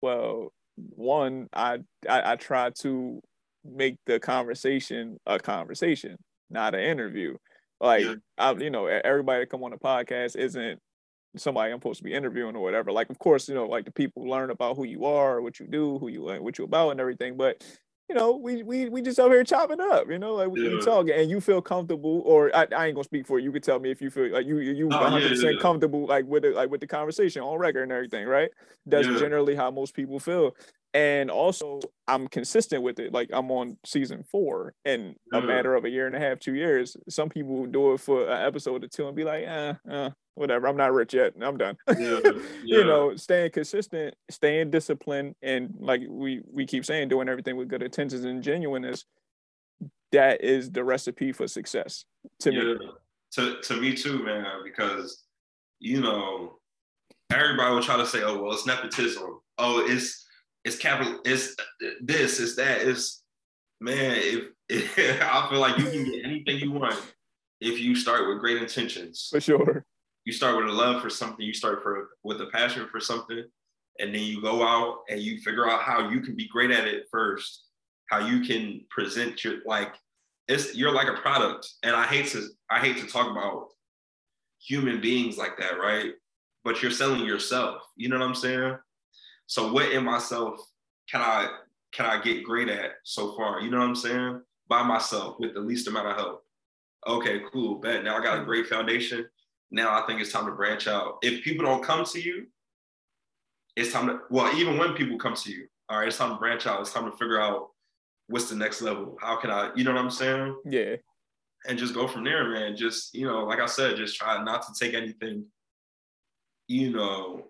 [0.03, 1.79] "Well, one, I
[2.09, 3.21] I, I try to
[3.65, 6.17] make the conversation a conversation,
[6.51, 7.37] not an interview.
[7.81, 8.15] Like, yeah.
[8.37, 10.81] I, you know, everybody that come on the podcast isn't
[11.37, 12.93] somebody I'm supposed to be interviewing or whatever.
[12.93, 15.67] Like, of course, you know, like the people learn about who you are, what you
[15.67, 17.37] do, who you what you about, and everything.
[17.37, 17.63] But
[18.09, 20.11] you know, we we we just out here chopping up.
[20.11, 20.77] You know, like we, yeah.
[20.77, 23.47] we talking, and you feel comfortable, or I, I ain't gonna speak for you.
[23.47, 26.25] You can tell me if you feel like you you 100 yeah, percent comfortable, like
[26.25, 28.51] with it, like with the conversation on record and everything, right?
[28.87, 30.57] That's generally how most people feel
[30.95, 33.13] and also I'm consistent with it.
[33.13, 36.55] Like I'm on season four in a matter of a year and a half, two
[36.55, 36.97] years.
[37.09, 40.67] Some people do it for an episode or two and be like, eh, eh whatever.
[40.67, 41.35] I'm not rich yet.
[41.41, 41.77] I'm done.
[41.89, 42.33] Yeah, yeah.
[42.65, 47.69] you know, staying consistent, staying disciplined, and like we we keep saying, doing everything with
[47.69, 49.05] good intentions and genuineness.
[50.13, 52.07] That is the recipe for success
[52.41, 52.61] to yeah.
[52.61, 52.91] me.
[53.33, 54.47] To to me too, man.
[54.65, 55.25] Because
[55.81, 56.59] you know,
[57.31, 59.41] everybody will try to say, "Oh, well, it's nepotism.
[59.59, 60.25] Oh, it's
[60.65, 61.21] it's capital.
[61.25, 61.57] It's
[62.01, 62.41] this.
[62.41, 62.83] It's that.
[62.83, 63.23] It's
[63.81, 64.17] man.
[64.17, 64.51] If
[65.23, 67.01] I feel like you can get anything you want
[67.61, 69.29] if you start with great intentions.
[69.31, 69.85] For sure.
[70.25, 73.45] You start with a love for something, you start for with a passion for something,
[73.99, 76.87] and then you go out and you figure out how you can be great at
[76.87, 77.65] it first,
[78.11, 79.95] how you can present your like
[80.47, 81.69] it's you're like a product.
[81.83, 83.69] And I hate to I hate to talk about
[84.61, 86.13] human beings like that, right?
[86.65, 87.83] But you're selling yourself.
[87.97, 88.77] You know what I'm saying?
[89.49, 90.61] So what in myself
[91.11, 91.49] can I
[91.93, 93.61] can I get great at so far?
[93.61, 94.43] You know what I'm saying?
[94.69, 96.45] By myself with the least amount of help.
[97.07, 97.77] Okay, cool.
[97.77, 99.27] Bet now I got a great foundation.
[99.71, 101.17] Now I think it's time to branch out.
[101.23, 102.47] If people don't come to you,
[103.75, 106.39] it's time to well, even when people come to you, all right, it's time to
[106.39, 106.83] branch out.
[106.83, 107.71] It's time to figure out
[108.27, 109.17] what's the next level.
[109.19, 110.57] How can I, you know what I'm saying?
[110.67, 110.97] Yeah.
[111.67, 112.77] And just go from there, man.
[112.77, 115.47] Just, you know, like I said, just try not to take anything,
[116.67, 117.45] you know,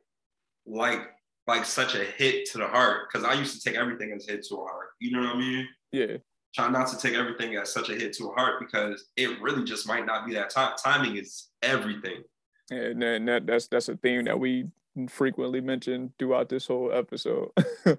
[0.65, 1.01] like
[1.49, 3.11] like such a hit to the heart.
[3.11, 4.91] Cause I used to take everything as a hit to a heart.
[5.01, 5.69] You know what I mean?
[5.91, 6.19] Yeah.
[6.55, 9.65] Try not to take everything as such a hit to a heart because it really
[9.65, 10.75] just might not be that time.
[10.83, 12.23] Timing is everything.
[12.71, 14.67] And that, that's that's a theme that we
[15.09, 17.51] frequently mention throughout this whole episode.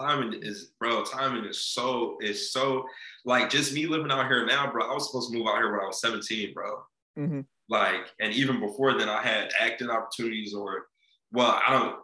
[0.00, 1.04] timing is, bro.
[1.04, 2.86] Timing is so is so
[3.26, 4.90] like just me living out here now, bro.
[4.90, 6.82] I was supposed to move out here when I was 17, bro.
[7.18, 7.40] Mm-hmm.
[7.68, 10.86] Like, and even before then, I had acting opportunities, or
[11.32, 11.96] well, I don't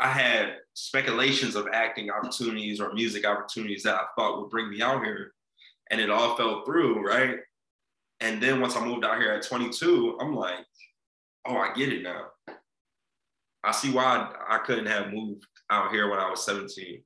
[0.00, 4.80] I had speculations of acting opportunities or music opportunities that I thought would bring me
[4.80, 5.32] out here.
[5.90, 7.36] And it all fell through, right?
[8.20, 10.64] And then once I moved out here at 22, I'm like,
[11.46, 12.26] oh, I get it now.
[13.64, 17.02] I see why I couldn't have moved out here when I was 17.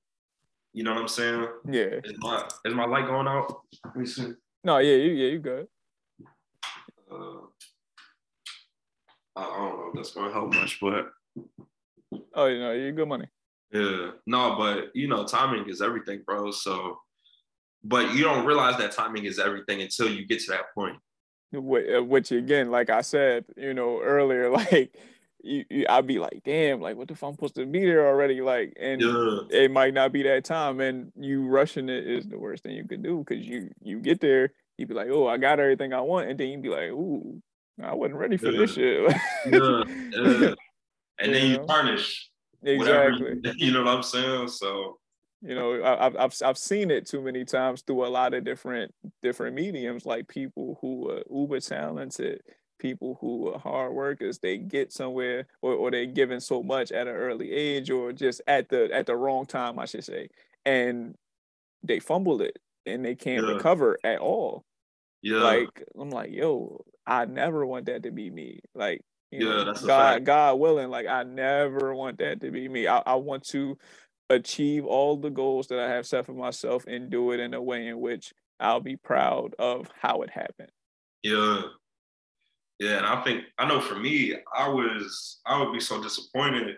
[0.74, 1.46] You know what I'm saying?
[1.70, 2.00] Yeah.
[2.04, 3.60] Is my is my light going out?
[3.84, 4.32] Let me see.
[4.64, 5.66] No, yeah, you yeah, you good.
[7.10, 7.42] Uh,
[9.36, 11.10] I don't know if that's gonna help much, but
[12.34, 13.26] Oh, you know, you good money.
[13.72, 14.10] Yeah.
[14.26, 16.50] No, but you know, timing is everything, bro.
[16.50, 16.98] So,
[17.82, 20.98] but you don't realize that timing is everything until you get to that point.
[21.54, 24.96] Uh, which again, like I said, you know, earlier, like
[25.42, 28.40] you, you, I'd be like, damn, like what if I'm supposed to be there already?
[28.40, 29.38] Like, and yeah.
[29.50, 32.86] it might not be that time, and you rushing it is the worst thing you
[32.86, 36.00] can do because you you get there, you'd be like, oh, I got everything I
[36.00, 37.42] want, and then you'd be like, ooh,
[37.82, 38.58] I wasn't ready for yeah.
[38.58, 39.16] this shit.
[39.46, 40.54] yeah.
[41.18, 42.30] Yeah and then you tarnish
[42.62, 43.34] exactly.
[43.34, 44.48] Whatever, you know what I'm saying?
[44.48, 44.98] So
[45.42, 48.94] you know, I've I've I've seen it too many times through a lot of different
[49.22, 52.42] different mediums, like people who are uber talented,
[52.78, 57.08] people who are hard workers, they get somewhere or, or they're given so much at
[57.08, 60.28] an early age or just at the at the wrong time, I should say,
[60.64, 61.16] and
[61.82, 63.54] they fumble it and they can't yeah.
[63.54, 64.64] recover at all.
[65.22, 68.60] Yeah, like I'm like, yo, I never want that to be me.
[68.76, 69.02] Like
[69.32, 70.90] you yeah, know, that's God, God willing.
[70.90, 72.86] Like I never want that to be me.
[72.86, 73.78] I, I want to
[74.28, 77.62] achieve all the goals that I have set for myself and do it in a
[77.62, 80.70] way in which I'll be proud of how it happened.
[81.22, 81.62] Yeah.
[82.78, 86.76] Yeah, and I think I know for me, I was I would be so disappointed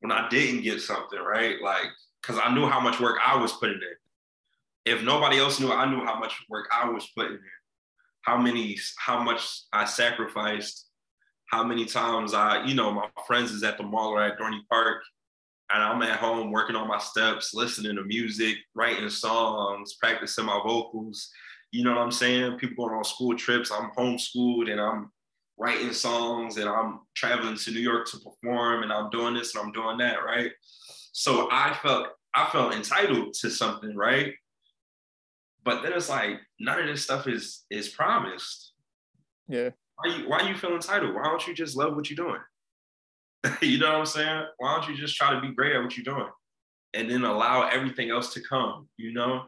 [0.00, 1.56] when I didn't get something, right?
[1.62, 1.86] Like,
[2.22, 4.92] cause I knew how much work I was putting in.
[4.92, 7.40] If nobody else knew, I knew how much work I was putting in,
[8.22, 10.89] how many, how much I sacrificed,
[11.50, 14.60] how many times I, you know, my friends is at the mall or at Dorney
[14.70, 15.02] Park,
[15.72, 20.60] and I'm at home working on my steps, listening to music, writing songs, practicing my
[20.64, 21.30] vocals.
[21.72, 22.58] You know what I'm saying?
[22.58, 23.70] People going on school trips.
[23.70, 25.10] I'm homeschooled and I'm
[25.58, 29.64] writing songs and I'm traveling to New York to perform and I'm doing this and
[29.64, 30.50] I'm doing that, right?
[31.12, 34.34] So I felt I felt entitled to something, right?
[35.64, 38.72] But then it's like none of this stuff is is promised.
[39.48, 39.70] Yeah
[40.00, 41.14] why you why you feel entitled?
[41.14, 42.40] Why don't you just love what you're doing?
[43.62, 44.44] you know what I'm saying?
[44.58, 46.28] Why don't you just try to be great at what you're doing?
[46.92, 49.44] And then allow everything else to come, you know?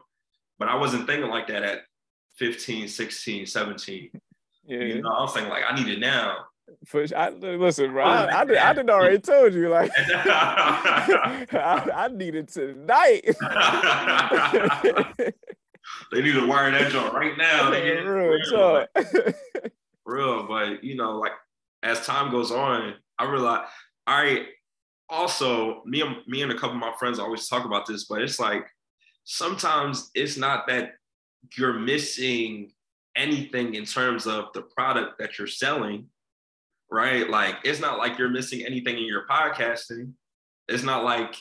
[0.59, 1.79] But I wasn't thinking like that at
[2.37, 4.09] 15, 16, 17.
[4.65, 4.77] Yeah.
[4.79, 6.37] You know, I was thinking like I need it now.
[6.85, 8.05] For I, listen, bro.
[8.05, 13.23] I, I, did, I did already told you like I, I need it tonight.
[16.11, 17.69] they need to wire that joint right now.
[17.69, 18.89] Real talk
[20.05, 20.47] real.
[20.47, 21.33] But you know, like
[21.81, 23.67] as time goes on, I realize
[24.07, 24.47] I
[25.09, 28.21] also me and me and a couple of my friends always talk about this, but
[28.21, 28.65] it's like
[29.25, 30.93] sometimes it's not that
[31.57, 32.71] you're missing
[33.15, 36.07] anything in terms of the product that you're selling,
[36.89, 37.29] right?
[37.29, 40.13] Like it's not like you're missing anything in your podcasting.
[40.67, 41.35] It's not like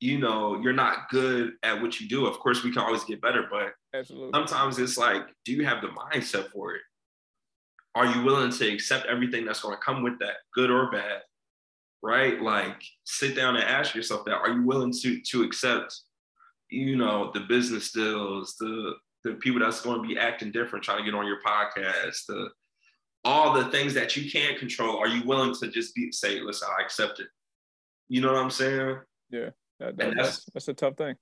[0.00, 2.26] you know you're not good at what you do.
[2.26, 4.30] Of course, we can always get better, but Absolutely.
[4.32, 6.82] sometimes it's like, do you have the mindset for it?
[7.94, 11.22] Are you willing to accept everything that's going to come with that, good or bad?
[12.02, 12.40] Right?
[12.40, 14.36] Like sit down and ask yourself that.
[14.36, 16.00] Are you willing to to accept,
[16.70, 18.94] you know, the business deals, the
[19.24, 22.48] the people that's going to be acting different, trying to get on your podcast, the
[23.24, 24.96] all the things that you can't control.
[24.96, 27.26] Are you willing to just be say, listen, I accept it?
[28.08, 28.98] You know what I'm saying?
[29.30, 31.16] Yeah, that, that, that's that's a tough thing.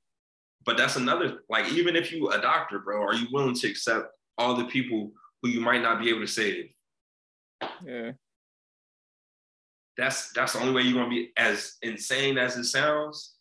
[0.64, 4.08] But that's another like even if you a doctor, bro, are you willing to accept
[4.36, 5.10] all the people
[5.42, 6.70] who you might not be able to save?
[7.84, 8.12] Yeah.
[9.96, 13.34] That's that's the only way you're gonna be as insane as it sounds.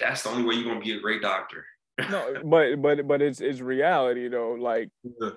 [0.00, 1.66] That's the only way you're gonna be a great doctor.
[1.98, 4.52] no, but but but it's it's reality though.
[4.52, 4.90] Like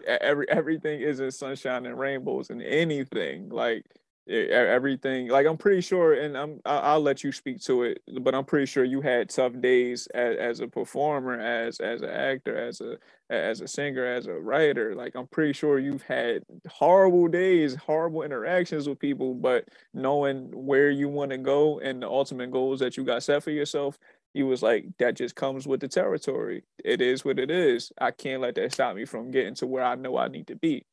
[0.07, 3.49] every everything isn't sunshine and rainbows and anything.
[3.49, 3.85] Like
[4.27, 8.43] everything like i'm pretty sure and i'm i'll let you speak to it but i'm
[8.43, 12.81] pretty sure you had tough days as, as a performer as as an actor as
[12.81, 12.97] a
[13.29, 14.93] as a singer as a writer.
[14.95, 20.89] Like i'm pretty sure you've had horrible days horrible interactions with people but knowing where
[20.89, 23.99] you want to go and the ultimate goals that you got set for yourself
[24.33, 26.63] you was like that just comes with the territory.
[26.83, 27.93] It is what it is.
[27.97, 30.55] I can't let that stop me from getting to where i know i need to
[30.55, 30.83] be.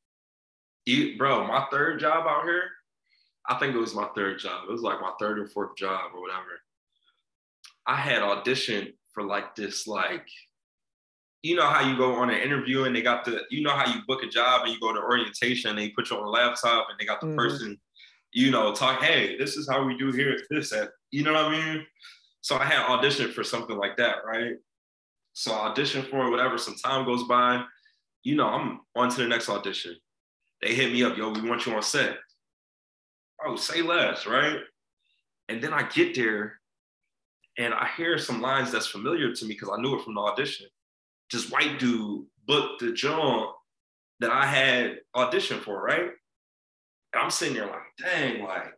[0.85, 2.71] You, bro my third job out here
[3.49, 4.65] I think it was my third job.
[4.69, 6.61] It was like my third or fourth job or whatever.
[7.87, 10.27] I had auditioned for like this, like,
[11.43, 13.93] you know how you go on an interview and they got the, you know how
[13.93, 16.31] you book a job and you go to orientation and they put you on a
[16.31, 17.37] laptop and they got the mm-hmm.
[17.37, 17.81] person,
[18.33, 21.33] you know, talk, hey, this is how we do here, at this, at, you know
[21.33, 21.87] what I mean?
[22.43, 24.55] So I had auditioned for something like that, right?
[25.33, 26.59] So I auditioned for it, whatever.
[26.59, 27.65] Some time goes by,
[28.23, 29.97] you know, I'm on to the next audition.
[30.61, 32.19] They hit me up, yo, we want you on set
[33.47, 34.59] oh, say less, right?
[35.49, 36.61] And then I get there
[37.59, 40.21] and I hear some lines that's familiar to me because I knew it from the
[40.21, 40.67] audition.
[41.31, 43.51] This white dude booked the job
[44.21, 46.11] that I had auditioned for, right?
[47.13, 48.75] And I'm sitting there like, dang, like,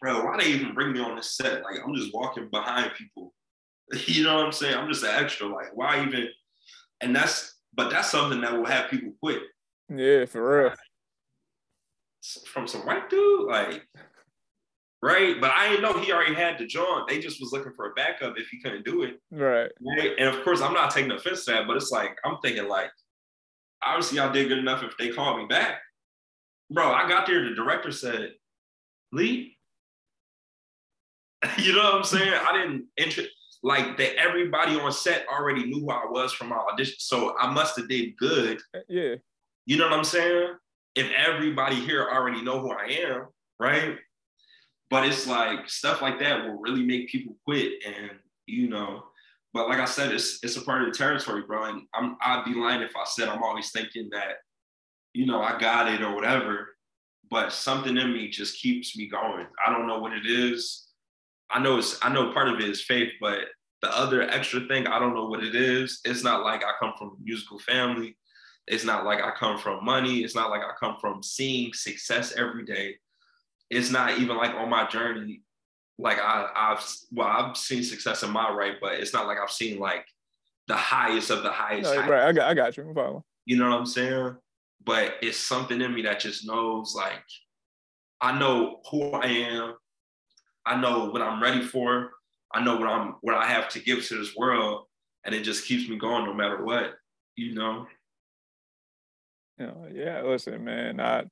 [0.00, 1.62] bro, why they even bring me on this set?
[1.62, 3.32] Like, I'm just walking behind people.
[4.06, 4.76] you know what I'm saying?
[4.76, 5.46] I'm just an extra.
[5.46, 6.28] Like, why even?
[7.00, 9.42] And that's, but that's something that will have people quit.
[9.88, 10.74] Yeah, for real
[12.46, 13.86] from some white dude, like,
[15.02, 15.40] right?
[15.40, 17.08] But I didn't know he already had the joint.
[17.08, 19.70] They just was looking for a backup if he couldn't do it, right?
[19.80, 20.12] Right.
[20.18, 22.90] And of course, I'm not taking offense to that, but it's like I'm thinking like,
[23.82, 25.80] obviously, I did good enough if they called me back,
[26.70, 26.90] bro.
[26.92, 27.48] I got there.
[27.48, 28.32] The director said,
[29.12, 29.56] "Lee."
[31.58, 32.34] you know what I'm saying?
[32.34, 33.22] I didn't enter
[33.62, 36.96] like that everybody on set already knew who I was from my audition.
[36.98, 38.58] So I must have did good.
[38.88, 39.16] Yeah.
[39.66, 40.54] You know what I'm saying?
[40.94, 43.26] If everybody here already know who I am,
[43.58, 43.96] right?
[44.88, 48.10] But it's like stuff like that will really make people quit, and
[48.46, 49.04] you know.
[49.52, 51.64] But like I said, it's it's a part of the territory, bro.
[51.64, 54.36] And I'm I'd be lying if I said I'm always thinking that,
[55.12, 56.76] you know, I got it or whatever.
[57.30, 59.46] But something in me just keeps me going.
[59.64, 60.88] I don't know what it is.
[61.50, 63.38] I know it's I know part of it is faith, but
[63.82, 66.00] the other extra thing, I don't know what it is.
[66.04, 68.16] It's not like I come from a musical family.
[68.70, 70.20] It's not like I come from money.
[70.20, 72.94] It's not like I come from seeing success every day.
[73.68, 75.42] It's not even like on my journey,
[75.98, 79.50] like I, I've well, I've seen success in my right, but it's not like I've
[79.50, 80.06] seen like
[80.68, 81.92] the highest of the highest.
[81.92, 82.84] No, right, I got, I got you.
[82.84, 84.36] I'm You know what I'm saying?
[84.84, 87.24] But it's something in me that just knows, like,
[88.20, 89.74] I know who I am.
[90.64, 92.10] I know what I'm ready for.
[92.54, 94.84] I know what I'm what I have to give to this world,
[95.24, 96.94] and it just keeps me going no matter what.
[97.34, 97.86] You know.
[99.60, 101.24] You know, yeah, listen, man, I,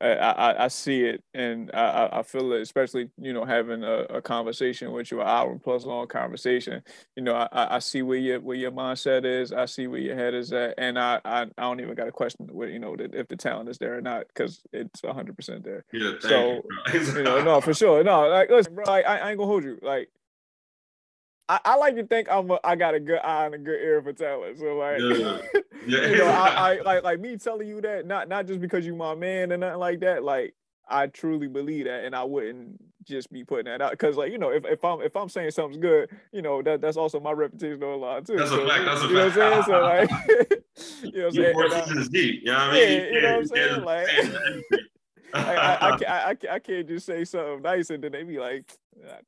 [0.00, 4.20] I, I see it and I, I feel it, especially, you know, having a, a
[4.20, 6.82] conversation with you, an hour plus long conversation.
[7.14, 9.52] You know, I, I see where your where your mindset is.
[9.52, 12.12] I see where your head is at, and I I, I don't even got a
[12.12, 15.64] question where you know if the talent is there or not because it's hundred percent
[15.64, 15.84] there.
[15.92, 19.38] Yeah, so you, you, know, no, for sure, no, like listen, bro, I, I ain't
[19.38, 20.10] gonna hold you, like
[21.48, 23.80] I, I, like to think I'm a, I got a good eye and a good
[23.80, 24.58] ear for talent.
[24.58, 25.38] So like, yeah.
[25.86, 26.06] Yeah.
[26.08, 28.94] you know, I, I, like like me telling you that not not just because you
[28.94, 30.22] my man and nothing like that.
[30.22, 30.54] Like
[30.88, 34.36] I truly believe that, and I wouldn't just be putting that out because like you
[34.36, 37.32] know if, if I'm if I'm saying something's good, you know that that's also my
[37.32, 38.36] reputation on a lot too.
[38.36, 38.84] That's so, a fact.
[38.84, 39.36] That's a you fact.
[39.36, 39.64] Know what I'm saying?
[39.64, 40.10] So like,
[41.02, 41.94] you know what I'm saying?
[41.94, 42.40] Your deep.
[42.42, 42.82] You know what I mean?
[42.82, 43.84] Yeah, you, you know what I'm saying?
[43.84, 44.08] Like.
[45.34, 48.64] I, I, I, I, can't just say something nice and then they be like,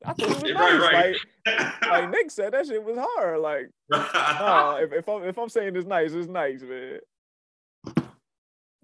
[0.04, 0.80] I thought it was nice.
[0.80, 1.16] Right,
[1.46, 3.40] Like, like Nick said, that shit was hard.
[3.40, 3.70] Like,
[4.82, 7.00] if, if I'm if I'm saying it's nice, it's nice, man.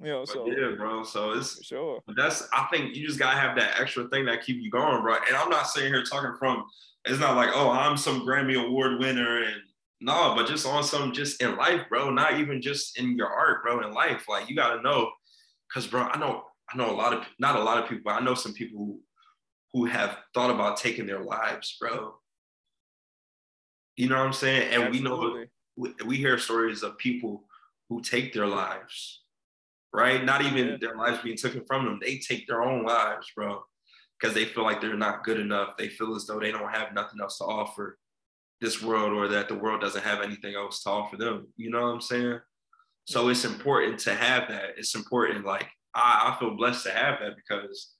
[0.03, 1.05] You know, so yeah, bro.
[1.05, 2.01] So it's sure.
[2.17, 5.15] That's I think you just gotta have that extra thing that keep you going, bro.
[5.27, 6.65] And I'm not sitting here talking from.
[7.07, 9.57] It's not like oh I'm some Grammy award winner and
[10.01, 12.11] no, but just on some just in life, bro.
[12.11, 13.81] Not even just in your art, bro.
[13.87, 15.11] In life, like you gotta know,
[15.73, 18.21] cause bro, I know I know a lot of not a lot of people, but
[18.21, 19.01] I know some people who
[19.73, 22.15] who have thought about taking their lives, bro.
[23.97, 24.73] You know what I'm saying?
[24.73, 24.99] And Absolutely.
[24.99, 25.45] we know
[25.77, 27.45] we, we hear stories of people
[27.89, 29.23] who take their lives,
[29.93, 30.25] right?
[30.25, 30.77] Not even yeah.
[30.81, 31.99] their lives being taken from them.
[32.01, 33.65] They take their own lives, bro,
[34.19, 35.77] because they feel like they're not good enough.
[35.77, 37.99] They feel as though they don't have nothing else to offer
[38.61, 41.49] this world or that the world doesn't have anything else to offer them.
[41.57, 42.41] You know what I'm saying?
[43.07, 43.31] So mm-hmm.
[43.31, 44.79] it's important to have that.
[44.79, 45.45] It's important.
[45.45, 47.95] Like I, I feel blessed to have that because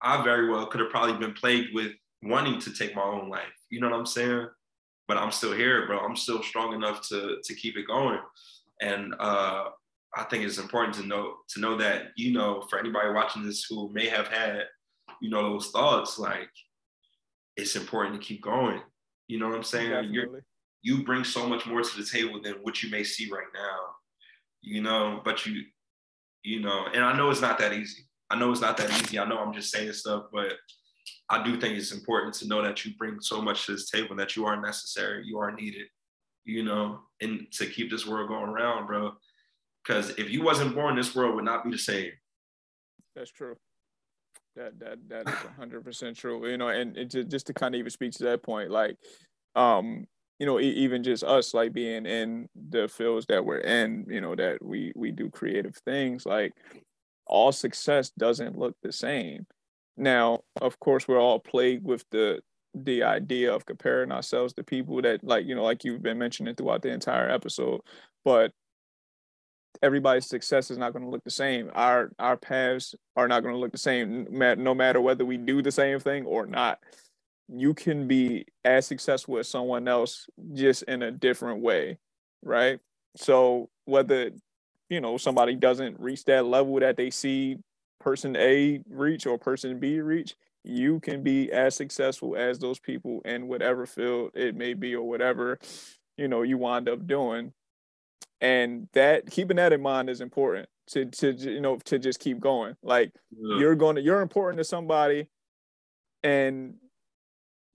[0.00, 1.92] I very well could have probably been plagued with
[2.22, 3.42] wanting to take my own life.
[3.70, 4.46] You know what I'm saying?
[5.08, 5.98] But I'm still here, bro.
[5.98, 8.20] I'm still strong enough to to keep it going.
[8.80, 9.64] And uh,
[10.16, 13.66] I think it's important to know to know that you know for anybody watching this
[13.68, 14.62] who may have had
[15.20, 16.50] you know those thoughts, like
[17.56, 18.80] it's important to keep going.
[19.28, 20.12] You know what I'm saying?
[20.12, 20.40] you
[20.82, 23.78] you bring so much more to the table than what you may see right now.
[24.62, 25.64] You know, but you
[26.44, 28.02] you know, and I know it's not that easy.
[28.30, 29.18] I know it's not that easy.
[29.18, 30.52] I know I'm just saying stuff, but
[31.30, 34.10] I do think it's important to know that you bring so much to this table
[34.10, 35.86] and that you are necessary, you are needed,
[36.44, 39.12] you know, and to keep this world going around, bro.
[39.82, 42.12] Because if you wasn't born, this world would not be the same.
[43.16, 43.56] That's true.
[44.56, 46.48] That that that is hundred percent true.
[46.48, 48.96] You know, and it just, just to kind of even speak to that point, like,
[49.54, 50.06] um,
[50.38, 54.34] you know, even just us like being in the fields that we're in, you know,
[54.34, 56.52] that we we do creative things, like
[57.26, 59.46] all success doesn't look the same.
[59.96, 62.40] Now, of course, we're all plagued with the
[62.74, 66.54] the idea of comparing ourselves to people that like, you know, like you've been mentioning
[66.56, 67.80] throughout the entire episode,
[68.24, 68.50] but
[69.82, 71.70] everybody's success is not going to look the same.
[71.74, 75.62] Our our paths are not going to look the same no matter whether we do
[75.62, 76.80] the same thing or not.
[77.48, 81.98] You can be as successful as someone else just in a different way,
[82.42, 82.80] right?
[83.16, 84.30] So whether
[84.88, 87.56] you know somebody doesn't reach that level that they see
[88.00, 90.34] person A reach or person B reach,
[90.64, 95.06] you can be as successful as those people in whatever field it may be or
[95.06, 95.58] whatever
[96.16, 97.52] you know you wind up doing
[98.40, 102.40] and that keeping that in mind is important to to you know to just keep
[102.40, 103.58] going like yeah.
[103.58, 105.28] you're going to you're important to somebody
[106.22, 106.74] and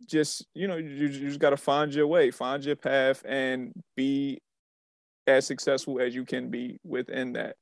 [0.06, 3.74] just you know you, you just got to find your way find your path and
[3.96, 4.40] be
[5.28, 7.56] as successful as you can be within that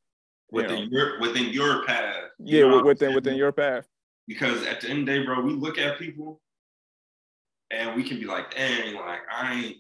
[0.52, 0.98] within you know?
[0.98, 3.88] your within your path you yeah within within your path
[4.28, 6.40] because at the end of the day bro we look at people
[7.72, 9.78] and we can be like dang like i ain't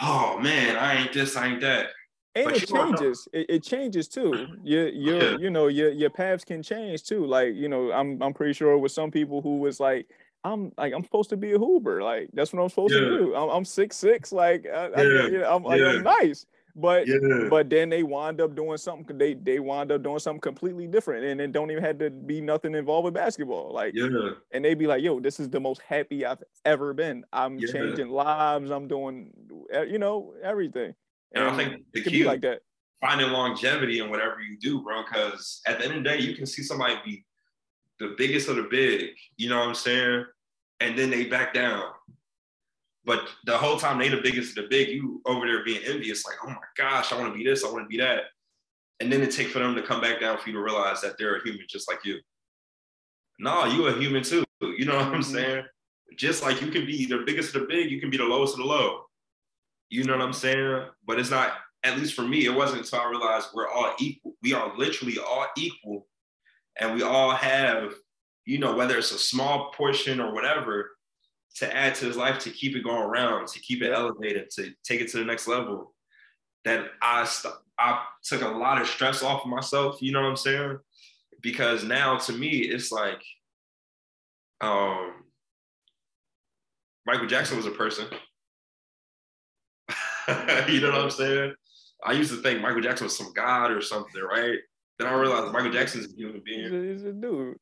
[0.00, 1.88] oh man, I ain't this, I ain't that.
[2.34, 3.28] And but it changes.
[3.32, 4.46] It, it, changes too.
[4.62, 5.38] Your your yeah.
[5.38, 7.24] you know your your paths can change too.
[7.24, 10.06] Like you know, I'm I'm pretty sure with some people who was like,
[10.52, 12.02] I'm like I'm supposed to be a Hoover.
[12.02, 13.00] Like that's what I'm supposed yeah.
[13.00, 13.34] to do.
[13.34, 14.32] I'm, I'm six six.
[14.32, 14.94] Like I, yeah.
[14.96, 16.46] I, you know, I'm, like, I'm nice.
[16.78, 17.46] But yeah.
[17.48, 19.16] but then they wind up doing something.
[19.16, 22.42] They they wind up doing something completely different, and it don't even have to be
[22.42, 23.72] nothing involved with basketball.
[23.72, 24.08] Like yeah.
[24.52, 27.24] and they be like, "Yo, this is the most happy I've ever been.
[27.32, 27.72] I'm yeah.
[27.72, 28.70] changing lives.
[28.70, 29.30] I'm doing,
[29.88, 30.94] you know, everything."
[31.32, 32.60] And, and I think the key like that
[33.00, 35.02] finding longevity in whatever you do, bro.
[35.02, 37.24] Because at the end of the day, you can see somebody be
[37.98, 39.10] the biggest of the big.
[39.36, 40.26] You know what I'm saying?
[40.80, 41.84] And then they back down.
[43.04, 46.26] But the whole time they the biggest of the big, you over there being envious,
[46.26, 48.24] like, oh my gosh, I want to be this, I want to be that.
[49.00, 51.16] And then it takes for them to come back down for you to realize that
[51.18, 52.18] they're a human just like you.
[53.38, 54.44] No, you a human too.
[54.60, 55.34] You know what I'm mm-hmm.
[55.34, 55.64] saying?
[56.16, 58.54] Just like you can be the biggest of the big, you can be the lowest
[58.54, 59.02] of the low.
[59.88, 60.86] You know what I'm saying?
[61.06, 61.52] But it's not,
[61.84, 64.32] at least for me, it wasn't until I realized we're all equal.
[64.42, 66.06] We are literally all equal.
[66.80, 67.94] And we all have,
[68.46, 70.92] you know, whether it's a small portion or whatever,
[71.56, 74.70] to add to his life to keep it going around, to keep it elevated, to
[74.84, 75.92] take it to the next level.
[76.64, 80.00] That I st- I took a lot of stress off of myself.
[80.00, 80.78] You know what I'm saying?
[81.42, 83.22] Because now to me it's like,
[84.60, 85.12] um,
[87.04, 88.06] Michael Jackson was a person.
[90.68, 91.54] you know what I'm saying?
[92.04, 94.58] I used to think Michael Jackson was some god or something, right?
[94.98, 96.92] Then I realized Michael Jackson's a human being.
[96.92, 97.56] He's a dude.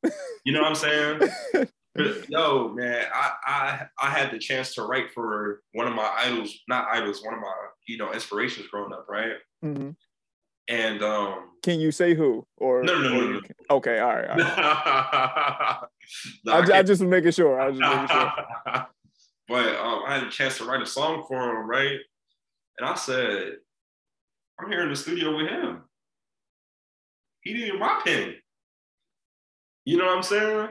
[0.45, 1.69] You know what I'm saying?
[2.29, 6.53] Yo, man, I, I I had the chance to write for one of my idols,
[6.69, 7.53] not idols, one of my
[7.87, 9.35] you know inspirations growing up, right?
[9.65, 9.91] Mm-hmm.
[10.67, 13.41] And um, can you say who or no, no, no, no, no.
[13.71, 14.31] Okay, all right.
[14.31, 15.79] All right.
[16.45, 17.61] no, I, I, I, just was making sure.
[17.61, 18.33] I was just making sure.
[19.49, 21.99] but um, I had a chance to write a song for him, right?
[22.79, 23.57] And I said,
[24.59, 25.83] I'm here in the studio with him.
[27.45, 28.35] He needed my pen.
[29.85, 30.69] You know what I'm saying?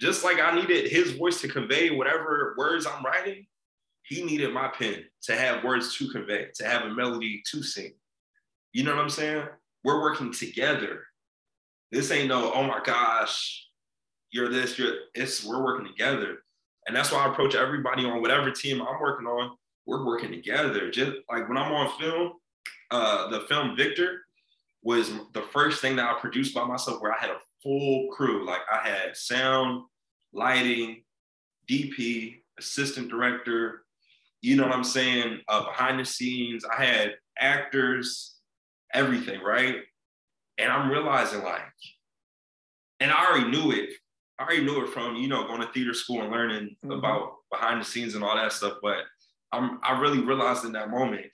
[0.00, 3.46] Just like I needed his voice to convey whatever words I'm writing,
[4.04, 7.92] he needed my pen to have words to convey, to have a melody to sing.
[8.72, 9.46] You know what I'm saying?
[9.82, 11.04] We're working together.
[11.90, 13.68] This ain't no, oh my gosh,
[14.30, 16.38] you're this, you're it's we're working together.
[16.86, 19.56] And that's why I approach everybody on whatever team I'm working on.
[19.86, 20.90] we're working together.
[20.90, 22.32] Just like when I'm on film,
[22.90, 24.23] uh, the film Victor
[24.84, 28.46] was the first thing that I produced by myself where I had a full crew.
[28.46, 29.82] Like I had sound,
[30.32, 31.02] lighting,
[31.68, 33.84] DP, assistant director,
[34.44, 35.40] you know what I'm saying?
[35.48, 38.36] Uh, behind the scenes, I had actors,
[38.92, 39.76] everything, right?
[40.58, 41.62] And I'm realizing like,
[43.00, 43.90] and I already knew it.
[44.38, 46.90] I already knew it from, you know, going to theater school and learning mm-hmm.
[46.90, 48.74] about behind the scenes and all that stuff.
[48.82, 48.98] But
[49.50, 51.26] I'm I really realized in that moment,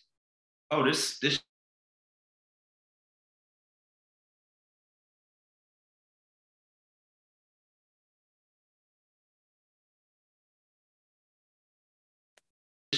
[0.70, 1.40] oh, this this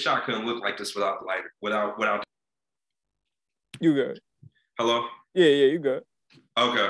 [0.03, 2.23] shot couldn't look like this without the lighter, without without.
[3.79, 4.19] You good?
[4.77, 5.05] Hello.
[5.33, 6.03] Yeah, yeah, you good.
[6.57, 6.89] Okay.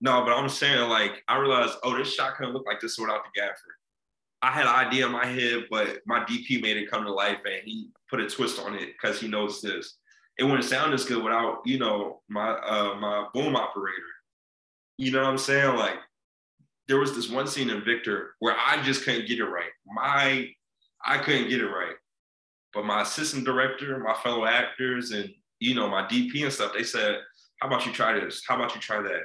[0.00, 3.22] No, but I'm saying like I realized, oh, this shot couldn't look like this without
[3.24, 3.76] the gaffer.
[4.40, 7.38] I had an idea in my head, but my DP made it come to life,
[7.44, 9.96] and he put a twist on it because he knows this.
[10.38, 13.96] It wouldn't sound as good without, you know, my uh, my boom operator.
[14.96, 15.76] You know what I'm saying?
[15.76, 15.98] Like,
[16.86, 19.70] there was this one scene in Victor where I just couldn't get it right.
[19.86, 20.48] My
[21.08, 21.96] I couldn't get it right.
[22.74, 26.84] But my assistant director, my fellow actors, and you know, my DP and stuff, they
[26.84, 27.18] said,
[27.60, 28.42] How about you try this?
[28.46, 29.22] How about you try that?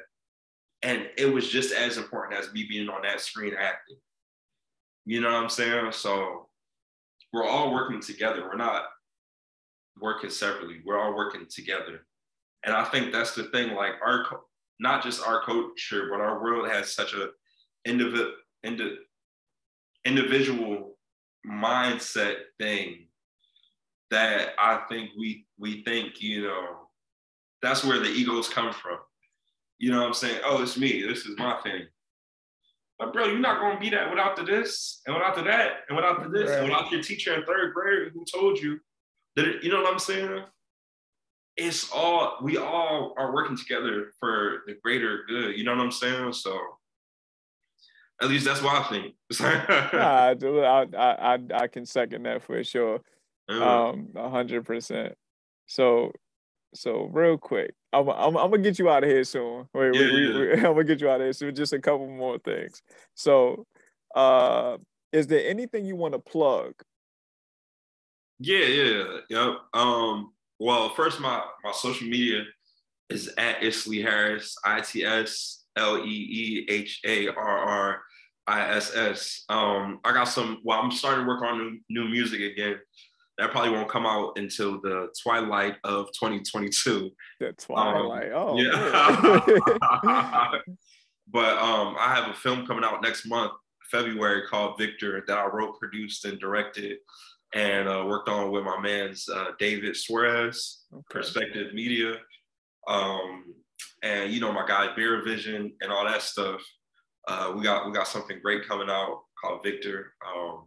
[0.81, 3.97] And it was just as important as me being on that screen acting.
[5.05, 5.91] You know what I'm saying?
[5.91, 6.47] So
[7.33, 8.43] we're all working together.
[8.43, 8.83] We're not
[9.99, 10.81] working separately.
[10.85, 12.05] We're all working together.
[12.65, 14.25] And I think that's the thing, like our
[14.79, 17.29] not just our culture, but our world has such a
[17.85, 18.31] individual
[20.05, 20.92] individual
[21.47, 23.07] mindset thing
[24.11, 26.89] that I think we we think, you know,
[27.61, 28.97] that's where the egos come from.
[29.79, 30.41] You know what I'm saying?
[30.45, 31.01] Oh, it's me.
[31.01, 31.87] This is my thing.
[32.99, 35.95] But bro, you're not gonna be that without the this and without the that and
[35.95, 36.59] without the this right.
[36.59, 38.79] and without your teacher in third grade who told you
[39.35, 40.43] that it, you know what I'm saying?
[41.57, 45.57] It's all we all are working together for the greater good.
[45.57, 46.33] You know what I'm saying?
[46.33, 46.59] So
[48.21, 49.15] at least that's what I think.
[49.93, 53.01] nah, I, I, I, I can second that for sure.
[53.49, 55.15] Um, a hundred percent.
[55.67, 56.11] So,
[56.73, 59.67] so real quick, I'm, I'm, I'm, gonna get you out of here soon.
[59.73, 60.39] Wait, yeah, we, yeah.
[60.39, 61.55] We, I'm gonna get you out of here soon.
[61.55, 62.81] Just a couple more things.
[63.15, 63.65] So,
[64.15, 64.77] uh,
[65.11, 66.73] is there anything you want to plug?
[68.39, 69.57] Yeah, yeah, yep.
[69.73, 72.43] Um, well, first, my my social media
[73.09, 78.01] is at Isley Harris, I T S L E E H A R R
[78.47, 79.45] I S S.
[79.49, 80.59] Um, I got some.
[80.63, 81.57] Well, I'm starting to work on
[81.89, 82.77] new, new music again.
[83.37, 87.09] That probably won't come out until the twilight of 2022.
[87.39, 88.31] The twilight.
[88.31, 90.51] Um, oh, yeah.
[91.31, 93.53] but um, I have a film coming out next month,
[93.89, 96.97] February, called Victor, that I wrote, produced, and directed,
[97.55, 101.03] and uh, worked on with my man's uh, David Suarez, okay.
[101.09, 102.17] Perspective Media.
[102.87, 103.55] Um,
[104.03, 106.61] and you know my guy Beer Vision and all that stuff.
[107.27, 110.13] Uh, we got we got something great coming out called Victor.
[110.27, 110.65] Um,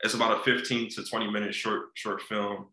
[0.00, 2.66] it's about a 15 to 20 minute short short film.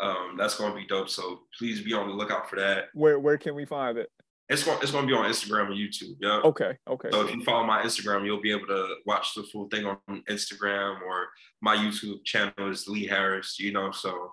[0.00, 1.10] Um, that's going to be dope.
[1.10, 2.84] So please be on the lookout for that.
[2.94, 4.08] Where where can we find it?
[4.48, 6.16] It's going it's going to be on Instagram and YouTube.
[6.20, 6.40] Yeah.
[6.44, 6.76] Okay.
[6.88, 7.08] Okay.
[7.10, 9.98] So if you follow my Instagram, you'll be able to watch the full thing on
[10.30, 11.28] Instagram or
[11.60, 13.58] my YouTube channel is Lee Harris.
[13.58, 14.32] You know, so.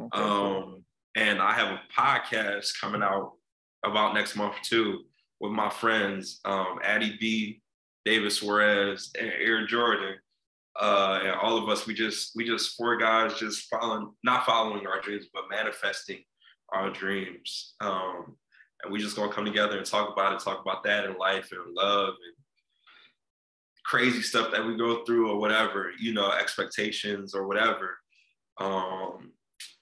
[0.00, 0.20] Okay.
[0.20, 3.32] Um, and I have a podcast coming out
[3.84, 5.04] about next month too
[5.40, 7.62] with my friends, um, Addie B,
[8.04, 10.14] David Suarez, and Air Jordan.
[10.80, 14.86] Uh, and all of us, we just we just four guys just following, not following
[14.86, 16.22] our dreams, but manifesting
[16.72, 17.74] our dreams.
[17.80, 18.36] Um,
[18.82, 21.50] and we just gonna come together and talk about it, talk about that in life
[21.52, 22.34] and love and
[23.84, 27.98] crazy stuff that we go through or whatever, you know, expectations or whatever.
[28.58, 29.32] Um,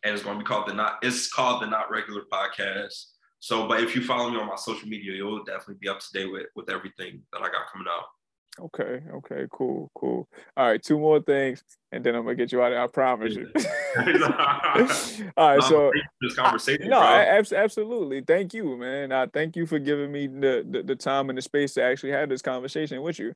[0.02, 0.98] and it's gonna be called the not.
[1.02, 3.04] It's called the Not Regular Podcast.
[3.40, 6.06] So, but if you follow me on my social media, you'll definitely be up to
[6.12, 8.04] date with with everything that I got coming out.
[8.58, 9.02] Okay.
[9.14, 9.46] Okay.
[9.50, 9.90] Cool.
[9.94, 10.28] Cool.
[10.56, 10.82] All right.
[10.82, 12.72] Two more things, and then I'm gonna get you out.
[12.72, 13.48] Of, I promise you.
[15.36, 15.62] All right.
[15.62, 15.90] So
[16.20, 16.92] this conversation.
[16.92, 18.22] I, no, absolutely.
[18.26, 19.12] Thank you, man.
[19.12, 22.12] I thank you for giving me the, the the time and the space to actually
[22.12, 23.32] have this conversation with you.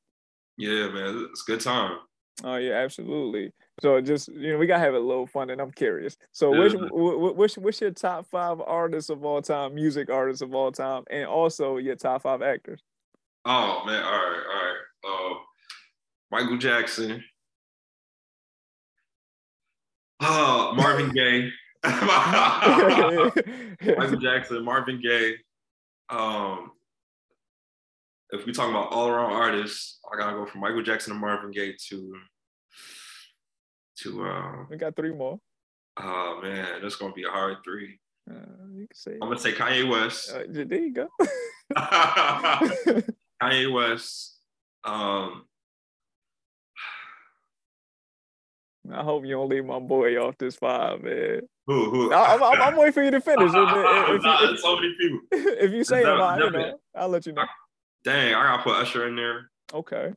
[0.59, 1.29] Yeah, man.
[1.31, 1.99] It's a good time.
[2.43, 3.53] Oh yeah, absolutely.
[3.81, 6.17] So just you know, we gotta have a little fun, and I'm curious.
[6.33, 10.71] So which which what's your top five artists of all time, music artists of all
[10.71, 12.81] time, and also your top five actors?
[13.45, 15.35] Oh man, all right, all right.
[15.35, 15.39] Uh,
[16.31, 17.25] Michael Jackson.
[20.21, 21.51] Oh, Marvin Gaye.
[23.97, 25.35] Michael Jackson, Marvin Gaye.
[26.11, 26.71] Um,
[28.31, 31.51] if we talk about all around artists, I gotta go from Michael Jackson to Marvin
[31.51, 32.15] Gaye to
[34.03, 35.39] to um We got three more.
[35.99, 37.99] oh man, that's gonna be a hard three.
[38.31, 38.35] Uh,
[38.73, 39.13] you can say.
[39.15, 40.33] I'm gonna say Kanye West.
[40.33, 41.09] Uh, there you go.
[43.43, 44.39] Kanye West.
[44.85, 45.45] Um
[48.93, 51.41] I hope you don't leave my boy off this five, man.
[51.67, 53.51] who who I- I'm, I'm, I'm waiting for you to finish.
[53.55, 55.21] If, if, Nah, if, so many people.
[55.33, 57.45] if you say I, you know, I'll let you know.
[58.05, 59.51] Dang, I gotta put Usher in there.
[59.73, 60.13] Okay.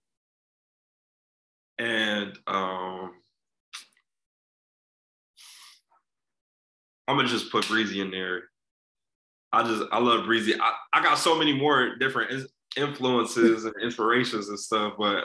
[1.79, 3.13] And um
[7.07, 8.43] I'm gonna just put Breezy in there.
[9.53, 10.55] I just I love Breezy.
[10.59, 15.23] I, I got so many more different influences and inspirations and stuff, but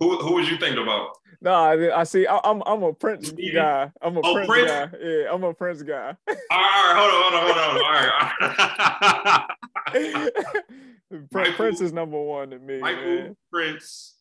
[0.00, 1.10] who who was you thinking about?
[1.40, 2.26] No, I, I see.
[2.26, 3.90] I, I'm I'm a Prince guy.
[4.00, 4.68] I'm a Oh, Prince, Prince?
[4.70, 4.90] guy.
[5.00, 6.16] Yeah, I'm a Prince guy.
[6.28, 9.40] All right, hold on, hold on, hold on.
[9.40, 9.46] All right.
[11.10, 12.78] Prin- Michael- Prince is number one to me.
[12.78, 13.36] Michael, man.
[13.52, 14.14] Prince,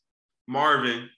[0.47, 1.09] Marvin,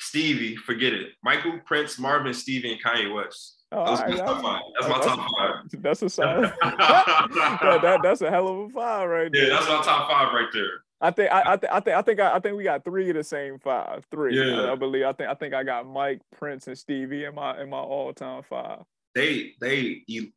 [0.00, 1.08] Stevie, forget it.
[1.22, 3.63] Michael, Prince, Marvin, Stevie, and Kanye West.
[3.76, 4.62] Oh, Those my top five.
[4.78, 5.82] That's my top five.
[5.82, 6.44] That's a solid.
[6.62, 9.48] that, that, that's a hell of a five right there.
[9.48, 10.84] Yeah, that's my top five right there.
[11.00, 13.10] I think I, I think I think I think I, I think we got three
[13.10, 14.06] of the same five.
[14.12, 14.38] Three.
[14.38, 14.62] Yeah.
[14.62, 15.04] I, I believe.
[15.04, 18.12] I think I think I got Mike, Prince, and Stevie in my in my all
[18.12, 18.84] time five.
[19.14, 20.32] They they you,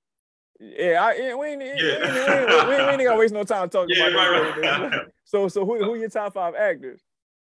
[0.60, 3.18] Yeah, I, we ain't, we ain't, we ain't, we ain't, we ain't, we ain't gonna
[3.18, 5.02] waste no time talking Yeah, about right, right.
[5.26, 7.02] So so who who your top five actors?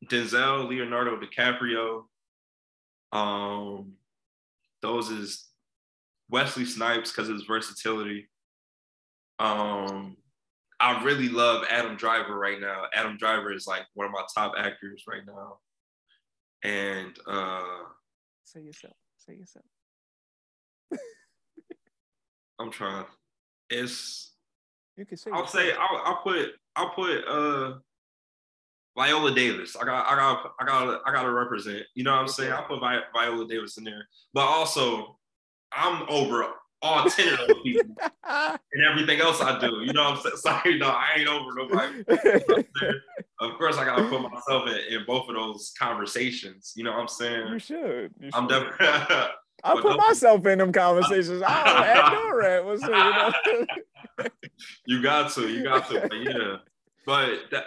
[0.05, 2.03] Denzel, Leonardo DiCaprio.
[3.11, 3.93] Um,
[4.81, 5.47] those is
[6.29, 8.29] Wesley Snipes because of his versatility.
[9.39, 10.17] Um,
[10.79, 12.83] I really love Adam Driver right now.
[12.93, 15.57] Adam Driver is like one of my top actors right now.
[16.63, 17.63] And uh
[18.43, 18.93] Say yourself.
[19.17, 19.65] Say yourself.
[22.59, 23.05] I'm trying.
[23.69, 24.33] It's
[24.97, 25.31] You can say.
[25.31, 25.63] I'll yourself.
[25.63, 27.77] say I'll, I'll put I'll put uh
[28.97, 29.75] Viola Davis.
[29.75, 31.83] I got I got I got I got to represent.
[31.93, 32.51] You know what I'm saying?
[32.53, 34.07] I'll put Vi- Viola Davis in there.
[34.33, 35.19] But also,
[35.73, 36.45] I'm over
[36.81, 37.95] all ten of those people
[38.27, 39.81] and everything else I do.
[39.83, 40.35] You know what I'm saying?
[40.37, 42.03] Sorry, no, I ain't over nobody.
[43.39, 46.73] of course, I gotta put myself in, in both of those conversations.
[46.75, 47.47] You know what I'm saying?
[47.47, 48.13] you should.
[48.19, 48.87] You I'm definitely.
[49.63, 51.41] I put myself in them conversations.
[51.45, 52.65] I don't act nor at.
[52.65, 54.27] What's you know?
[54.85, 56.55] you got to, you got to, but yeah.
[57.07, 57.65] But that,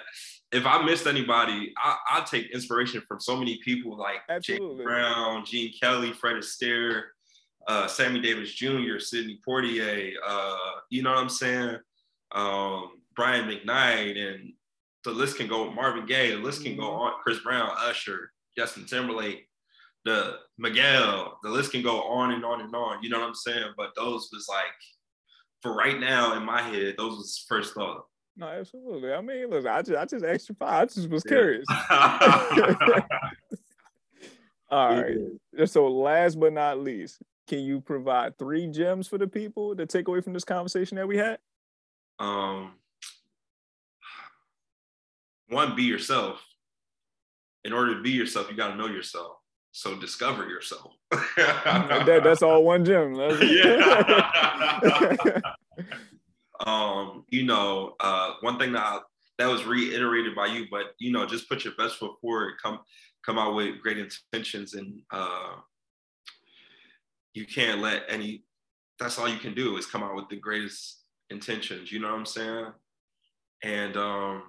[0.53, 4.77] if I missed anybody, I, I take inspiration from so many people like Absolutely.
[4.77, 7.05] Jake Brown, Gene Kelly, Fred Astaire,
[7.67, 10.13] uh, Sammy Davis Jr., Sidney Poitier.
[10.27, 10.57] Uh,
[10.91, 11.77] you know what I'm saying?
[12.33, 14.53] Um, Brian McKnight, and
[15.05, 15.71] the list can go.
[15.71, 16.99] Marvin Gaye, the list can go Mhm.
[17.01, 17.13] on.
[17.23, 19.49] Chris Brown, Usher, Justin Timberlake,
[20.05, 21.39] the Miguel.
[21.43, 23.03] The list can go on and on and on.
[23.03, 23.73] You know what I'm saying?
[23.77, 24.73] But those was like,
[25.63, 28.07] for right now in my head, those was first thought.
[28.37, 29.13] No, absolutely.
[29.13, 30.83] I mean, look, I just I just asked you five.
[30.83, 31.31] I just was Yeah.
[31.31, 31.67] curious.
[34.71, 35.17] All right.
[35.69, 40.09] So last but not least, can you provide three gems for the people to take
[40.09, 41.39] away from this conversation that we had?
[42.21, 42.73] um,
[45.49, 46.41] one, be yourself.
[47.65, 49.39] In order to be yourself, you got to know yourself.
[49.73, 50.93] So discover yourself.
[51.37, 53.15] that, that's all one gem.
[53.43, 54.21] Yeah.
[56.67, 58.99] um, you know, uh, one thing that I,
[59.39, 62.55] that was reiterated by you, but you know, just put your best foot forward.
[62.63, 62.81] Come,
[63.25, 65.55] come out with great intentions, and uh,
[67.35, 68.45] you can't let any.
[68.99, 71.91] That's all you can do is come out with the greatest intentions.
[71.91, 72.67] You know what I'm saying?
[73.63, 74.43] And um,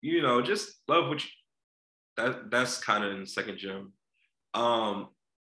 [0.00, 1.30] you know, just love what you.
[2.16, 3.92] That that's kind of in second gym.
[4.52, 5.08] Um,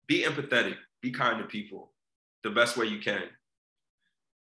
[0.06, 0.74] be empathetic.
[1.02, 1.92] Be kind to people,
[2.42, 3.22] the best way you can.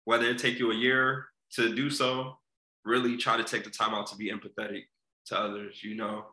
[0.06, 1.26] Whether it take you a year
[1.56, 2.38] to do so,
[2.86, 4.84] really try to take the time out to be empathetic
[5.26, 5.84] to others.
[5.84, 6.26] You know,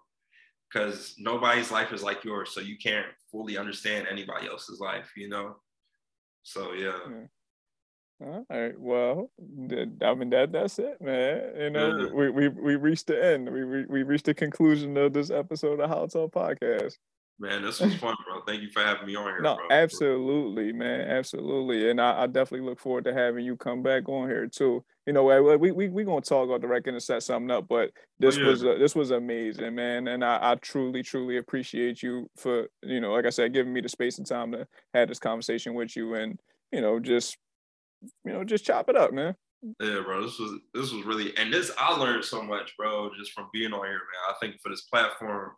[0.72, 5.10] because nobody's life is like yours, so you can't fully understand anybody else's life.
[5.16, 5.56] You know.
[6.42, 6.98] So yeah.
[7.04, 7.24] Hmm.
[8.24, 8.78] All right.
[8.78, 11.52] Well, I mean that that's it, man.
[11.58, 12.12] You know, Yeah.
[12.12, 13.50] we, we we reached the end.
[13.50, 16.94] We, we we reached the conclusion of this episode of HolloTalk Podcast.
[17.40, 18.42] Man, this was fun, bro.
[18.46, 19.66] Thank you for having me on here, No, bro.
[19.76, 24.28] absolutely, man, absolutely, and I, I definitely look forward to having you come back on
[24.28, 24.84] here too.
[25.06, 25.24] You know,
[25.58, 28.46] we we we, gonna talk on the record and set something up, but this yeah.
[28.46, 33.00] was uh, this was amazing, man, and I, I truly truly appreciate you for you
[33.00, 35.96] know, like I said, giving me the space and time to have this conversation with
[35.96, 36.38] you, and
[36.70, 37.36] you know, just
[38.24, 39.34] you know, just chop it up, man.
[39.80, 40.22] Yeah, bro.
[40.22, 43.72] This was this was really and this I learned so much, bro, just from being
[43.72, 44.30] on here, man.
[44.30, 45.50] I think for this platform,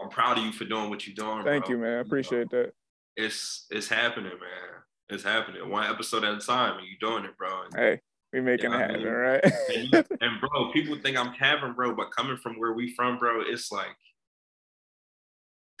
[0.00, 1.44] I'm proud of you for doing what you're doing.
[1.44, 1.74] Thank bro.
[1.74, 1.90] you, man.
[1.90, 2.72] I know, appreciate that.
[3.16, 4.82] It's it's happening, man.
[5.08, 5.68] It's happening.
[5.68, 7.62] One episode at a time, and you're doing it, bro.
[7.62, 8.00] And, Hey,
[8.32, 9.44] we making Yeah, it happen, mean, right?
[10.20, 13.72] and, bro, people think I'm having, bro, but coming from where we from, bro, it's
[13.72, 13.96] like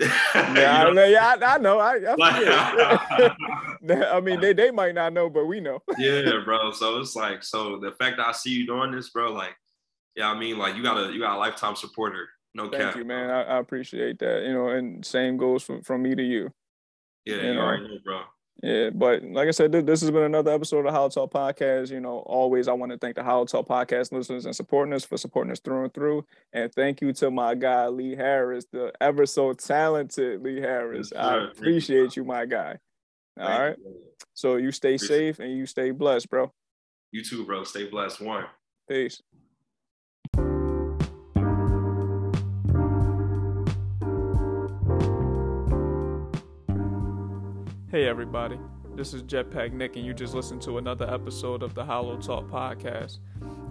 [0.00, 1.80] yeah, I, know, yeah, I, I know.
[1.80, 3.34] I, I,
[4.12, 5.82] I mean, they, they might not know, but we know.
[5.98, 6.70] yeah, bro.
[6.70, 9.56] So it's like, so the fact that I see you doing this, bro, like,
[10.14, 12.28] yeah, I mean, like you got a you got a lifetime supporter.
[12.54, 12.96] No Thank cap.
[12.96, 13.30] you, man.
[13.30, 14.44] I, I, appreciate that.
[14.44, 16.52] You know, and same goes from, from me to you.
[17.24, 17.76] Yeah, you, know?
[17.76, 18.22] know, bro.
[18.62, 21.90] Yeah, but like I said, this has been another episode of HolloTalk Podcast.
[21.90, 25.16] You know, always I want to thank the HolloTalk Podcast listeners and supporting us for
[25.16, 26.24] supporting us through and through.
[26.52, 31.12] And thank you to my guy Lee Harris, the ever so talented Lee Harris.
[31.14, 32.78] Yes, I appreciate you, my guy.
[33.38, 33.76] All thank right.
[33.78, 33.94] You,
[34.34, 36.52] so you stay appreciate safe and you stay blessed, bro.
[37.12, 37.62] You too, bro.
[37.62, 38.20] Stay blessed.
[38.20, 38.44] One.
[38.88, 39.22] Peace.
[47.90, 48.60] Hey, everybody.
[48.96, 53.20] This is Jetpack Nick, and you just listened to another episode of the HolloTalk podcast.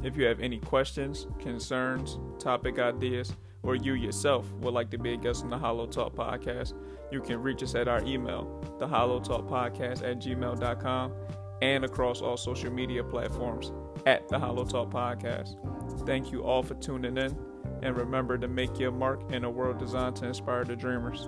[0.03, 3.31] If you have any questions, concerns, topic ideas,
[3.61, 6.73] or you yourself would like to be a guest on the HolloTalk podcast,
[7.11, 11.13] you can reach us at our email, the HolloTalk Podcast at gmail.com,
[11.61, 13.71] and across all social media platforms
[14.07, 16.07] at the HolloTalk Podcast.
[16.07, 17.37] Thank you all for tuning in,
[17.83, 21.27] and remember to make your mark in a world designed to inspire the dreamers.